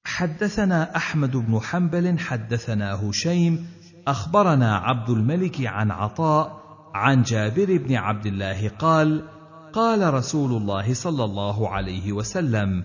حدثنا 0.05 0.95
أحمد 0.95 1.31
بن 1.31 1.59
حنبل 1.59 2.19
حدثنا 2.19 3.09
هشيم 3.09 3.82
أخبرنا 4.07 4.77
عبد 4.77 5.09
الملك 5.09 5.65
عن 5.65 5.91
عطاء 5.91 6.63
عن 6.93 7.23
جابر 7.23 7.77
بن 7.77 7.95
عبد 7.95 8.25
الله 8.25 8.69
قال 8.69 9.23
قال 9.73 10.13
رسول 10.13 10.51
الله 10.61 10.93
صلى 10.93 11.23
الله 11.23 11.69
عليه 11.69 12.11
وسلم 12.11 12.83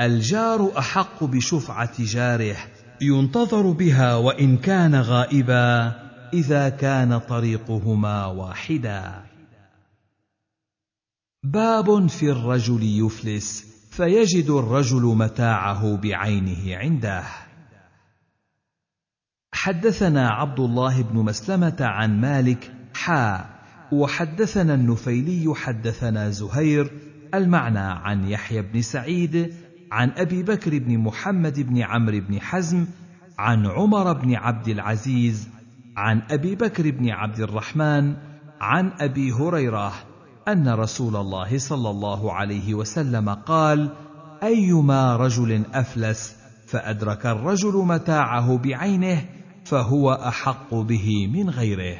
الجار 0.00 0.78
أحق 0.78 1.24
بشفعة 1.24 1.92
جاره 1.98 2.56
ينتظر 3.00 3.70
بها 3.70 4.16
وإن 4.16 4.56
كان 4.56 4.94
غائبا 4.94 5.92
إذا 6.32 6.68
كان 6.68 7.18
طريقهما 7.18 8.26
واحدا. 8.26 9.22
باب 11.44 12.06
في 12.06 12.30
الرجل 12.30 12.82
يفلس 12.82 13.64
فيجد 13.90 14.50
الرجل 14.50 15.02
متاعه 15.02 15.96
بعينه 15.96 16.76
عنده. 16.76 17.24
حدثنا 19.62 20.28
عبد 20.28 20.60
الله 20.60 21.02
بن 21.02 21.18
مسلمة 21.18 21.76
عن 21.80 22.20
مالك 22.20 22.72
حا 22.94 23.44
وحدثنا 23.92 24.74
النفيلي 24.74 25.54
حدثنا 25.54 26.30
زهير 26.30 26.90
المعنى 27.34 27.78
عن 27.78 28.28
يحيى 28.28 28.62
بن 28.62 28.82
سعيد 28.82 29.54
عن 29.92 30.10
أبي 30.16 30.42
بكر 30.42 30.78
بن 30.78 30.98
محمد 30.98 31.60
بن 31.60 31.82
عمرو 31.82 32.20
بن 32.20 32.40
حزم 32.40 32.86
عن 33.38 33.66
عمر 33.66 34.12
بن 34.12 34.34
عبد 34.34 34.68
العزيز 34.68 35.48
عن 35.96 36.22
أبي 36.30 36.54
بكر 36.54 36.90
بن 36.90 37.10
عبد 37.10 37.40
الرحمن 37.40 38.14
عن 38.60 38.92
أبي 39.00 39.32
هريرة 39.32 39.92
أن 40.48 40.68
رسول 40.68 41.16
الله 41.16 41.58
صلى 41.58 41.90
الله 41.90 42.32
عليه 42.32 42.74
وسلم 42.74 43.28
قال 43.28 43.90
أيما 44.42 45.16
رجل 45.16 45.62
أفلس 45.74 46.36
فأدرك 46.66 47.26
الرجل 47.26 47.76
متاعه 47.76 48.58
بعينه 48.58 49.24
فهو 49.64 50.12
أحق 50.12 50.74
به 50.74 51.26
من 51.26 51.50
غيره. 51.50 51.98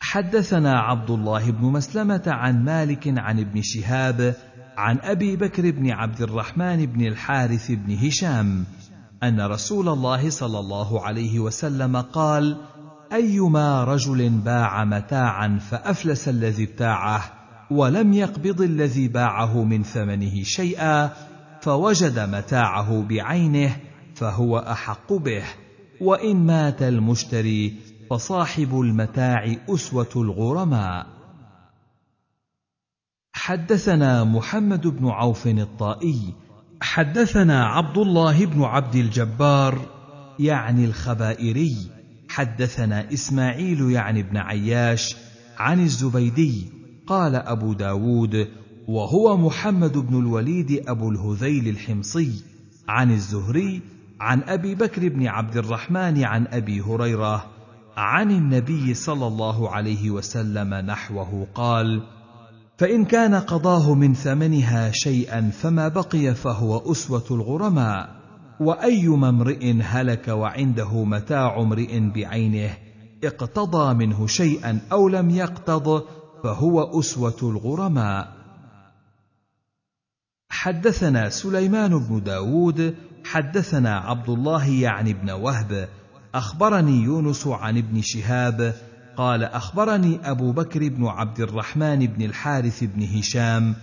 حدثنا 0.00 0.78
عبد 0.78 1.10
الله 1.10 1.50
بن 1.50 1.64
مسلمة 1.64 2.22
عن 2.26 2.64
مالك 2.64 3.18
عن 3.18 3.40
ابن 3.40 3.62
شهاب 3.62 4.34
عن 4.76 4.98
أبي 5.02 5.36
بكر 5.36 5.70
بن 5.70 5.90
عبد 5.90 6.22
الرحمن 6.22 6.86
بن 6.86 7.06
الحارث 7.06 7.70
بن 7.70 7.96
هشام 8.06 8.64
أن 9.22 9.40
رسول 9.40 9.88
الله 9.88 10.30
صلى 10.30 10.58
الله 10.58 11.06
عليه 11.06 11.38
وسلم 11.38 11.96
قال 11.96 12.56
أيما 13.12 13.84
رجل 13.84 14.28
باع 14.28 14.84
متاعا 14.84 15.58
فأفلس 15.70 16.28
الذي 16.28 16.64
ابتاعه 16.64 17.22
ولم 17.70 18.12
يقبض 18.12 18.60
الذي 18.60 19.08
باعه 19.08 19.64
من 19.64 19.82
ثمنه 19.82 20.42
شيئا 20.42 21.10
فوجد 21.60 22.18
متاعه 22.18 23.02
بعينه 23.02 23.76
فهو 24.18 24.58
أحق 24.58 25.12
به 25.12 25.44
وإن 26.00 26.36
مات 26.36 26.82
المشتري 26.82 27.74
فصاحب 28.10 28.80
المتاع 28.80 29.56
أسوة 29.68 30.08
الغرماء. 30.16 31.06
حدثنا 33.32 34.24
محمد 34.24 34.86
بن 34.86 35.08
عوف 35.08 35.46
الطائي 35.46 36.34
حدثنا 36.80 37.64
عبد 37.64 37.98
الله 37.98 38.46
بن 38.46 38.62
عبد 38.62 38.94
الجبار 38.94 39.78
يعني 40.38 40.84
الخبائري 40.84 41.76
حدثنا 42.28 43.12
إسماعيل 43.12 43.90
يعني 43.90 44.22
بن 44.22 44.36
عياش 44.36 45.16
عن 45.58 45.80
الزبيدي 45.80 46.64
قال 47.06 47.34
أبو 47.34 47.72
داود 47.72 48.48
وهو 48.88 49.36
محمد 49.36 49.98
بن 49.98 50.18
الوليد 50.18 50.82
أبو 50.88 51.10
الهذيل 51.10 51.68
الحمصي 51.68 52.44
عن 52.88 53.10
الزهري 53.10 53.82
عن 54.20 54.42
أبي 54.42 54.74
بكر 54.74 55.08
بن 55.08 55.26
عبد 55.26 55.56
الرحمن 55.56 56.24
عن 56.24 56.46
أبي 56.46 56.80
هريرة 56.80 57.46
عن 57.96 58.30
النبي 58.30 58.94
صلى 58.94 59.26
الله 59.26 59.70
عليه 59.70 60.10
وسلم 60.10 60.74
نحوه 60.74 61.46
قال 61.54 62.02
فإن 62.78 63.04
كان 63.04 63.34
قضاه 63.34 63.94
من 63.94 64.14
ثمنها 64.14 64.90
شيئا 64.90 65.50
فما 65.50 65.88
بقي 65.88 66.34
فهو 66.34 66.92
أسوة 66.92 67.24
الغرماء 67.30 68.18
وايما 68.60 69.28
امرئ 69.28 69.72
هلك 69.82 70.28
وعنده 70.28 71.04
متاع 71.04 71.60
امرئ 71.60 72.00
بعينه 72.00 72.70
اقتضى 73.24 73.94
منه 73.94 74.26
شيئا 74.26 74.80
أو 74.92 75.08
لم 75.08 75.30
يقتض 75.30 76.02
فهو 76.42 77.00
أسوة 77.00 77.36
الغرماء. 77.42 78.38
حدثنا 80.50 81.28
سليمان 81.28 81.98
بن 81.98 82.22
داود 82.22 82.94
حدثنا 83.24 83.96
عبد 83.96 84.28
الله 84.28 84.68
يعني 84.68 85.12
بن 85.12 85.30
وهب 85.30 85.88
أخبرني 86.34 87.02
يونس 87.02 87.46
عن 87.46 87.78
ابن 87.78 88.00
شهاب 88.02 88.74
قال 89.16 89.44
أخبرني 89.44 90.30
أبو 90.30 90.52
بكر 90.52 90.88
بن 90.88 91.06
عبد 91.06 91.40
الرحمن 91.40 92.06
بن 92.06 92.24
الحارث 92.24 92.84
بن 92.84 93.02
هشام 93.18 93.74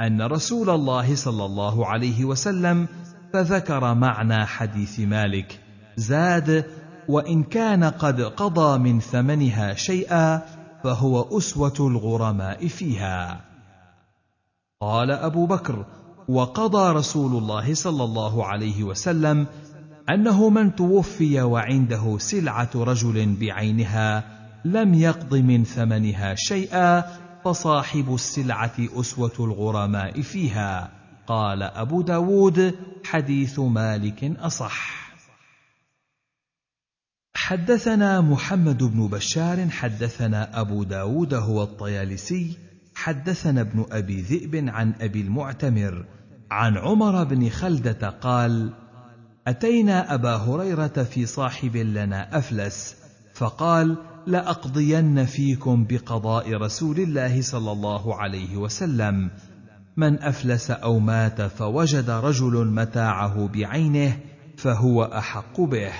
أن 0.00 0.22
رسول 0.22 0.70
الله 0.70 1.14
صلى 1.14 1.44
الله 1.44 1.86
عليه 1.86 2.24
وسلم 2.24 2.88
فذكر 3.32 3.94
معنى 3.94 4.46
حديث 4.46 5.00
مالك 5.00 5.60
زاد 5.96 6.64
وإن 7.08 7.42
كان 7.42 7.84
قد 7.84 8.20
قضى 8.20 8.78
من 8.78 9.00
ثمنها 9.00 9.74
شيئا 9.74 10.42
فهو 10.84 11.38
أسوة 11.38 11.74
الغرماء 11.80 12.68
فيها 12.68 13.40
قال 14.80 15.10
أبو 15.10 15.46
بكر 15.46 15.86
وقضى 16.28 16.92
رسول 16.92 17.42
الله 17.42 17.74
صلى 17.74 18.04
الله 18.04 18.46
عليه 18.46 18.84
وسلم 18.84 19.46
أنه 20.10 20.48
من 20.50 20.74
توفي 20.74 21.42
وعنده 21.42 22.18
سلعة 22.18 22.70
رجل 22.74 23.36
بعينها 23.40 24.24
لم 24.64 24.94
يقض 24.94 25.34
من 25.34 25.64
ثمنها 25.64 26.34
شيئا 26.34 27.04
فصاحب 27.44 28.14
السلعة 28.14 28.74
أسوة 28.78 29.32
الغرماء 29.40 30.20
فيها. 30.22 30.90
قال 31.26 31.62
أبو 31.62 32.02
داود 32.02 32.74
حديث 33.04 33.58
مالك 33.58 34.24
أصح. 34.38 35.06
حدثنا 37.34 38.20
محمد 38.20 38.82
بن 38.82 39.08
بشار 39.08 39.68
حدثنا 39.68 40.60
أبو 40.60 40.82
داود 40.82 41.34
هو 41.34 41.62
الطيالسي 41.62 42.58
حدثنا 42.94 43.60
ابن 43.60 43.86
أبي 43.90 44.20
ذئب 44.20 44.68
عن 44.68 44.94
أبي 45.00 45.20
المعتمر 45.20 46.04
عن 46.50 46.76
عمر 46.76 47.24
بن 47.24 47.48
خلدة 47.48 48.08
قال 48.08 48.70
أتينا 49.46 50.14
أبا 50.14 50.36
هريرة 50.36 50.86
في 50.86 51.26
صاحب 51.26 51.76
لنا 51.76 52.38
أفلس 52.38 52.96
فقال 53.34 53.96
لأقضين 54.26 55.24
فيكم 55.24 55.84
بقضاء 55.84 56.54
رسول 56.54 56.98
الله 56.98 57.42
صلى 57.42 57.72
الله 57.72 58.14
عليه 58.14 58.56
وسلم. 58.56 59.30
من 59.96 60.22
أفلس 60.22 60.70
أو 60.70 60.98
مات 60.98 61.42
فوجد 61.42 62.10
رجل 62.10 62.66
متاعه 62.66 63.48
بعينه 63.48 64.18
فهو 64.56 65.04
أحق 65.04 65.60
به. 65.60 65.92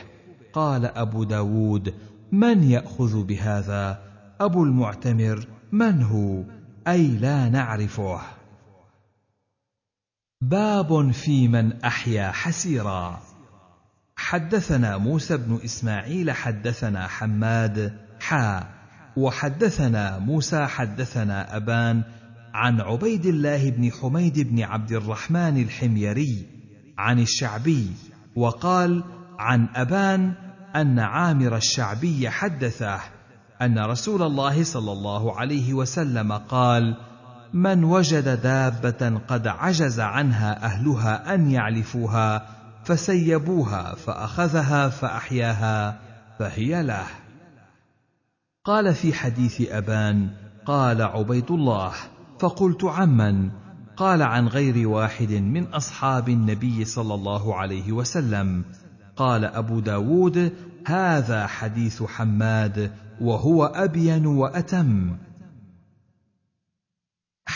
قال 0.53 0.85
أبو 0.85 1.25
داود 1.25 1.95
من 2.33 2.63
يأخذ 2.63 3.25
بهذا؟ 3.25 3.99
أبو 4.41 4.65
المعتمر 4.65 5.47
من 5.73 6.03
هو؟ 6.03 6.43
أي 6.89 7.07
لا 7.07 7.49
نعرفه. 7.49 8.36
باب 10.41 11.11
في 11.11 11.49
من 11.49 11.83
أحيا 11.83 12.31
حسيرا. 12.31 13.21
حدثنا 14.17 14.99
موسى 14.99 15.37
بن 15.37 15.61
إسماعيل 15.65 16.31
حدثنا 16.31 17.07
حماد 17.07 17.99
حا. 18.21 18.77
وحدثنا 19.17 20.19
موسى 20.19 20.67
حدثنا 20.67 21.57
أبان 21.57 22.03
عن 22.55 22.81
عبيد 22.81 23.27
الله 23.27 23.71
بن 23.71 23.91
حميد 23.93 24.41
بن 24.41 24.63
عبد 24.63 24.93
الرحمن 24.93 25.63
الحميري 25.63 26.47
عن 26.99 27.19
الشعبي 27.19 27.91
وقال 28.37 29.05
عن 29.39 29.69
أبان 29.75 30.35
أن 30.77 30.99
عامر 30.99 31.57
الشعبي 31.57 32.31
حدثه 32.31 33.01
أن 33.63 33.79
رسول 33.79 34.23
الله 34.23 34.65
صلى 34.65 34.93
الله 34.93 35.39
عليه 35.39 35.75
وسلم 35.75 36.33
قال: 36.33 36.97
من 37.55 37.85
وجد 37.85 38.43
دابة 38.43 39.21
قد 39.29 39.47
عجز 39.47 40.01
عنها 40.01 40.65
أهلها 40.65 41.35
أن 41.35 41.51
يعلفوها 41.51 42.47
فسيبوها 42.85 43.95
فأخذها 43.95 44.89
فأحياها 44.89 45.99
فهي 46.39 46.83
له. 46.83 47.07
قال 48.65 48.95
في 48.95 49.13
حديث 49.13 49.71
أبان 49.71 50.31
قال 50.67 51.03
عبيد 51.03 51.51
الله 51.51 51.93
فقلت 52.39 52.85
عمن 52.85 53.51
قال 53.97 54.23
عن 54.23 54.49
غير 54.49 54.89
واحد 54.89 55.33
من 55.33 55.67
أصحاب 55.67 56.29
النبي 56.29 56.85
صلى 56.85 57.15
الله 57.15 57.55
عليه 57.55 57.93
وسلم 57.93 58.65
قال 59.17 59.45
أبو 59.45 59.81
داود 59.81 60.53
هذا 60.87 61.47
حديث 61.47 62.03
حماد 62.03 62.93
وهو 63.21 63.65
أبين 63.65 64.27
وأتم 64.27 65.17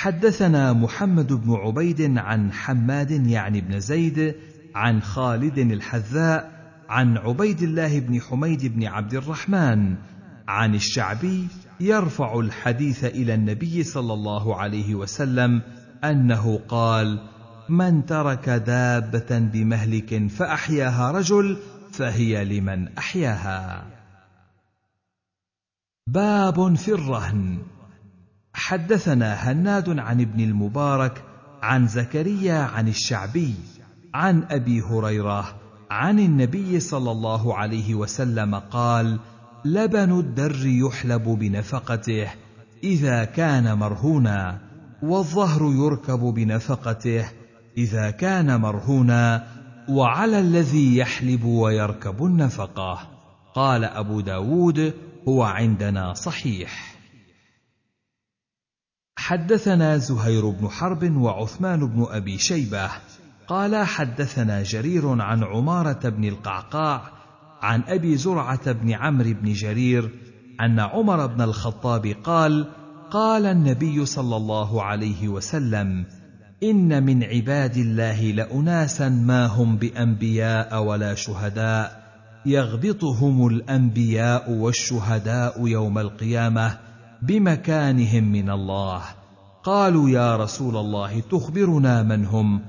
حدثنا 0.01 0.73
محمد 0.73 1.33
بن 1.33 1.55
عبيد 1.55 2.19
عن 2.19 2.53
حماد 2.53 3.11
يعني 3.11 3.61
بن 3.61 3.81
زيد 3.81 4.35
عن 4.75 5.03
خالد 5.03 5.59
الحذاء 5.59 6.53
عن 6.89 7.17
عبيد 7.17 7.63
الله 7.63 8.01
بن 8.01 8.21
حميد 8.21 8.67
بن 8.67 8.87
عبد 8.87 9.15
الرحمن 9.15 9.97
عن 10.49 10.75
الشعبي 10.75 11.49
يرفع 11.81 12.39
الحديث 12.39 13.05
إلى 13.05 13.35
النبي 13.35 13.83
صلى 13.83 14.13
الله 14.13 14.57
عليه 14.57 14.95
وسلم 14.95 15.63
أنه 16.05 16.61
قال 16.69 17.29
من 17.69 18.07
ترك 18.07 18.49
دابة 18.49 19.39
بمهلك 19.39 20.27
فأحياها 20.27 21.11
رجل 21.11 21.57
فهي 21.93 22.45
لمن 22.45 22.89
أحياها 22.99 23.87
باب 26.07 26.75
في 26.75 26.93
الرهن. 26.93 27.59
حدثنا 28.55 29.35
هناد 29.35 29.99
عن 29.99 30.21
ابن 30.21 30.41
المبارك 30.41 31.25
عن 31.63 31.87
زكريا 31.87 32.59
عن 32.59 32.89
الشعبي 32.89 33.55
عن 34.15 34.45
أبي 34.51 34.83
هريرة 34.83 35.55
عن 35.91 36.19
النبي 36.19 36.81
صلى 36.81 37.11
الله 37.11 37.57
عليه 37.57 37.95
وسلم 37.95 38.55
قال 38.55 39.19
لبن 39.65 40.19
الدر 40.19 40.67
يحلب 40.67 41.23
بنفقته 41.23 42.29
إذا 42.85 43.25
كان 43.25 43.79
مرهونا 43.79 44.61
والظهر 45.03 45.73
يركب 45.73 46.19
بنفقته 46.19 47.25
إذا 47.79 48.11
كان 48.11 48.61
مرهونا 48.61 49.47
وعلى 49.89 50.41
الذي 50.41 50.97
يحلب 50.97 51.45
ويركب 51.45 52.25
النفقة 52.25 52.99
قال 53.55 53.85
أبو 53.85 54.21
داود 54.21 54.95
هو 55.29 55.43
عندنا 55.43 56.15
صحيح 56.15 56.90
حدثنا 59.21 59.97
زهير 59.97 60.51
بن 60.51 60.69
حرب 60.69 61.17
وعثمان 61.17 61.87
بن 61.87 62.07
أبي 62.11 62.39
شيبة 62.39 62.91
قال 63.49 63.87
حدثنا 63.87 64.63
جرير 64.63 65.23
عن 65.23 65.45
عمارة 65.45 66.09
بن 66.09 66.25
القعقاع 66.25 67.03
عن 67.63 67.83
أبي 67.89 68.17
زرعة 68.17 68.73
بن 68.73 68.93
عمرو 68.93 69.33
بن 69.43 69.53
جرير 69.53 70.11
أن 70.61 70.81
عمر 70.81 71.27
بن 71.27 71.41
الخطاب 71.41 72.07
قال 72.25 72.67
قال 73.11 73.47
النبي 73.47 74.07
صلى 74.07 74.37
الله 74.37 74.83
عليه 74.83 75.29
وسلم 75.29 76.05
إن 76.63 77.07
من 77.07 77.25
عباد 77.25 77.77
الله 77.77 78.23
لأناسا 78.23 79.09
ما 79.09 79.47
هم 79.47 79.77
بأنبياء 79.77 80.83
ولا 80.83 81.15
شهداء 81.15 82.03
يغبطهم 82.47 83.47
الأنبياء 83.47 84.51
والشهداء 84.51 85.67
يوم 85.67 85.99
القيامة 85.99 86.90
بمكانهم 87.23 88.25
من 88.25 88.51
الله. 88.51 89.03
قالوا 89.65 90.11
يا 90.11 90.37
رسول 90.37 90.77
الله 90.77 91.21
تخبرنا 91.21 92.03
من 92.03 92.27
هم؟ 92.27 92.61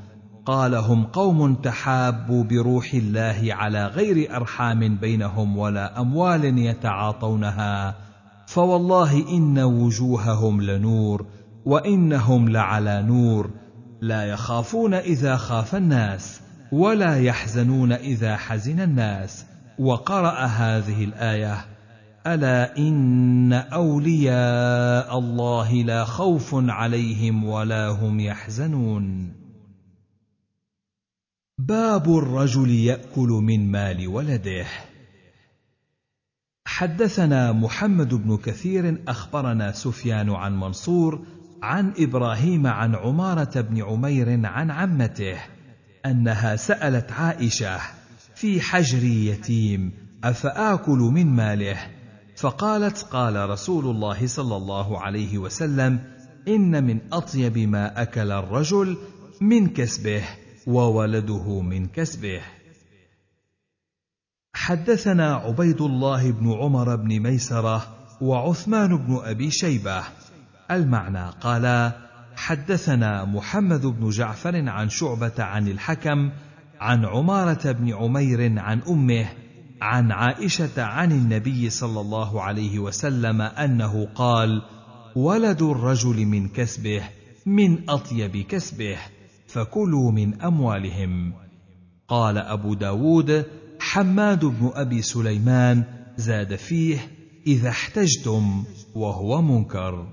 قال 0.46 0.76
هم 0.76 1.04
قوم 1.04 1.56
تحابوا 1.56 2.44
بروح 2.44 2.94
الله 2.94 3.40
على 3.50 3.88
غير 3.88 4.36
أرحام 4.36 4.96
بينهم 4.96 5.58
ولا 5.58 6.02
أموال 6.02 6.58
يتعاطونها. 6.58 7.96
فوالله 8.48 9.30
إن 9.30 9.60
وجوههم 9.60 10.62
لنور 10.62 11.26
وإنهم 11.66 12.50
لعلى 12.50 13.02
نور. 13.02 13.50
لا 14.02 14.26
يخافون 14.26 14.94
إذا 14.94 15.36
خاف 15.36 15.76
الناس 15.76 16.42
ولا 16.72 17.20
يحزنون 17.20 17.92
إذا 17.92 18.38
حزن 18.38 18.80
الناس. 18.80 19.46
وقرأ 19.80 20.46
هذه 20.46 21.04
الآية 21.04 21.71
ألا 22.28 22.78
إن 22.78 23.54
أولياء 23.54 25.20
الله 25.20 25.74
لا 25.74 26.04
خوف 26.06 26.50
عليهم 26.54 27.44
ولا 27.44 27.88
هم 27.88 28.20
يحزنون. 28.20 29.34
باب 31.58 32.18
الرجل 32.18 32.70
يأكل 32.70 33.30
من 33.30 33.72
مال 33.72 34.08
ولده. 34.08 34.66
حدثنا 36.66 37.52
محمد 37.52 38.14
بن 38.14 38.38
كثير 38.38 39.04
أخبرنا 39.08 39.72
سفيان 39.72 40.30
عن 40.30 40.60
منصور 40.60 41.26
عن 41.64 41.94
إبراهيم 41.98 42.68
عن 42.68 42.96
عمارة 42.96 43.62
بن 43.62 43.84
عمير 43.84 44.46
عن 44.46 44.72
عمته 44.72 45.38
أنها 46.06 46.56
سألت 46.56 47.12
عائشة 47.12 47.80
في 48.36 48.62
حجر 48.62 49.04
يتيم 49.04 49.92
أفآكل 50.24 50.98
من 50.98 51.28
ماله؟ 51.28 52.01
فقالت 52.42 53.04
قال 53.04 53.50
رسول 53.50 53.86
الله 53.86 54.28
صلى 54.28 54.56
الله 54.58 55.00
عليه 55.00 55.38
وسلم 55.38 56.00
إن 56.48 56.84
من 56.84 57.00
أطيب 57.14 57.58
ما 57.58 58.02
أكل 58.02 58.32
الرجل 58.32 58.98
من 59.42 59.68
كسبه 59.68 60.24
وولده 60.68 61.62
من 61.62 61.86
كسبه. 61.86 62.42
حدثنا 64.54 65.36
عبيد 65.36 65.82
الله 65.82 66.32
بن 66.32 66.54
عمر 66.54 66.96
بن 66.96 67.20
ميسرة 67.20 67.88
وعثمان 68.22 68.98
بن 68.98 69.22
أبي 69.24 69.52
شيبة. 69.52 70.04
المعنى 70.72 71.30
قالا 71.42 71.92
حدثنا 72.36 73.26
محمد 73.26 73.86
بن 73.86 74.10
جعفر 74.10 74.70
عن 74.70 74.90
شعبة 74.90 75.44
عن 75.44 75.68
الحكم 75.68 76.32
عن 76.80 77.06
عمارة 77.06 77.72
بن 77.72 77.94
عمير 77.94 78.60
عن 78.60 78.82
أمه 78.82 79.30
عن 79.82 80.12
عائشة 80.12 80.84
عن 80.84 81.12
النبي 81.12 81.70
صلى 81.70 82.02
الله 82.02 82.42
عليه 82.42 82.80
وسلم 82.80 83.42
أنه 83.42 84.06
قال 84.16 84.62
ولد 85.16 85.62
الرجل 85.62 86.26
من 86.26 86.48
كسبه 86.48 87.04
من 87.46 87.90
أطيب 87.90 88.38
كسبه 88.38 88.98
فكلوا 89.48 90.12
من 90.12 90.42
أموالهم. 90.42 91.34
قال 92.08 92.38
أبو 92.38 92.74
داود 92.74 93.46
حماد 93.80 94.46
بن 94.46 94.72
أبي 94.74 95.02
سليمان 95.02 95.84
زاد 96.18 96.56
فيه 96.56 97.00
إذا 97.48 97.70
احتجتم 97.70 98.64
وهو 98.96 99.42
منكر. 99.42 100.08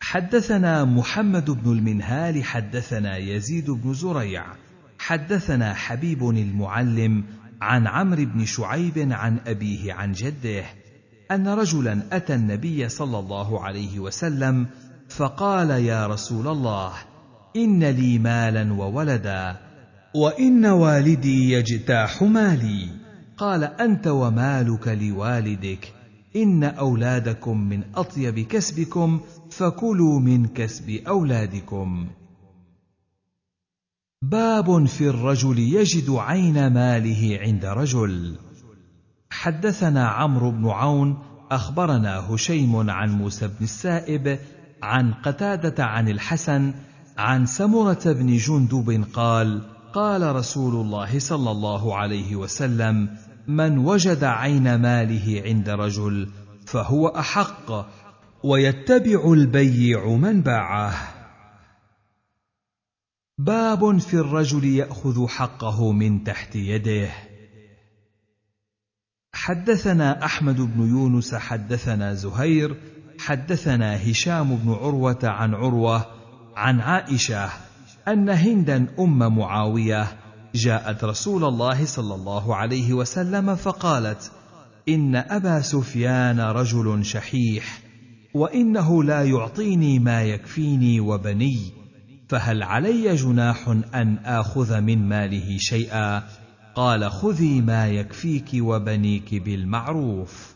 حدثنا 0.00 0.84
محمد 0.84 1.50
بن 1.50 1.72
المنهال 1.72 2.44
حدثنا 2.44 3.16
يزيد 3.16 3.70
بن 3.70 3.94
زريع 3.94 4.44
حدثنا 4.98 5.74
حبيب 5.74 6.28
المعلم 6.28 7.24
عن 7.64 7.86
عمرو 7.86 8.24
بن 8.24 8.44
شعيب 8.44 8.98
عن 9.12 9.38
أبيه 9.46 9.92
عن 9.92 10.12
جده 10.12 10.64
أن 11.30 11.48
رجلا 11.48 12.02
أتى 12.12 12.34
النبي 12.34 12.88
صلى 12.88 13.18
الله 13.18 13.64
عليه 13.64 14.00
وسلم 14.00 14.66
فقال 15.08 15.70
يا 15.70 16.06
رسول 16.06 16.48
الله 16.48 16.92
إن 17.56 17.84
لي 17.84 18.18
مالا 18.18 18.72
وولدا 18.72 19.56
وإن 20.14 20.66
والدي 20.66 21.52
يجتاح 21.52 22.22
مالي. 22.22 22.88
قال 23.36 23.64
أنت 23.64 24.06
ومالك 24.06 24.88
لوالدك 24.88 25.92
إن 26.36 26.64
أولادكم 26.64 27.60
من 27.60 27.82
أطيب 27.94 28.40
كسبكم 28.40 29.20
فكلوا 29.50 30.20
من 30.20 30.46
كسب 30.46 30.90
أولادكم. 31.08 32.08
باب 34.30 34.86
في 34.86 35.08
الرجل 35.08 35.58
يجد 35.58 36.10
عين 36.10 36.66
ماله 36.72 37.38
عند 37.40 37.64
رجل. 37.64 38.36
حدثنا 39.30 40.08
عمرو 40.08 40.50
بن 40.50 40.68
عون 40.68 41.18
أخبرنا 41.50 42.18
هشيم 42.18 42.90
عن 42.90 43.10
موسى 43.10 43.46
بن 43.46 43.64
السائب 43.64 44.38
عن 44.82 45.12
قتادة 45.12 45.84
عن 45.84 46.08
الحسن 46.08 46.74
عن 47.18 47.46
سمرة 47.46 48.02
بن 48.04 48.36
جندب 48.36 49.04
قال 49.12 49.62
قال 49.92 50.36
رسول 50.36 50.74
الله 50.74 51.18
صلى 51.18 51.50
الله 51.50 51.96
عليه 51.96 52.36
وسلم 52.36 53.08
من 53.48 53.78
وجد 53.78 54.24
عين 54.24 54.74
ماله 54.74 55.42
عند 55.44 55.68
رجل 55.68 56.28
فهو 56.66 57.08
أحق 57.08 57.86
ويتبع 58.42 59.32
البيع 59.32 60.06
من 60.06 60.40
باعه. 60.40 61.13
باب 63.38 63.98
في 63.98 64.14
الرجل 64.14 64.64
يأخذ 64.64 65.26
حقه 65.28 65.92
من 65.92 66.24
تحت 66.24 66.56
يده 66.56 67.10
حدثنا 69.32 70.24
أحمد 70.24 70.56
بن 70.56 70.88
يونس 70.88 71.34
حدثنا 71.34 72.14
زهير 72.14 72.76
حدثنا 73.18 74.10
هشام 74.10 74.56
بن 74.56 74.72
عروة 74.72 75.18
عن 75.22 75.54
عروة 75.54 76.06
عن 76.56 76.80
عائشة 76.80 77.50
أن 78.08 78.28
هندا 78.28 78.94
أم 78.98 79.36
معاوية 79.36 80.06
جاءت 80.54 81.04
رسول 81.04 81.44
الله 81.44 81.84
صلى 81.84 82.14
الله 82.14 82.56
عليه 82.56 82.92
وسلم 82.92 83.54
فقالت 83.54 84.32
إن 84.88 85.16
أبا 85.16 85.60
سفيان 85.60 86.40
رجل 86.40 87.04
شحيح 87.04 87.80
وإنه 88.34 89.04
لا 89.04 89.24
يعطيني 89.24 89.98
ما 89.98 90.22
يكفيني 90.22 91.00
وبني. 91.00 91.83
فهل 92.34 92.62
علي 92.62 93.14
جناح 93.14 93.68
أن 93.94 94.18
آخذ 94.24 94.80
من 94.80 95.08
ماله 95.08 95.56
شيئا؟ 95.58 96.22
قال 96.74 97.10
خذي 97.10 97.60
ما 97.60 97.88
يكفيك 97.88 98.48
وبنيك 98.54 99.34
بالمعروف. 99.34 100.54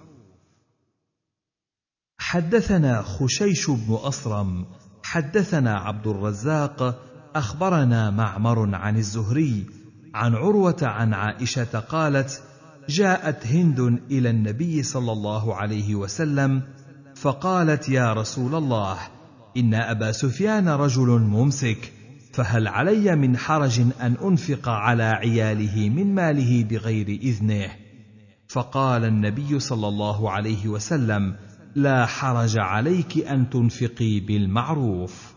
حدثنا 2.18 3.02
خشيش 3.02 3.70
بن 3.70 3.94
أصرم 3.94 4.66
حدثنا 5.02 5.74
عبد 5.74 6.06
الرزاق 6.06 7.02
أخبرنا 7.34 8.10
معمر 8.10 8.74
عن 8.74 8.96
الزهري 8.96 9.66
عن 10.14 10.34
عروة 10.34 10.78
عن 10.82 11.14
عائشة 11.14 11.78
قالت 11.80 12.42
جاءت 12.88 13.46
هند 13.46 13.80
إلى 14.10 14.30
النبي 14.30 14.82
صلى 14.82 15.12
الله 15.12 15.54
عليه 15.54 15.94
وسلم 15.94 16.62
فقالت 17.14 17.88
يا 17.88 18.12
رسول 18.12 18.54
الله 18.54 18.98
إن 19.58 19.74
أبا 19.74 20.12
سفيان 20.12 20.68
رجل 20.68 21.06
ممسك 21.06 21.92
فهل 22.32 22.68
علي 22.68 23.16
من 23.16 23.36
حرج 23.36 23.80
أن 23.80 24.16
أنفق 24.24 24.68
على 24.68 25.02
عياله 25.02 25.88
من 25.88 26.14
ماله 26.14 26.64
بغير 26.64 27.08
إذنه؟ 27.08 27.70
فقال 28.48 29.04
النبي 29.04 29.58
صلى 29.58 29.88
الله 29.88 30.30
عليه 30.30 30.68
وسلم 30.68 31.34
لا 31.74 32.06
حرج 32.06 32.58
عليك 32.58 33.18
أن 33.18 33.50
تنفقي 33.50 34.20
بالمعروف. 34.20 35.34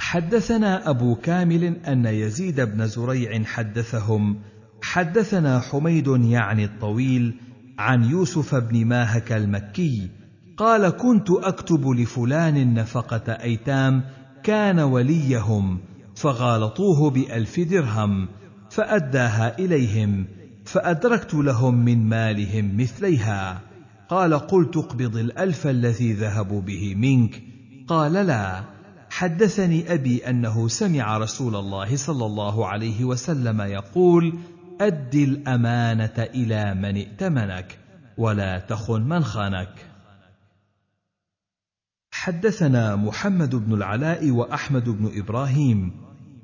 حدثنا 0.00 0.90
أبو 0.90 1.14
كامل 1.14 1.64
أن 1.64 2.06
يزيد 2.06 2.60
بن 2.60 2.86
زريع 2.86 3.44
حدثهم 3.44 4.40
حدثنا 4.82 5.60
حميد 5.60 6.06
يعني 6.06 6.64
الطويل 6.64 7.34
عن 7.78 8.04
يوسف 8.04 8.54
بن 8.54 8.84
ماهك 8.84 9.32
المكي 9.32 10.17
قال 10.58 10.88
كنت 10.88 11.30
أكتب 11.30 11.88
لفلان 11.88 12.74
نفقه 12.74 13.32
أيتام 13.32 14.04
كان 14.42 14.80
وليهم 14.80 15.78
فغالطوه 16.14 17.10
بألف 17.10 17.60
درهم 17.60 18.28
فأداها 18.70 19.58
إليهم 19.58 20.26
فأدركت 20.64 21.34
لهم 21.34 21.84
من 21.84 22.08
مالهم 22.08 22.76
مثليها. 22.76 23.60
قال 24.08 24.34
قلت 24.34 24.76
اقبض 24.76 25.16
الألف 25.16 25.66
الذي 25.66 26.12
ذهبوا 26.12 26.60
به 26.60 26.94
منك. 26.94 27.42
قال 27.88 28.12
لا. 28.12 28.64
حدثني 29.10 29.94
أبي 29.94 30.28
أنه 30.30 30.68
سمع 30.68 31.18
رسول 31.18 31.56
الله 31.56 31.96
صلى 31.96 32.26
الله 32.26 32.66
عليه 32.66 33.04
وسلم 33.04 33.60
يقول 33.60 34.38
اد 34.80 35.14
الأمانة 35.14 36.28
إلى 36.34 36.74
من 36.74 36.96
ائتمنك 36.96 37.78
ولا 38.18 38.58
تخن 38.58 39.02
من 39.02 39.24
خانك. 39.24 39.87
حدثنا 42.18 42.96
محمد 42.96 43.54
بن 43.54 43.74
العلاء 43.74 44.30
وأحمد 44.30 44.88
بن 44.88 45.10
إبراهيم. 45.14 45.92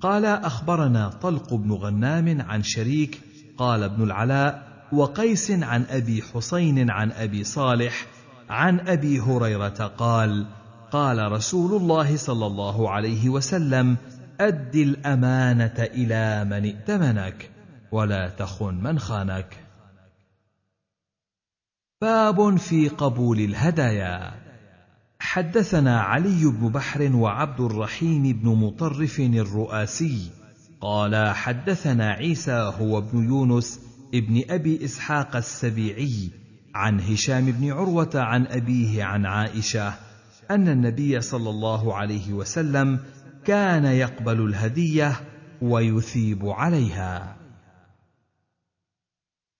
قال 0.00 0.24
أخبرنا 0.24 1.08
طلق 1.08 1.54
بن 1.54 1.72
غنام 1.72 2.40
عن 2.40 2.62
شريك. 2.62 3.20
قال 3.58 3.82
ابن 3.82 4.02
العلاء 4.02 4.68
وقيس 4.92 5.50
عن 5.50 5.84
أبي 5.90 6.22
حسين 6.22 6.90
عن 6.90 7.12
أبي 7.12 7.44
صالح 7.44 8.06
عن 8.50 8.80
أبي 8.80 9.20
هريرة 9.20 9.92
قال 9.98 10.46
قال 10.90 11.32
رسول 11.32 11.82
الله 11.82 12.16
صلى 12.16 12.46
الله 12.46 12.90
عليه 12.90 13.28
وسلم 13.28 13.96
أد 14.40 14.76
الأمانة 14.76 15.74
إلى 15.78 16.44
من 16.44 16.64
ائتمنك 16.64 17.50
ولا 17.92 18.28
تخن 18.28 18.74
من 18.74 18.98
خانك. 18.98 19.56
باب 22.00 22.56
في 22.56 22.88
قبول 22.88 23.40
الهدايا. 23.40 24.43
حدثنا 25.24 26.00
علي 26.00 26.44
بن 26.44 26.68
بحر 26.68 27.16
وعبد 27.16 27.60
الرحيم 27.60 28.22
بن 28.22 28.48
مطرف 28.48 29.20
الرؤاسي. 29.20 30.30
قال 30.80 31.34
حدثنا 31.34 32.10
عيسى 32.10 32.72
هو 32.80 32.98
ابن 32.98 33.24
يونس 33.24 33.80
ابن 34.14 34.42
أبي 34.50 34.84
إسحاق 34.84 35.36
السبيعي 35.36 36.30
عن 36.74 37.00
هشام 37.00 37.44
بن 37.44 37.72
عروة 37.72 38.10
عن 38.14 38.46
أبيه 38.46 39.04
عن 39.04 39.26
عائشة 39.26 39.94
أن 40.50 40.68
النبي 40.68 41.20
صلى 41.20 41.50
الله 41.50 41.94
عليه 41.94 42.32
وسلم 42.32 43.00
كان 43.44 43.84
يقبل 43.84 44.40
الهدية 44.40 45.20
ويثيب 45.62 46.46
عليها. 46.46 47.36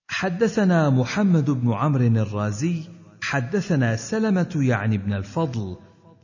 حدثنا 0.09 0.91
محمد 0.91 1.51
بن 1.51 1.73
عمرو 1.73 2.07
الرازي 2.07 2.94
حدثنا 3.25 3.97
سلمة 3.97 4.53
يعني 4.55 4.99
بن 4.99 5.13
الفضل 5.13 5.77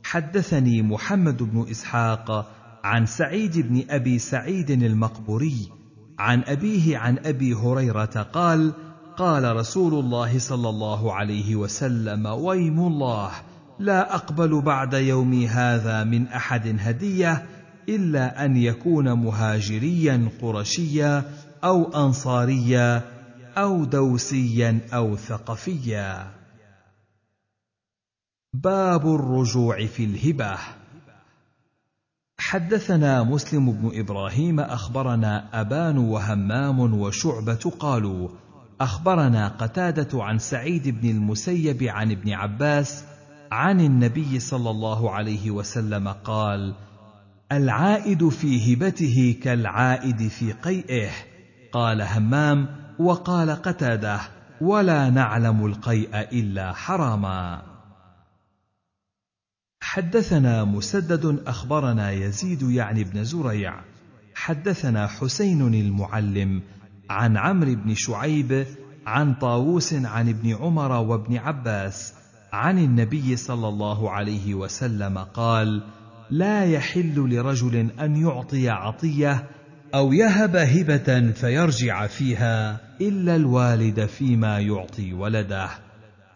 حدثني 0.03 0.81
محمد 0.81 1.43
بن 1.43 1.65
إسحاق 1.71 2.51
عن 2.83 3.05
سعيد 3.05 3.57
بن 3.57 3.83
أبي 3.89 4.19
سعيد 4.19 4.71
المقبوري 4.71 5.69
عن 6.19 6.43
أبيه 6.47 6.97
عن 6.97 7.17
أبي 7.25 7.53
هريرة 7.53 8.27
قال 8.33 8.73
قال 9.17 9.55
رسول 9.55 9.93
الله 9.93 10.39
صلى 10.39 10.69
الله 10.69 11.13
عليه 11.13 11.55
وسلم 11.55 12.25
ويم 12.25 12.79
الله 12.79 13.31
لا 13.79 14.15
أقبل 14.15 14.61
بعد 14.61 14.93
يومي 14.93 15.47
هذا 15.47 16.03
من 16.03 16.27
أحد 16.27 16.75
هدية 16.79 17.45
إلا 17.89 18.45
أن 18.45 18.57
يكون 18.57 19.13
مهاجريا 19.13 20.29
قرشيا 20.41 21.23
أو 21.63 22.05
انصاريا 22.05 23.01
أو 23.57 23.85
دوسيا 23.85 24.79
أو 24.93 25.15
ثقفيا. 25.15 26.40
باب 28.53 29.15
الرجوع 29.15 29.85
في 29.85 30.03
الهبة. 30.03 30.57
حدثنا 32.39 33.23
مسلم 33.23 33.71
بن 33.71 33.99
إبراهيم 33.99 34.59
أخبرنا 34.59 35.61
أبان 35.61 35.97
وهمام 35.97 36.79
وشعبة 36.79 37.71
قالوا 37.79 38.29
أخبرنا 38.81 39.47
قتادة 39.47 40.23
عن 40.23 40.39
سعيد 40.39 41.01
بن 41.01 41.09
المسيب 41.09 41.83
عن 41.83 42.11
ابن 42.11 42.33
عباس 42.33 43.05
عن 43.51 43.81
النبي 43.81 44.39
صلى 44.39 44.69
الله 44.69 45.11
عليه 45.11 45.51
وسلم 45.51 46.07
قال 46.07 46.75
العائد 47.51 48.29
في 48.29 48.73
هبته 48.73 49.39
كالعائد 49.43 50.27
في 50.27 50.51
قيئه. 50.51 51.09
قال 51.71 52.01
همام 52.01 52.67
وقال 52.99 53.49
قتادة 53.49 54.19
ولا 54.61 55.09
نعلم 55.09 55.65
القيء 55.65 56.19
إلا 56.19 56.73
حراما. 56.73 57.70
حدثنا 59.81 60.63
مسدد 60.63 61.43
أخبرنا 61.47 62.11
يزيد 62.11 62.61
يعني 62.61 63.03
بن 63.03 63.23
زريع. 63.23 63.73
حدثنا 64.35 65.07
حسين 65.07 65.73
المعلم 65.73 66.61
عن 67.09 67.37
عمرو 67.37 67.75
بن 67.75 67.93
شعيب 67.95 68.65
عن 69.07 69.33
طاووس 69.33 69.93
عن 69.93 70.29
ابن 70.29 70.55
عمر 70.55 70.91
وابن 70.91 71.37
عباس 71.37 72.13
عن 72.53 72.77
النبي 72.79 73.35
صلى 73.35 73.67
الله 73.67 74.11
عليه 74.11 74.53
وسلم 74.55 75.17
قال 75.17 75.83
لا 76.29 76.65
يحل 76.65 77.15
لرجل 77.15 77.75
أن 77.99 78.15
يعطي 78.15 78.69
عطية 78.69 79.47
أو 79.95 80.13
يهب 80.13 80.55
هبة 80.55 81.31
فيرجع 81.31 82.07
فيها 82.07 82.79
إلا 83.01 83.35
الوالد 83.35 84.05
فيما 84.05 84.59
يعطي 84.59 85.13
ولده. 85.13 85.69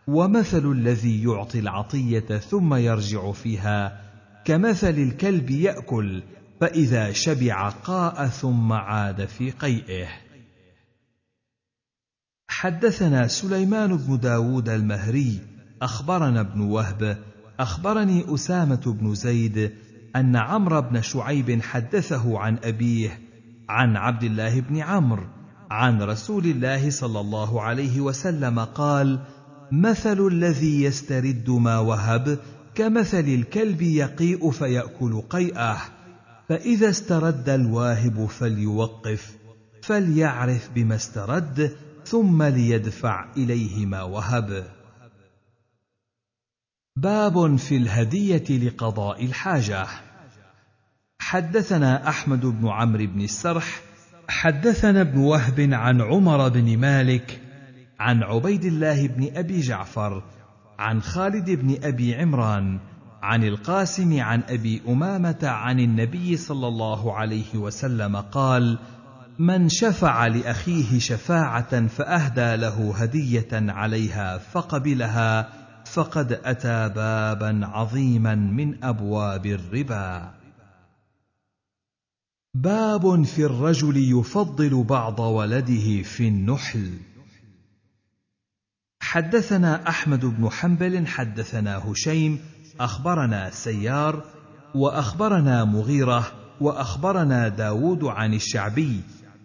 ومثل 0.08 0.72
الذي 0.72 1.24
يعطي 1.24 1.60
العطية 1.60 2.38
ثم 2.38 2.74
يرجع 2.74 3.32
فيها 3.32 4.02
كمثل 4.46 4.90
الكلب 4.90 5.50
يأكل 5.50 6.24
فإذا 6.62 7.12
شبع 7.12 7.70
قاء 7.70 8.28
ثم 8.28 8.74
عاد 8.74 9.26
في 9.26 9.52
قيئه. 9.52 10.08
حدثنا 12.48 13.28
سليمان 13.28 13.98
بن 13.98 14.20
داود 14.20 14.70
المهري 14.70 15.40
أخبرنا 15.82 16.42
ابن 16.42 16.62
وهب 16.62 17.18
أخبرني 17.60 18.34
أسامة 18.34 18.98
بن 19.00 19.16
زيد 19.16 19.72
أن 20.16 20.36
عمرو 20.36 20.82
بن 20.82 21.02
شعيب 21.02 21.62
حدثه 21.62 22.40
عن 22.40 22.58
أبيه 22.64 23.20
عن 23.70 23.98
عبد 23.98 24.24
الله 24.24 24.60
بن 24.60 24.78
عمرو 24.78 25.28
عن 25.72 26.02
رسول 26.02 26.46
الله 26.46 26.90
صلى 26.90 27.20
الله 27.20 27.62
عليه 27.62 28.02
وسلم 28.02 28.60
قال 28.60 29.20
مثل 29.72 30.28
الذي 30.28 30.84
يسترد 30.84 31.50
ما 31.50 31.80
وهب 31.80 32.40
كمثل 32.76 33.20
الكلب 33.20 33.82
يقيء 33.82 34.52
فيأكل 34.52 35.22
قيئه 35.22 35.78
فإذا 36.50 36.90
استرد 36.90 37.50
الواهب 37.50 38.26
فليوقف 38.26 39.36
فليعرف 39.84 40.70
بما 40.76 40.96
استرد 40.96 41.78
ثم 42.06 42.44
ليدفع 42.44 43.26
إليه 43.38 43.86
ما 43.86 44.04
وهب. 44.04 44.68
باب 46.96 47.56
في 47.56 47.78
الهدية 47.78 48.68
لقضاء 48.68 49.26
الحاجة. 49.26 49.88
حدثنا 51.20 52.10
أحمد 52.10 52.46
بن 52.46 52.68
عمرو 52.68 53.06
بن 53.06 53.22
السرح 53.22 53.82
حدثنا 54.28 55.02
ابن 55.02 55.20
وهب 55.20 55.70
عن 55.74 56.02
عمر 56.02 56.50
بن 56.50 56.78
مالك 56.78 57.42
عن 58.00 58.24
عبيد 58.24 58.66
الله 58.66 59.08
بن 59.08 59.38
أبي 59.38 59.62
جعفر 59.62 60.24
عن 60.80 61.02
خالد 61.02 61.50
بن 61.50 61.78
أبي 61.84 62.16
عمران 62.16 62.80
عن 63.22 63.44
القاسم 63.44 64.22
عن 64.22 64.44
أبي 64.50 64.82
أمامة 64.88 65.40
عن 65.44 65.80
النبي 65.80 66.38
صلى 66.38 66.68
الله 66.68 67.14
عليه 67.14 67.56
وسلم 67.56 68.16
قال 68.16 68.78
من 69.40 69.70
شفع 69.70 70.28
لأخيه 70.28 71.00
شفاعة 71.00 71.88
فأهدى 71.88 72.56
له 72.56 72.94
هدية 72.96 73.48
عليها 73.54 74.38
فقبلها 74.38 75.50
فقد 75.86 76.32
أتى 76.32 76.90
بابا 76.90 77.60
عظيما 77.64 78.36
من 78.36 78.84
أبواب 78.84 79.46
الربا 79.46 80.32
باب 82.54 83.24
في 83.24 83.46
الرجل 83.46 83.98
يفضل 83.98 84.84
بعض 84.84 85.20
ولده 85.20 86.02
في 86.04 86.28
النحل. 86.28 86.92
حدثنا 89.06 89.90
أحمد 89.90 90.26
بن 90.26 90.50
حنبل 90.50 91.08
حدثنا 91.08 91.78
هشيم 91.78 92.40
أخبرنا 92.80 93.50
سيار 93.50 94.24
وأخبرنا 94.76 95.66
مغيرة 95.66 96.32
وأخبرنا 96.62 97.48
داود 97.48 98.04
عن 98.04 98.34
الشعبي 98.34 99.00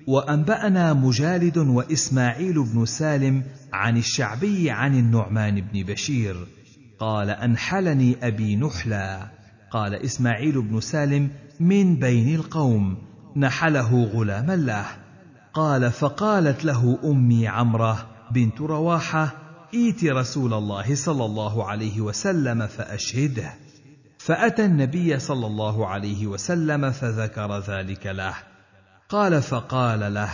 وأنبأنا 0.07 0.93
مجالد 0.93 1.59
وإسماعيل 1.59 2.65
بن 2.65 2.85
سالم 2.87 3.43
عن 3.73 3.97
الشعبي 3.97 4.71
عن 4.71 4.95
النعمان 4.95 5.61
بن 5.61 5.83
بشير. 5.83 6.37
قال 6.99 7.31
أنحلني 7.31 8.17
أبي 8.23 8.57
نحلا 8.57 9.31
قال 9.71 9.95
إسماعيل 9.95 10.63
بن 10.63 10.81
سالم 10.81 11.31
من 11.61 11.97
بين 11.97 12.35
القوم 12.35 12.99
نحله 13.37 14.05
غلاما 14.05 14.57
له. 14.57 14.87
قال 15.55 15.91
فقالت 15.91 16.65
له 16.65 16.99
أمي 17.05 17.49
عمرة 17.49 18.07
بنت 18.31 18.61
رواحة 18.61 19.40
ائت 19.75 20.05
رسول 20.05 20.55
الله 20.55 20.95
صلى 20.95 21.25
الله 21.25 21.65
عليه 21.65 22.01
وسلم 22.01 22.67
فأشهده. 22.67 23.55
فأتى 24.19 24.65
النبي 24.65 25.19
صلى 25.19 25.47
الله 25.47 25.87
عليه 25.87 26.27
وسلم 26.27 26.91
فذكر 26.91 27.59
ذلك 27.59 28.07
له. 28.07 28.35
قال 29.09 29.43
فقال 29.43 30.15
له 30.15 30.31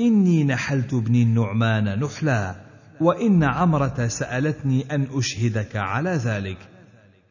إني 0.00 0.44
نحلت 0.44 0.94
ابني 0.94 1.22
النعمان 1.22 1.98
نحلا 2.00 2.54
وإن 3.00 3.44
عمرة 3.44 4.08
سألتني 4.08 4.94
أن 4.94 5.06
أشهدك 5.12 5.76
على 5.76 6.10
ذلك. 6.10 6.58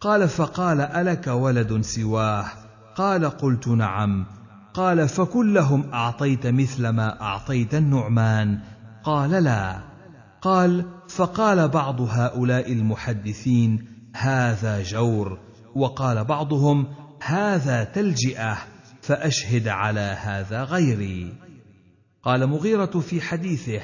قال 0.01 0.29
فقال 0.29 0.81
ألك 0.81 1.27
ولد 1.27 1.81
سواه؟ 1.81 2.45
قال 2.95 3.25
قلت 3.25 3.67
نعم. 3.67 4.25
قال 4.73 5.07
فكلهم 5.07 5.93
أعطيت 5.93 6.47
مثل 6.47 6.89
ما 6.89 7.21
أعطيت 7.21 7.75
النعمان. 7.75 8.59
قال 9.03 9.31
لا. 9.31 9.96
قال 10.41 10.85
فقال 11.09 11.67
بعض 11.67 12.01
هؤلاء 12.01 12.71
المحدثين 12.71 13.85
هذا 14.15 14.83
جور. 14.83 15.39
وقال 15.75 16.23
بعضهم 16.23 16.87
هذا 17.23 17.83
تلجئة 17.83 18.57
فأشهد 19.01 19.67
على 19.67 20.17
هذا 20.21 20.63
غيري. 20.63 21.33
قال 22.23 22.47
مغيرة 22.47 22.99
في 22.99 23.21
حديثه 23.21 23.81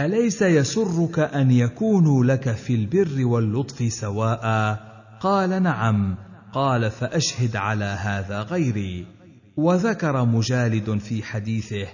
أليس 0.00 0.42
يسرك 0.42 1.18
أن 1.18 1.50
يكونوا 1.50 2.24
لك 2.24 2.52
في 2.52 2.74
البر 2.74 3.26
واللطف 3.26 3.92
سواء؟ 3.92 4.78
قال 5.20 5.62
نعم. 5.62 6.16
قال 6.52 6.90
فأشهد 6.90 7.56
على 7.56 7.84
هذا 7.84 8.42
غيري. 8.42 9.06
وذكر 9.56 10.24
مجالد 10.24 10.98
في 10.98 11.22
حديثه 11.22 11.86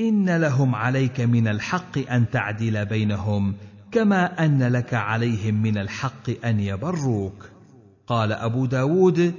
إن 0.00 0.36
لهم 0.36 0.74
عليك 0.74 1.20
من 1.20 1.48
الحق 1.48 1.98
أن 2.10 2.30
تعدل 2.30 2.86
بينهم 2.86 3.54
كما 3.92 4.44
أن 4.44 4.62
لك 4.62 4.94
عليهم 4.94 5.62
من 5.62 5.78
الحق 5.78 6.44
أن 6.44 6.60
يبروك. 6.60 7.48
قال 8.06 8.32
أبو 8.32 8.66
داود 8.66 9.34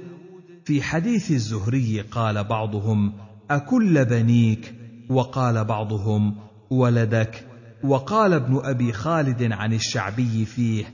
في 0.64 0.82
حديث 0.82 1.30
الزهري 1.30 2.00
قال 2.00 2.44
بعضهم 2.44 3.12
أكل 3.50 4.04
بنيك؟ 4.04 4.74
وقال 5.08 5.64
بعضهم 5.64 6.34
ولدك؟ 6.70 7.46
وقال 7.84 8.32
ابن 8.32 8.60
أبي 8.64 8.92
خالد 8.92 9.52
عن 9.52 9.72
الشعبي 9.72 10.44
فيه 10.44 10.84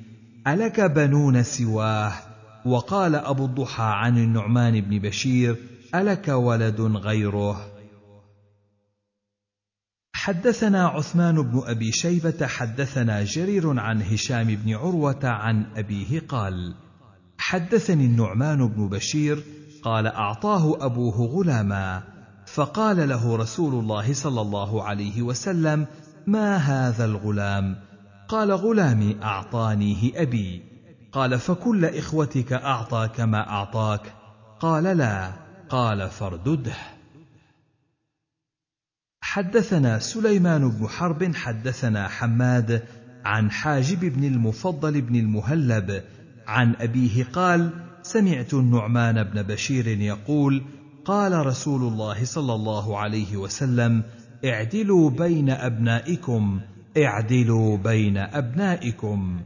ألك 0.47 0.81
بنون 0.81 1.43
سواه؟ 1.43 2.12
وقال 2.65 3.15
أبو 3.15 3.45
الضحى 3.45 3.93
عن 3.97 4.19
النعمان 4.19 4.81
بن 4.81 4.99
بشير 4.99 5.57
ألك 5.95 6.28
ولد 6.28 6.81
غيره؟ 6.81 7.77
حدثنا 10.19 10.86
عثمان 10.86 11.43
بن 11.43 11.62
أبي 11.65 11.93
شيبة 11.93 12.47
حدثنا 12.47 13.24
جرير 13.24 13.81
عن 13.81 14.03
هشام 14.03 14.47
بن 14.47 14.74
عروة 14.74 15.20
عن 15.24 15.66
أبيه 15.77 16.20
قال 16.28 16.74
حدثني 17.39 18.07
النعمان 18.07 18.69
بن 18.69 18.89
بشير 18.89 19.43
قال 19.82 20.07
أعطاه 20.07 20.86
أبوه 20.86 21.15
غلاما 21.15 22.03
فقال 22.47 23.09
له 23.09 23.36
رسول 23.36 23.74
الله 23.74 24.12
صلى 24.12 24.40
الله 24.40 24.82
عليه 24.82 25.23
وسلم 25.23 25.86
ما 26.27 26.57
هذا 26.57 27.05
الغلام؟ 27.05 27.77
قال 28.28 28.53
غلامي 28.53 29.16
أعطانيه 29.23 30.23
أبي. 30.23 30.62
قال 31.12 31.39
فكل 31.39 31.85
إخوتك 31.85 32.53
أعطى 32.53 33.09
كما 33.16 33.51
أعطاك؟ 33.51 34.15
قال 34.61 34.85
لا. 34.85 35.32
قال 35.69 36.11
فاردده. 36.11 36.97
حدثنا 39.28 39.98
سليمان 39.98 40.68
بن 40.70 40.88
حرب 40.88 41.34
حدثنا 41.34 42.09
حماد 42.09 42.82
عن 43.24 43.50
حاجب 43.50 44.00
بن 44.00 44.24
المفضل 44.24 45.00
بن 45.00 45.16
المهلب 45.16 46.02
عن 46.46 46.74
أبيه 46.80 47.24
قال 47.24 47.70
سمعت 48.02 48.55
النعمان 48.55 49.22
بن 49.22 49.42
بشير 49.42 49.86
يقول 49.86 50.64
قال 51.05 51.46
رسول 51.46 51.82
الله 51.82 52.24
صلى 52.24 52.55
الله 52.55 52.98
عليه 52.98 53.36
وسلم 53.36 54.02
اعدلوا 54.44 55.10
بين 55.10 55.50
أبنائكم 55.50 56.60
اعدلوا 56.96 57.76
بين 57.76 58.16
أبنائكم. 58.16 59.40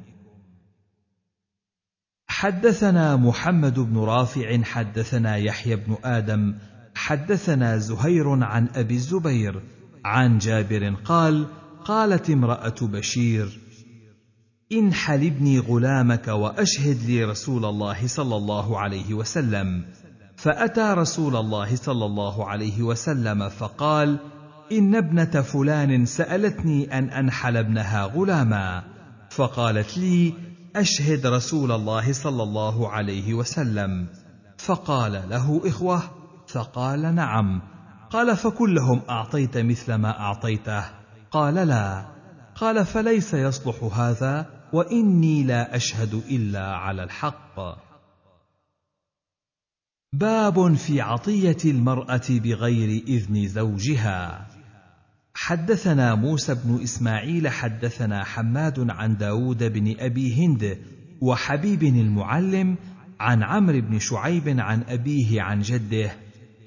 حدثنا 2.26 3.16
محمد 3.16 3.80
بن 3.80 3.98
رافع 3.98 4.62
حدثنا 4.62 5.36
يحيى 5.36 5.76
بن 5.76 5.96
آدم 6.04 6.54
حدثنا 6.94 7.78
زهير 7.78 8.28
عن 8.44 8.69
أبي 8.74 8.94
الزبير 8.94 9.62
عن 10.05 10.39
جابر 10.39 10.94
قال 11.05 11.47
قالت 11.85 12.31
امرأة 12.31 12.74
بشير 12.82 13.59
انحل 14.73 15.27
ابني 15.27 15.59
غلامك 15.59 16.28
وأشهد 16.28 17.02
لي 17.06 17.24
رسول 17.24 17.64
الله 17.64 18.06
صلى 18.06 18.36
الله 18.36 18.78
عليه 18.78 19.14
وسلم. 19.14 19.85
فأتى 20.36 20.94
رسول 20.97 21.36
الله 21.36 21.77
صلى 21.77 22.05
الله 22.05 22.48
عليه 22.48 22.82
وسلم 22.82 23.48
فقال 23.48 24.19
إن 24.73 24.94
ابنة 24.94 25.43
فلان 25.43 26.06
سألتني 26.06 26.98
أن 26.98 27.10
أنحل 27.10 27.56
ابنها 27.56 28.05
غلاما. 28.05 28.85
فقالت 29.31 29.98
لي 29.98 30.35
أشهد 30.77 31.27
رسول 31.27 31.73
الله 31.73 32.12
صلى 32.12 32.43
الله 32.43 32.89
عليه 32.89 33.35
وسلم. 33.35 34.06
فقال 34.59 35.12
له 35.12 35.60
إخوة 35.64 36.02
فقال 36.52 37.14
نعم. 37.14 37.62
قال 38.10 38.36
فكلهم 38.36 39.02
أعطيت 39.10 39.58
مثل 39.58 39.94
ما 39.94 40.20
أعطيته. 40.20 40.84
قال 41.30 41.54
لا. 41.54 42.06
قال 42.54 42.86
فليس 42.86 43.34
يصلح 43.34 43.98
هذا 43.98 44.46
وإني 44.72 45.42
لا 45.42 45.76
أشهد 45.76 46.14
إلا 46.30 46.76
على 46.76 47.02
الحق. 47.02 47.60
باب 50.12 50.74
في 50.74 51.00
عطية 51.00 51.56
المرأة 51.64 52.28
بغير 52.30 53.02
إذن 53.06 53.48
زوجها. 53.48 54.46
حدثنا 55.34 56.14
موسى 56.14 56.54
بن 56.54 56.82
إسماعيل 56.82 57.48
حدثنا 57.48 58.24
حماد 58.24 58.90
عن 58.90 59.16
داود 59.16 59.72
بن 59.72 59.94
أبي 59.98 60.34
هند 60.34 60.78
وحبيب 61.20 61.82
المعلم 61.82 62.76
عن 63.20 63.42
عمرو 63.42 63.80
بن 63.80 63.98
شعيب 63.98 64.48
عن 64.48 64.82
أبيه 64.82 65.42
عن 65.42 65.60
جده 65.60 66.12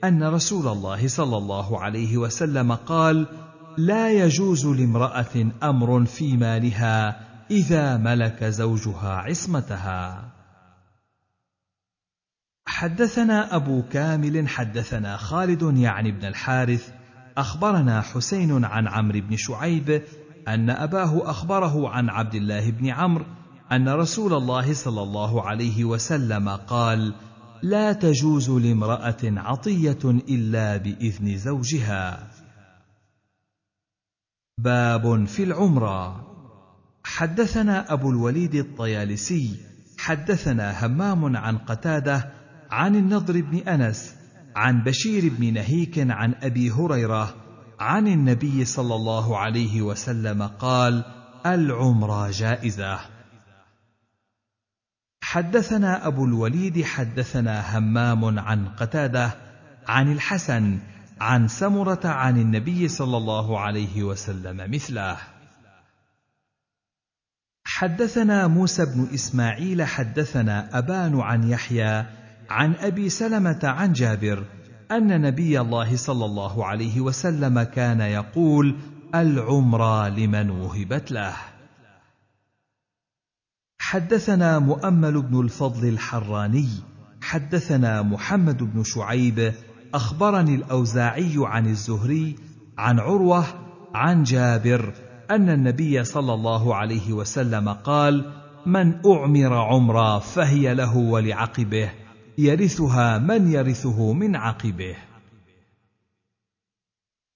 أن 0.07 0.23
رسول 0.23 0.67
الله 0.67 1.07
صلى 1.07 1.37
الله 1.37 1.79
عليه 1.79 2.17
وسلم 2.17 2.71
قال 2.71 3.27
لا 3.77 4.11
يجوز 4.11 4.65
لامرأة 4.65 5.51
أمر 5.63 6.05
في 6.05 6.37
مالها 6.37 7.19
إذا 7.51 7.97
ملك 7.97 8.43
زوجها 8.43 9.15
عصمتها. 9.15 10.31
حدثنا 12.67 13.55
أبو 13.55 13.83
كامل 13.91 14.47
حدثنا 14.47 15.17
خالد 15.17 15.77
يعني 15.77 16.11
بن 16.11 16.25
الحارث 16.25 16.91
أخبرنا 17.37 18.01
حسين 18.01 18.65
عن 18.65 18.87
عمرو 18.87 19.19
بن 19.19 19.35
شعيب 19.35 20.01
أن 20.47 20.69
أباه 20.69 21.29
أخبره 21.29 21.89
عن 21.89 22.09
عبد 22.09 22.35
الله 22.35 22.71
بن 22.71 22.89
عمرو 22.89 23.25
أن 23.71 23.89
رسول 23.89 24.33
الله 24.33 24.73
صلى 24.73 25.01
الله 25.01 25.41
عليه 25.41 25.85
وسلم 25.85 26.49
قال 26.49 27.13
لا 27.63 27.93
تجوز 27.93 28.49
لامرأة 28.49 29.23
عطية 29.23 30.03
إلا 30.05 30.77
بإذن 30.77 31.37
زوجها. 31.37 32.27
باب 34.57 35.25
في 35.25 35.43
العمرة. 35.43 36.25
حدثنا 37.03 37.93
أبو 37.93 38.09
الوليد 38.09 38.55
الطيالسي 38.55 39.59
حدثنا 39.97 40.85
همام 40.85 41.37
عن 41.37 41.57
قتادة 41.57 42.31
عن 42.71 42.95
النضر 42.95 43.41
بن 43.41 43.57
أنس 43.57 44.15
عن 44.55 44.83
بشير 44.83 45.33
بن 45.39 45.53
نهيك 45.53 45.99
عن 45.99 46.35
أبي 46.41 46.71
هريرة 46.71 47.35
عن 47.79 48.07
النبي 48.07 48.65
صلى 48.65 48.95
الله 48.95 49.37
عليه 49.37 49.81
وسلم 49.81 50.43
قال 50.43 51.03
العمرة 51.45 52.31
جائزة. 52.31 53.14
حدثنا 55.35 56.07
أبو 56.07 56.25
الوليد 56.25 56.83
حدثنا 56.83 57.77
همام 57.77 58.39
عن 58.39 58.67
قتادة 58.67 59.31
عن 59.87 60.11
الحسن 60.11 60.79
عن 61.21 61.47
سمرة 61.47 61.99
عن 62.03 62.37
النبي 62.37 62.87
صلى 62.87 63.17
الله 63.17 63.59
عليه 63.59 64.03
وسلم 64.03 64.71
مثله. 64.71 65.17
حدثنا 67.65 68.47
موسى 68.47 68.85
بن 68.85 69.07
إسماعيل 69.13 69.83
حدثنا 69.83 70.77
أبان 70.77 71.19
عن 71.19 71.49
يحيى 71.49 72.05
عن 72.49 72.75
أبي 72.75 73.09
سلمة 73.09 73.59
عن 73.63 73.93
جابر 73.93 74.43
أن 74.91 75.21
نبي 75.21 75.61
الله 75.61 75.95
صلى 75.95 76.25
الله 76.25 76.65
عليه 76.65 77.01
وسلم 77.01 77.63
كان 77.63 78.01
يقول 78.01 78.75
العمرى 79.15 80.09
لمن 80.09 80.49
وهبت 80.49 81.11
له. 81.11 81.54
حدثنا 83.85 84.59
مؤمل 84.59 85.21
بن 85.21 85.39
الفضل 85.39 85.89
الحراني 85.89 86.69
حدثنا 87.21 88.01
محمد 88.01 88.63
بن 88.63 88.83
شعيب 88.83 89.53
أخبرني 89.93 90.55
الأوزاعي 90.55 91.33
عن 91.37 91.67
الزهري 91.67 92.35
عن 92.77 92.99
عروة 92.99 93.45
عن 93.93 94.23
جابر 94.23 94.93
أن 95.31 95.49
النبي 95.49 96.03
صلى 96.03 96.33
الله 96.33 96.75
عليه 96.75 97.13
وسلم 97.13 97.69
قال 97.69 98.33
من 98.65 99.05
أعمر 99.05 99.53
عمرا 99.53 100.19
فهي 100.19 100.73
له 100.73 100.97
ولعقبه 100.97 101.91
يرثها 102.37 103.17
من 103.17 103.51
يرثه 103.51 104.13
من 104.13 104.35
عقبه. 104.35 104.95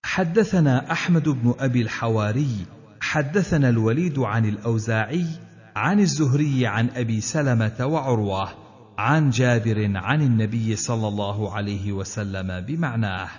حدثنا 0.04 0.92
أحمد 0.92 1.30
بن 1.30 1.54
أبي 1.60 1.82
الحواري 1.82 2.66
حدثنا 3.02 3.70
الوليد 3.70 4.20
عن 4.20 4.46
الأوزاعي 4.46 5.49
عن 5.80 6.00
الزهري 6.00 6.68
عن 6.68 6.90
أبي 6.90 7.22
سلمة 7.22 7.86
وعروة 7.86 8.50
عن 8.98 9.30
جابر 9.30 9.92
عن 9.96 10.22
النبي 10.22 10.76
صلى 10.76 11.08
الله 11.08 11.54
عليه 11.56 11.92
وسلم 11.92 12.66
بمعناه. 12.66 13.30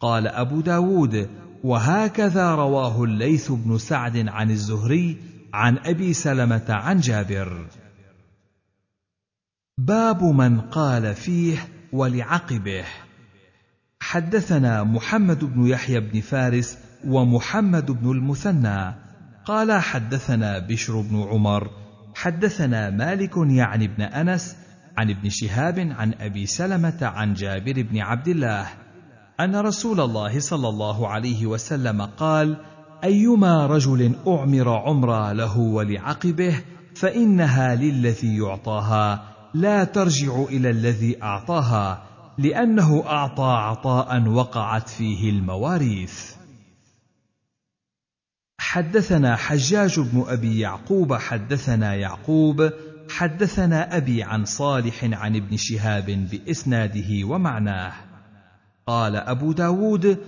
قال 0.00 0.28
أبو 0.28 0.60
داود 0.60 1.30
وهكذا 1.64 2.54
رواه 2.54 3.04
الليث 3.04 3.52
بن 3.52 3.78
سعد 3.78 4.28
عن 4.28 4.50
الزهري 4.50 5.16
عن 5.54 5.78
أبي 5.78 6.12
سلمة 6.12 6.64
عن 6.68 7.00
جابر. 7.00 7.66
باب 9.78 10.24
من 10.24 10.60
قال 10.60 11.14
فيه 11.14 11.68
ولعقبه. 11.92 12.84
حدثنا 14.00 14.84
محمد 14.84 15.44
بن 15.44 15.66
يحيى 15.66 16.00
بن 16.00 16.20
فارس 16.20 16.78
ومحمد 17.06 17.90
بن 17.90 18.10
المثنى. 18.10 19.03
قال 19.46 19.72
حدثنا 19.72 20.58
بشر 20.58 21.00
بن 21.00 21.22
عمر 21.22 21.70
حدثنا 22.14 22.90
مالك 22.90 23.32
يعني 23.36 23.84
ابن 23.84 24.02
أنس 24.02 24.56
عن 24.96 25.10
ابن 25.10 25.30
شهاب 25.30 25.78
عن 25.78 26.14
أبي 26.20 26.46
سلمة 26.46 26.98
عن 27.02 27.34
جابر 27.34 27.82
بن 27.82 27.98
عبد 27.98 28.28
الله 28.28 28.66
أن 29.40 29.56
رسول 29.56 30.00
الله 30.00 30.40
صلى 30.40 30.68
الله 30.68 31.08
عليه 31.08 31.46
وسلم 31.46 32.02
قال 32.02 32.56
أيما 33.04 33.66
رجل 33.66 34.14
أعمر 34.26 34.68
عمرا 34.68 35.32
له 35.32 35.58
ولعقبه 35.58 36.60
فإنها 36.94 37.74
للذي 37.74 38.36
يعطاها 38.36 39.22
لا 39.54 39.84
ترجع 39.84 40.42
إلى 40.42 40.70
الذي 40.70 41.22
أعطاها 41.22 42.02
لأنه 42.38 43.04
أعطى 43.06 43.56
عطاء 43.58 44.28
وقعت 44.28 44.88
فيه 44.88 45.30
المواريث. 45.30 46.43
حدثنا 48.74 49.36
حجاج 49.36 50.00
بن 50.00 50.24
أبي 50.28 50.58
يعقوب 50.58 51.14
حدثنا 51.14 51.94
يعقوب 51.94 52.70
حدثنا 53.10 53.96
أبي 53.96 54.22
عن 54.22 54.44
صالح 54.44 55.04
عن 55.04 55.36
ابن 55.36 55.56
شهاب 55.56 56.28
بإسناده 56.30 57.24
ومعناه. 57.24 57.92
قال 58.86 59.16
أبو 59.16 59.52
داود 59.52 60.18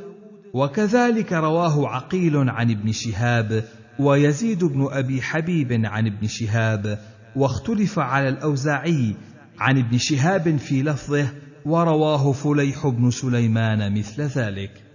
وكذلك 0.54 1.32
رواه 1.32 1.88
عقيل 1.88 2.36
عن 2.50 2.70
ابن 2.70 2.92
شهاب 2.92 3.64
ويزيد 3.98 4.64
بن 4.64 4.88
أبي 4.90 5.22
حبيب 5.22 5.72
عن 5.84 6.06
ابن 6.06 6.26
شهاب 6.26 6.98
واختلف 7.36 7.98
على 7.98 8.28
الأوزاعي 8.28 9.14
عن 9.58 9.78
ابن 9.78 9.98
شهاب 9.98 10.56
في 10.56 10.82
لفظه 10.82 11.28
ورواه 11.64 12.32
فليح 12.32 12.86
بن 12.86 13.10
سليمان 13.10 13.98
مثل 13.98 14.22
ذلك. 14.22 14.85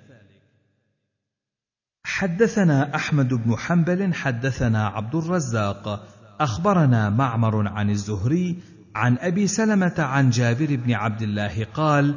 حدثنا 2.12 2.96
أحمد 2.96 3.34
بن 3.34 3.58
حنبل 3.58 4.14
حدثنا 4.14 4.88
عبد 4.88 5.16
الرزاق. 5.16 6.08
أخبرنا 6.40 7.10
معمر 7.10 7.68
عن 7.68 7.90
الزهري 7.90 8.58
عن 8.96 9.18
أبي 9.18 9.48
سلمة 9.48 9.94
عن 9.98 10.30
جابر 10.30 10.76
بن 10.76 10.94
عبد 10.94 11.22
الله 11.22 11.66
قال 11.74 12.16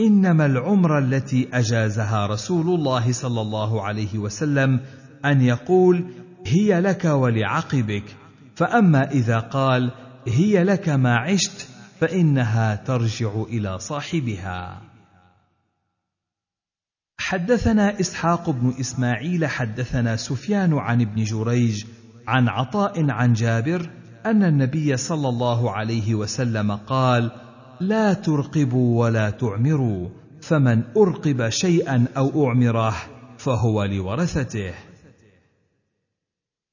إنما 0.00 0.46
العمر 0.46 0.98
التي 0.98 1.48
أجازها 1.52 2.26
رسول 2.26 2.66
الله 2.74 3.12
صلى 3.12 3.40
الله 3.40 3.82
عليه 3.82 4.18
وسلم 4.18 4.80
أن 5.24 5.40
يقول 5.40 6.04
هي 6.46 6.80
لك 6.80 7.04
ولعقبك. 7.04 8.04
فأما 8.54 9.10
إذا 9.10 9.38
قال 9.38 9.90
هي 10.28 10.64
لك 10.64 10.88
ما 10.88 11.16
عشت 11.16 11.68
فإنها 12.00 12.74
ترجع 12.74 13.42
إلى 13.48 13.78
صاحبها. 13.78 14.91
حدثنا 17.32 18.00
إسحاق 18.00 18.50
بن 18.50 18.74
إسماعيل 18.80 19.46
حدثنا 19.46 20.16
سفيان 20.16 20.74
عن 20.74 21.00
ابن 21.00 21.24
جريج 21.24 21.84
عن 22.26 22.48
عطاء 22.48 23.10
عن 23.10 23.32
جابر 23.32 23.90
أن 24.26 24.42
النبي 24.42 24.96
صلى 24.96 25.28
الله 25.28 25.70
عليه 25.70 26.14
وسلم 26.14 26.72
قال 26.72 27.30
لا 27.80 28.12
ترقبوا 28.14 29.00
ولا 29.00 29.30
تعمروا 29.30 30.08
فمن 30.42 30.82
أرقب 30.96 31.48
شيئا 31.48 32.06
أو 32.16 32.48
أعمره 32.48 32.94
فهو 33.38 33.84
لورثته. 33.84 34.74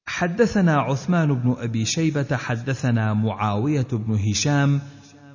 حدثنا 0.06 0.76
عثمان 0.76 1.34
بن 1.34 1.56
أبي 1.58 1.84
شيبة 1.84 2.36
حدثنا 2.36 3.14
معاوية 3.14 3.88
بن 3.92 4.30
هشام 4.30 4.80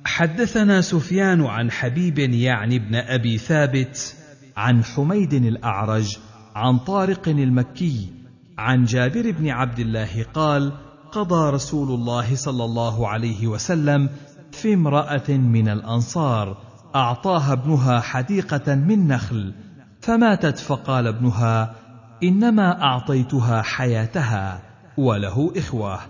حدثنا 0.04 0.80
سفيان 0.80 1.42
عن 1.42 1.70
حبيب 1.70 2.18
يعني 2.18 2.78
بن 2.78 2.94
أبي 2.94 3.38
ثابت 3.38 4.16
عن 4.56 4.84
حميد 4.84 5.34
الأعرج 5.34 6.18
عن 6.54 6.78
طارق 6.78 7.28
المكي 7.28 8.12
عن 8.58 8.84
جابر 8.84 9.30
بن 9.30 9.48
عبد 9.48 9.78
الله 9.78 10.26
قال 10.34 10.72
قضى 11.12 11.50
رسول 11.50 11.88
الله 11.88 12.36
صلى 12.36 12.64
الله 12.64 13.08
عليه 13.08 13.46
وسلم 13.46 14.08
في 14.52 14.74
امرأة 14.74 15.28
من 15.28 15.68
الأنصار 15.68 16.56
أعطاها 16.94 17.52
ابنها 17.52 18.00
حديقة 18.00 18.74
من 18.74 19.08
نخل 19.08 19.54
فماتت 20.00 20.58
فقال 20.58 21.06
ابنها 21.06 21.74
إنما 22.22 22.82
أعطيتها 22.82 23.62
حياتها 23.62 24.62
وله 24.96 25.52
إخوة 25.56 26.00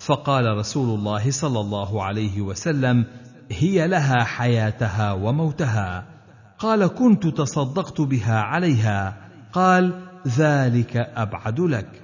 فقال 0.00 0.56
رسول 0.56 0.98
الله 0.98 1.30
صلى 1.30 1.60
الله 1.60 2.02
عليه 2.02 2.40
وسلم 2.40 3.04
هي 3.50 3.86
لها 3.88 4.24
حياتها 4.24 5.12
وموتها 5.12 6.13
قال 6.58 6.86
كنت 6.86 7.26
تصدقت 7.26 8.00
بها 8.00 8.40
عليها. 8.40 9.16
قال 9.52 10.00
ذلك 10.28 10.96
أبعد 10.96 11.60
لك. 11.60 12.02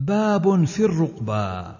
باب 0.00 0.64
في 0.64 0.84
الرقبة. 0.84 1.76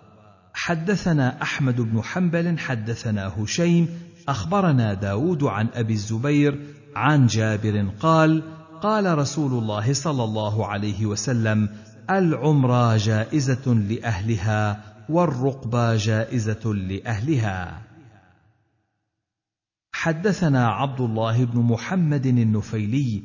حدثنا 0.54 1.42
أحمد 1.42 1.80
بن 1.80 2.02
حنبل 2.02 2.58
حدثنا 2.58 3.32
هشيم 3.38 3.88
أخبرنا 4.28 4.94
داود 4.94 5.44
عن 5.44 5.68
أبي 5.74 5.92
الزبير 5.92 6.66
عن 6.96 7.26
جابر 7.26 7.88
قال 8.00 8.42
قال 8.82 9.18
رسول 9.18 9.52
الله 9.52 9.92
صلى 9.92 10.24
الله 10.24 10.66
عليه 10.66 11.06
وسلم 11.06 11.68
العمرة 12.10 12.96
جائزة 12.96 13.74
لأهلها 13.74 14.80
والرقبة 15.08 15.96
جائزة 15.96 16.72
لأهلها. 16.72 17.80
حدثنا 19.94 20.68
عبد 20.68 21.00
الله 21.00 21.44
بن 21.44 21.60
محمد 21.60 22.26
النفيلي 22.26 23.22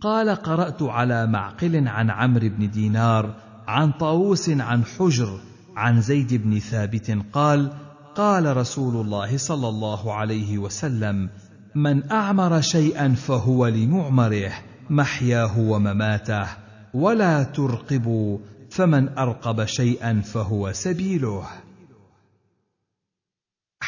قال 0.00 0.30
قرأت 0.30 0.82
على 0.82 1.26
معقل 1.26 1.88
عن 1.88 2.10
عمرو 2.10 2.48
بن 2.48 2.70
دينار 2.70 3.34
عن 3.68 3.92
طاووس 3.92 4.50
عن 4.50 4.84
حجر 4.84 5.40
عن 5.76 6.00
زيد 6.00 6.34
بن 6.34 6.58
ثابت 6.58 7.18
قال: 7.32 7.72
قال 8.14 8.56
رسول 8.56 9.06
الله 9.06 9.36
صلى 9.36 9.68
الله 9.68 10.14
عليه 10.14 10.58
وسلم: 10.58 11.28
من 11.74 12.10
أعمر 12.10 12.60
شيئا 12.60 13.08
فهو 13.08 13.66
لمعمره 13.66 14.52
محياه 14.90 15.58
ومماته 15.58 16.46
ولا 16.94 17.42
ترقبوا 17.42 18.38
فمن 18.70 19.18
أرقب 19.18 19.64
شيئا 19.64 20.20
فهو 20.20 20.72
سبيله. 20.72 21.44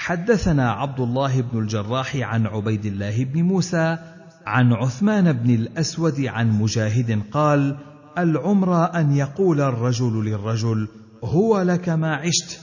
حدثنا 0.03 0.71
عبد 0.71 1.01
الله 1.01 1.41
بن 1.41 1.59
الجراح 1.59 2.17
عن 2.17 2.47
عبيد 2.47 2.87
الله 2.87 3.25
بن 3.25 3.43
موسى 3.43 3.99
عن 4.47 4.73
عثمان 4.73 5.33
بن 5.33 5.51
الأسود 5.55 6.21
عن 6.21 6.51
مجاهد 6.51 7.23
قال 7.31 7.79
العمر 8.19 8.97
أن 9.01 9.17
يقول 9.17 9.61
الرجل 9.61 10.25
للرجل 10.25 10.89
هو 11.25 11.63
لك 11.63 11.89
ما 11.89 12.15
عشت 12.15 12.61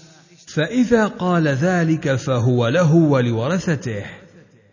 فإذا 0.47 1.07
قال 1.07 1.47
ذلك 1.47 2.15
فهو 2.15 2.67
له 2.67 2.95
ولورثته 2.95 4.03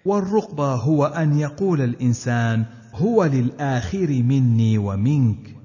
والرقبة 0.04 0.74
هو 0.74 1.06
أن 1.06 1.38
يقول 1.38 1.80
الإنسان 1.80 2.64
هو 2.94 3.24
للآخر 3.24 4.08
مني 4.08 4.78
ومنك. 4.78 5.56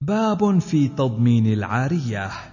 باب 0.00 0.58
في 0.58 0.88
تضمين 0.88 1.52
العارية. 1.52 2.51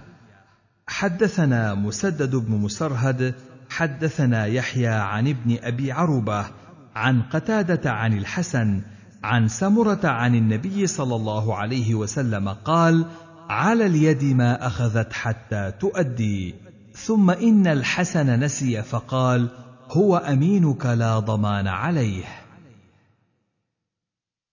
حدثنا 0.90 1.74
مسدد 1.74 2.36
بن 2.36 2.54
مسرهد 2.54 3.34
حدثنا 3.70 4.46
يحيى 4.46 4.88
عن 4.88 5.28
ابن 5.28 5.58
أبي 5.62 5.92
عروبة 5.92 6.46
عن 6.94 7.22
قتادة 7.22 7.90
عن 7.90 8.18
الحسن 8.18 8.82
عن 9.24 9.48
سمرة 9.48 10.00
عن 10.04 10.34
النبي 10.34 10.86
صلى 10.86 11.16
الله 11.16 11.56
عليه 11.56 11.94
وسلم 11.94 12.48
قال 12.48 13.04
على 13.48 13.86
اليد 13.86 14.24
ما 14.24 14.66
أخذت 14.66 15.12
حتى 15.12 15.72
تؤدي 15.80 16.54
ثم 16.94 17.30
إن 17.30 17.66
الحسن 17.66 18.40
نسي 18.40 18.82
فقال 18.82 19.48
هو 19.90 20.16
أمينك 20.16 20.86
لا 20.86 21.18
ضمان 21.18 21.66
عليه. 21.66 22.24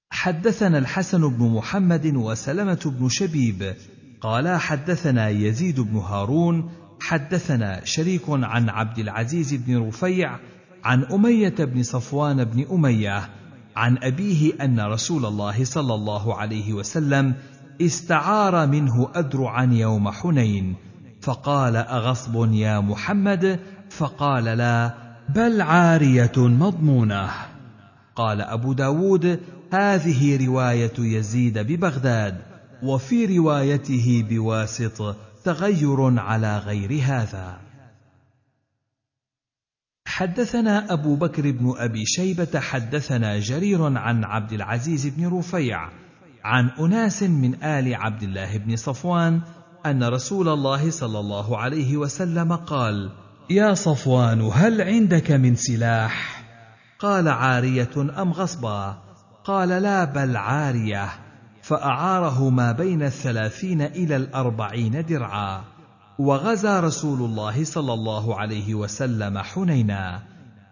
حدثنا 0.10 0.78
الحسن 0.78 1.30
بن 1.30 1.46
محمد 1.50 2.16
وسلمة 2.16 2.94
بن 3.00 3.10
شبيب 3.10 3.76
قالا 4.22 4.58
حدثنا 4.58 5.30
يزيد 5.30 5.80
بن 5.80 5.98
هارون 5.98 6.70
حدثنا 7.02 7.86
شريك 7.86 8.22
عن 8.30 8.70
عبد 8.70 9.00
العزيز 9.00 9.54
بن 9.54 9.88
رفيع 9.88 10.40
عن 10.84 11.04
أمية 11.04 11.56
بن 11.60 11.84
صفوان 11.84 12.44
بن 12.44 12.66
أمية 12.72 13.30
عن 13.76 13.98
أبيه 13.98 14.54
أن 14.62 14.80
رسول 14.80 15.26
الله 15.26 15.64
صلى 15.64 15.94
الله 15.94 16.36
عليه 16.36 16.74
وسلم 16.74 17.34
استعار 17.82 18.68
منه 18.68 19.10
أدرعا 19.16 19.64
يوم 19.64 20.12
حنين 20.12 20.76
فقال 21.22 21.76
أغصب 21.76 22.54
يا 22.54 22.80
محمد؟ 22.80 23.60
فقال 23.90 24.44
لا 24.44 24.94
بل 25.30 25.62
عارية 25.62 26.32
مضمونة. 26.38 27.30
قال 28.16 28.42
أبو 28.42 28.74
داود 28.74 29.40
هذه 29.72 30.46
رواية 30.46 30.94
يزيد 31.00 31.60
ببغداد. 31.60 32.57
وفي 32.84 33.38
روايته 33.38 34.26
بواسط 34.30 35.16
تغير 35.44 36.20
على 36.20 36.58
غير 36.58 37.02
هذا 37.04 37.60
حدثنا 40.08 40.94
أبو 40.94 41.16
بكر 41.16 41.52
بن 41.52 41.74
أبي 41.78 42.06
شيبة 42.06 42.60
حدثنا 42.60 43.40
جرير 43.40 43.98
عن 43.98 44.24
عبد 44.24 44.54
العزيز 44.54 45.08
بن 45.08 45.38
رفيع 45.38 45.90
عن 46.44 46.70
أناس 46.80 47.24
من 47.24 47.64
آل 47.64 47.96
عبد 47.96 48.24
الله 48.24 48.58
بن 48.58 48.76
صفوان 48.76 49.42
أن 49.86 50.04
رسول 50.04 50.50
الله 50.50 50.90
صلى 50.90 51.20
الله 51.20 51.58
عليه 51.58 51.98
وسلم 51.98 52.56
قال: 52.56 53.12
يا 53.50 53.74
صفوان 53.74 54.42
هل 54.42 54.82
عندك 54.82 55.32
من 55.32 55.56
سلاح؟ 55.56 56.44
قال 57.00 57.28
عارية 57.28 58.22
أم 58.22 58.34
غصبا؟ 58.34 58.98
قال 59.44 59.70
لا 59.70 60.04
بل 60.04 60.38
عارية 60.38 61.27
فأعاره 61.68 62.50
ما 62.50 62.72
بين 62.72 63.04
الثلاثين 63.04 63.82
إلى 63.82 64.16
الأربعين 64.16 65.06
درعا. 65.06 65.62
وغزا 66.20 66.80
رسول 66.80 67.20
الله 67.20 67.64
صلى 67.64 67.94
الله 67.94 68.40
عليه 68.40 68.76
وسلم 68.76 69.38
حنينا. 69.38 70.24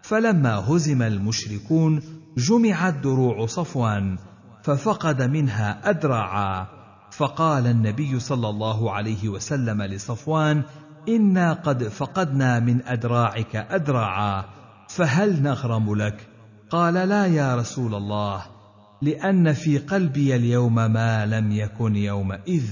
فلما 0.02 0.54
هزم 0.54 1.02
المشركون 1.02 2.02
جمعت 2.36 2.94
دروع 2.94 3.46
صفوان 3.46 4.18
ففقد 4.62 5.22
منها 5.22 5.90
ادرعا 5.90 6.66
فقال 7.10 7.66
النبي 7.66 8.20
صلى 8.20 8.48
الله 8.48 8.92
عليه 8.92 9.28
وسلم 9.28 9.82
لصفوان 9.82 10.62
إنا 11.08 11.52
قد 11.52 11.84
فقدنا 11.84 12.60
من 12.60 12.86
أدراعك 12.86 13.56
أدراعا 13.56 14.44
فهل 14.88 15.42
نغرم 15.42 15.94
لك؟ 15.94 16.28
قال 16.70 16.94
لا 16.94 17.26
يا 17.26 17.56
رسول 17.56 17.94
الله. 17.94 18.55
لأن 19.02 19.52
في 19.52 19.78
قلبي 19.78 20.36
اليوم 20.36 20.74
ما 20.74 21.26
لم 21.26 21.52
يكن 21.52 21.96
يومئذ. 21.96 22.70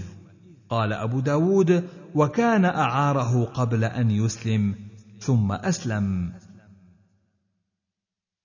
قال 0.68 0.92
أبو 0.92 1.20
داود 1.20 1.88
وكان 2.14 2.64
أعاره 2.64 3.44
قبل 3.44 3.84
أن 3.84 4.10
يسلم 4.10 4.74
ثم 5.20 5.52
أسلم. 5.52 6.32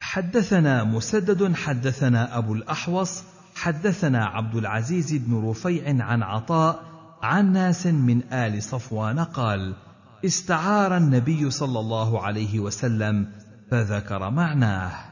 حدثنا 0.02 0.84
مسدد 0.84 1.54
حدثنا 1.54 2.38
أبو 2.38 2.54
الأحوص 2.54 3.24
حدثنا 3.56 4.26
عبد 4.26 4.56
العزيز 4.56 5.14
بن 5.14 5.50
رفيع 5.50 6.06
عن 6.06 6.24
عطاء 6.24 6.84
عن 7.22 7.52
ناس 7.52 7.88
من 7.88 8.34
آل 8.34 8.64
صفوان 8.64 9.20
قال 9.20 9.76
استعار 10.26 10.98
النبي 10.98 11.50
صلى 11.50 11.80
الله 11.80 12.22
عليه 12.22 12.60
وسلم 12.60 13.32
فذكر 13.72 14.30
معناه. 14.30 15.09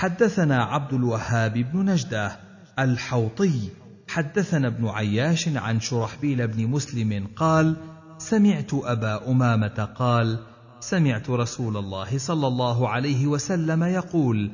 حدثنا 0.00 0.64
عبد 0.64 0.92
الوهاب 0.92 1.52
بن 1.52 1.90
نجدة 1.90 2.38
الحوطي 2.78 3.68
حدثنا 4.08 4.68
ابن 4.68 4.88
عياش 4.88 5.48
عن 5.48 5.80
شرحبيل 5.80 6.48
بن 6.48 6.66
مسلم 6.66 7.26
قال 7.36 7.76
سمعت 8.18 8.74
أبا 8.74 9.30
أمامة 9.30 9.88
قال 9.96 10.38
سمعت 10.80 11.30
رسول 11.30 11.76
الله 11.76 12.18
صلى 12.18 12.46
الله 12.46 12.88
عليه 12.88 13.26
وسلم 13.26 13.84
يقول 13.84 14.50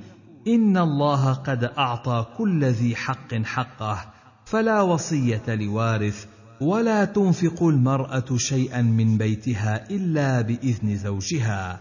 إن 0.47 0.77
الله 0.77 1.32
قد 1.32 1.64
أعطى 1.64 2.27
كل 2.39 2.64
ذي 2.64 2.97
حق 2.97 3.35
حقه 3.35 4.05
فلا 4.44 4.81
وصية 4.81 5.55
لوارث 5.55 6.27
ولا 6.60 7.05
تنفق 7.05 7.62
المرأة 7.62 8.36
شيئا 8.36 8.82
من 8.82 9.18
بيتها 9.18 9.90
إلا 9.90 10.40
بإذن 10.40 10.97
زوجها. 10.97 11.81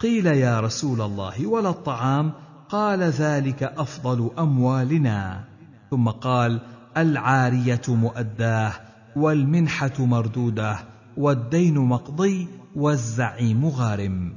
قيل 0.00 0.26
يا 0.26 0.60
رسول 0.60 1.00
الله 1.00 1.46
ولا 1.46 1.68
الطعام؟ 1.68 2.45
قال 2.68 3.02
ذلك 3.02 3.62
أفضل 3.62 4.30
أموالنا. 4.38 5.44
ثم 5.90 6.08
قال 6.08 6.60
العارية 6.96 7.82
مؤداه 7.88 8.72
والمنحة 9.16 9.92
مردودة 9.98 10.78
والدين 11.16 11.78
مقضي 11.78 12.48
والزعيم 12.76 13.66
غارم 13.66 14.36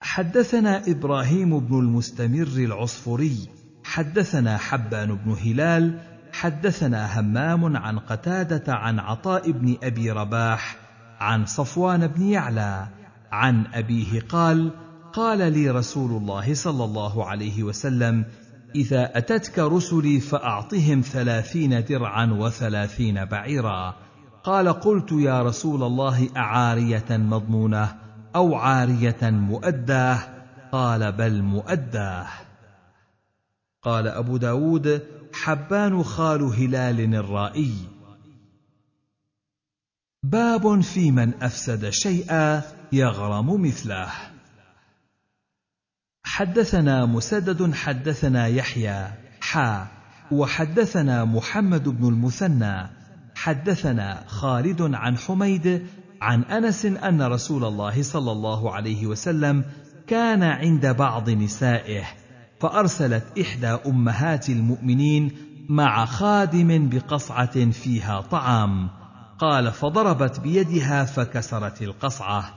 حدثنا 0.00 0.82
إبراهيم 0.88 1.60
بن 1.60 1.78
المستمر 1.78 2.46
العصفري 2.46 3.48
حدثنا 3.84 4.56
حبان 4.56 5.14
بن 5.14 5.32
هلال 5.32 5.98
حدثنا 6.32 7.20
همام 7.20 7.76
عن 7.76 7.98
قتادة 7.98 8.74
عن 8.74 8.98
عطاء 8.98 9.50
بن 9.50 9.76
أبي 9.82 10.10
رباح 10.10 10.76
عن 11.20 11.46
صفوان 11.46 12.06
بن 12.06 12.22
يعلى 12.22 12.86
عن 13.32 13.66
أبيه 13.74 14.20
قال 14.20 14.70
قال 15.16 15.52
لي 15.52 15.70
رسول 15.70 16.10
الله 16.10 16.54
صلى 16.54 16.84
الله 16.84 17.24
عليه 17.24 17.62
وسلم 17.62 18.24
إذا 18.74 19.18
أتتك 19.18 19.58
رسلي 19.58 20.20
فأعطهم 20.20 21.00
ثلاثين 21.00 21.84
درعا 21.84 22.26
وثلاثين 22.26 23.24
بعيرا. 23.24 23.96
قال 24.44 24.68
قلت 24.68 25.12
يا 25.12 25.42
رسول 25.42 25.82
الله 25.82 26.28
أعارية 26.36 27.04
مضمونة 27.10 27.96
أو 28.36 28.54
عارية 28.54 29.16
مؤداة؟ 29.22 30.18
قال 30.72 31.12
بل 31.12 31.42
مؤداة. 31.42 32.26
قال 33.82 34.08
أبو 34.08 34.36
داود 34.36 35.02
حبان 35.34 36.02
خال 36.02 36.42
هلال 36.42 37.14
الرائي. 37.14 37.74
باب 40.22 40.80
في 40.80 41.10
من 41.10 41.42
أفسد 41.42 41.90
شيئا 41.90 42.62
يغرم 42.92 43.62
مثله. 43.62 44.08
حدثنا 46.26 47.06
مسدد 47.06 47.74
حدثنا 47.74 48.46
يحيى 48.46 49.06
حا 49.40 49.86
وحدثنا 50.30 51.24
محمد 51.24 51.88
بن 51.88 52.08
المثنى 52.08 52.90
حدثنا 53.34 54.24
خالد 54.26 54.82
عن 54.82 55.18
حميد 55.18 55.86
عن 56.22 56.42
أنس 56.42 56.86
أن 56.86 57.22
رسول 57.22 57.64
الله 57.64 58.02
صلى 58.02 58.32
الله 58.32 58.74
عليه 58.74 59.06
وسلم 59.06 59.64
كان 60.06 60.42
عند 60.42 60.86
بعض 60.86 61.30
نسائه 61.30 62.04
فأرسلت 62.60 63.38
إحدى 63.40 63.66
أمهات 63.66 64.48
المؤمنين 64.48 65.32
مع 65.68 66.04
خادم 66.04 66.88
بقصعة 66.88 67.70
فيها 67.70 68.20
طعام 68.20 68.88
قال 69.38 69.72
فضربت 69.72 70.40
بيدها 70.40 71.04
فكسرت 71.04 71.82
القصعة 71.82 72.54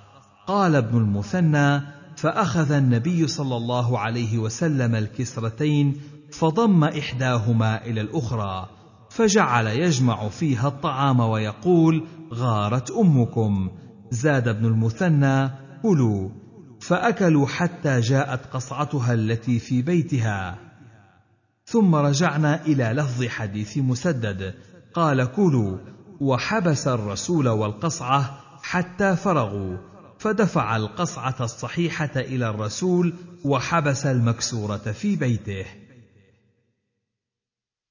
قال 0.48 0.76
ابن 0.76 0.98
المثنى 0.98 1.99
فأخذ 2.16 2.72
النبي 2.72 3.28
صلى 3.28 3.58
الله 3.58 4.00
عليه 4.00 4.38
وسلم 4.38 4.96
الكسرتين 4.96 6.02
فضم 6.32 6.84
إحداهما 6.84 7.86
إلى 7.86 8.02
الأخرى 8.02 8.70
فجعل 9.10 9.68
يجمع 9.68 10.30
فيها 10.30 10.68
الطعام 10.68 11.20
ويقول 11.20 12.08
غارت 12.34 12.92
أمكم. 12.92 13.70
زاد 14.12 14.48
ابن 14.48 14.66
المثنى 14.66 15.50
كلوا. 15.84 16.30
فأكلوا 16.82 17.48
حتى 17.48 18.00
جاءت 18.00 18.46
قصعتها 18.46 19.14
التي 19.14 19.60
في 19.60 19.82
بيتها. 19.82 20.58
ثم 21.66 21.96
رجعنا 21.96 22.66
إلى 22.66 22.84
لفظ 22.84 23.26
حديث 23.26 23.78
مسدد 23.78 24.54
قال 24.94 25.32
كلوا. 25.32 25.78
وحبس 26.20 26.88
الرسول 26.88 27.48
والقصعة 27.48 28.40
حتى 28.62 29.16
فرغوا. 29.16 29.78
فدفع 30.20 30.76
القصعة 30.76 31.36
الصحيحة 31.40 32.12
إلى 32.16 32.50
الرسول 32.50 33.14
وحبس 33.46 34.06
المكسورة 34.06 34.78
في 34.78 35.16
بيته. 35.16 35.66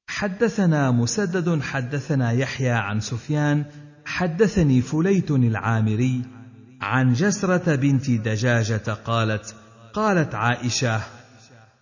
حدثنا 0.08 0.90
مسدد 0.90 1.62
حدثنا 1.62 2.32
يحيى 2.32 2.70
عن 2.70 3.00
سفيان 3.00 3.64
حدثني 4.04 4.80
فليت 4.82 5.30
العامري 5.30 6.22
عن 6.80 7.12
جسرة 7.12 7.74
بنت 7.74 8.10
دجاجة 8.10 8.92
قالت 8.92 9.54
قالت 9.94 10.34
عائشة 10.34 11.00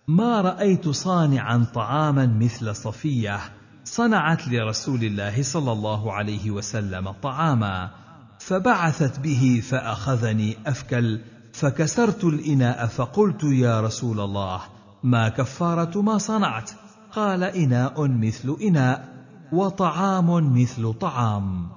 ما 0.07 0.41
رأيت 0.41 0.89
صانعا 0.89 1.65
طعاما 1.73 2.25
مثل 2.25 2.75
صفية 2.75 3.39
صنعت 3.83 4.47
لرسول 4.47 5.03
الله 5.03 5.43
صلى 5.43 5.71
الله 5.71 6.13
عليه 6.13 6.51
وسلم 6.51 7.11
طعاما 7.11 8.06
فبعثت 8.47 9.19
به 9.19 9.61
فأخذني 9.69 10.57
أفكل 10.65 11.19
فكسرت 11.53 12.23
الإناء 12.23 12.87
فقلت 12.87 13.43
يا 13.43 13.81
رسول 13.81 14.19
الله 14.19 14.61
ما 15.03 15.29
كفارة 15.29 16.01
ما 16.01 16.17
صنعت؟ 16.17 16.71
قال 17.11 17.43
إناء 17.43 18.07
مثل 18.07 18.57
إناء 18.61 19.25
وطعام 19.51 20.61
مثل 20.61 20.93
طعام. 20.93 21.69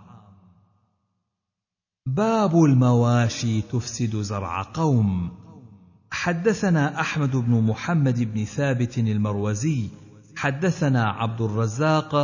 باب 2.07 2.65
المواشي 2.65 3.63
تفسد 3.63 4.17
زرع 4.17 4.63
قوم. 4.63 5.31
حدثنا 6.11 7.01
أحمد 7.01 7.37
بن 7.37 7.63
محمد 7.63 8.35
بن 8.35 8.45
ثابت 8.45 8.99
المروزي 8.99 9.89
حدثنا 10.37 11.05
عبد 11.05 11.41
الرزاق 11.41 12.15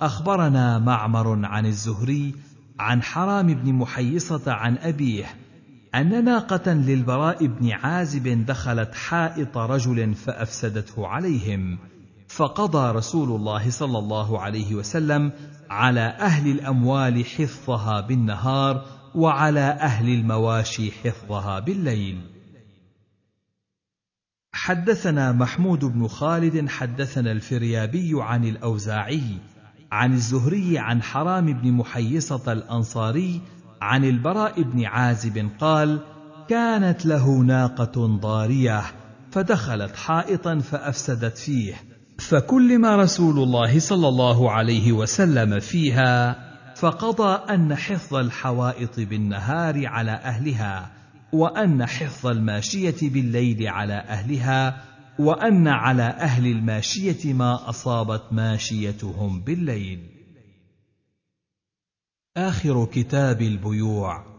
أخبرنا 0.00 0.78
معمر 0.78 1.46
عن 1.46 1.66
الزهري 1.66 2.34
عن 2.78 3.02
حرام 3.02 3.46
بن 3.46 3.72
محيصة 3.72 4.52
عن 4.52 4.78
أبيه 4.78 5.26
أن 5.94 6.24
ناقة 6.24 6.72
للبراء 6.72 7.46
بن 7.46 7.70
عازب 7.70 8.46
دخلت 8.46 8.94
حائط 8.94 9.58
رجل 9.58 10.14
فأفسدته 10.14 11.06
عليهم 11.06 11.78
فقضى 12.28 12.92
رسول 12.92 13.28
الله 13.28 13.70
صلى 13.70 13.98
الله 13.98 14.40
عليه 14.40 14.74
وسلم 14.74 15.32
على 15.70 16.00
أهل 16.00 16.50
الأموال 16.50 17.24
حفظها 17.24 18.00
بالنهار 18.00 18.84
وعلى 19.14 19.60
أهل 19.60 20.08
المواشي 20.08 20.92
حفظها 20.92 21.60
بالليل. 21.60 22.20
حدثنا 24.52 25.32
محمود 25.32 25.84
بن 25.84 26.08
خالد 26.08 26.68
حدثنا 26.68 27.32
الفريابي 27.32 28.12
عن 28.14 28.44
الأوزاعي 28.44 29.38
عن 29.96 30.12
الزهري 30.12 30.78
عن 30.78 31.02
حرام 31.02 31.52
بن 31.52 31.72
محيصة 31.72 32.52
الأنصاري 32.52 33.40
عن 33.80 34.04
البراء 34.04 34.62
بن 34.62 34.84
عازب 34.84 35.50
قال 35.60 36.00
كانت 36.48 37.06
له 37.06 37.38
ناقة 37.38 38.06
ضارية 38.06 38.82
فدخلت 39.30 39.96
حائطا 39.96 40.58
فأفسدت 40.58 41.38
فيه 41.38 41.74
فكلم 42.18 42.86
رسول 42.86 43.38
الله 43.38 43.78
صلى 43.78 44.08
الله 44.08 44.50
عليه 44.50 44.92
وسلم 44.92 45.60
فيها 45.60 46.36
فقضى 46.74 47.54
أن 47.54 47.74
حفظ 47.74 48.14
الحوائط 48.14 49.00
بالنهار 49.00 49.86
على 49.86 50.12
أهلها 50.12 50.90
وأن 51.32 51.86
حفظ 51.86 52.26
الماشية 52.26 53.10
بالليل 53.10 53.68
على 53.68 53.94
أهلها 53.94 54.76
وأن 55.18 55.68
على 55.68 56.02
أهل 56.02 56.46
الماشية 56.46 57.32
ما 57.32 57.68
أصابت 57.68 58.32
ماشيتهم 58.32 59.40
بالليل. 59.40 60.00
آخر 62.36 62.84
كتاب 62.84 63.42
البيوع. 63.42 64.35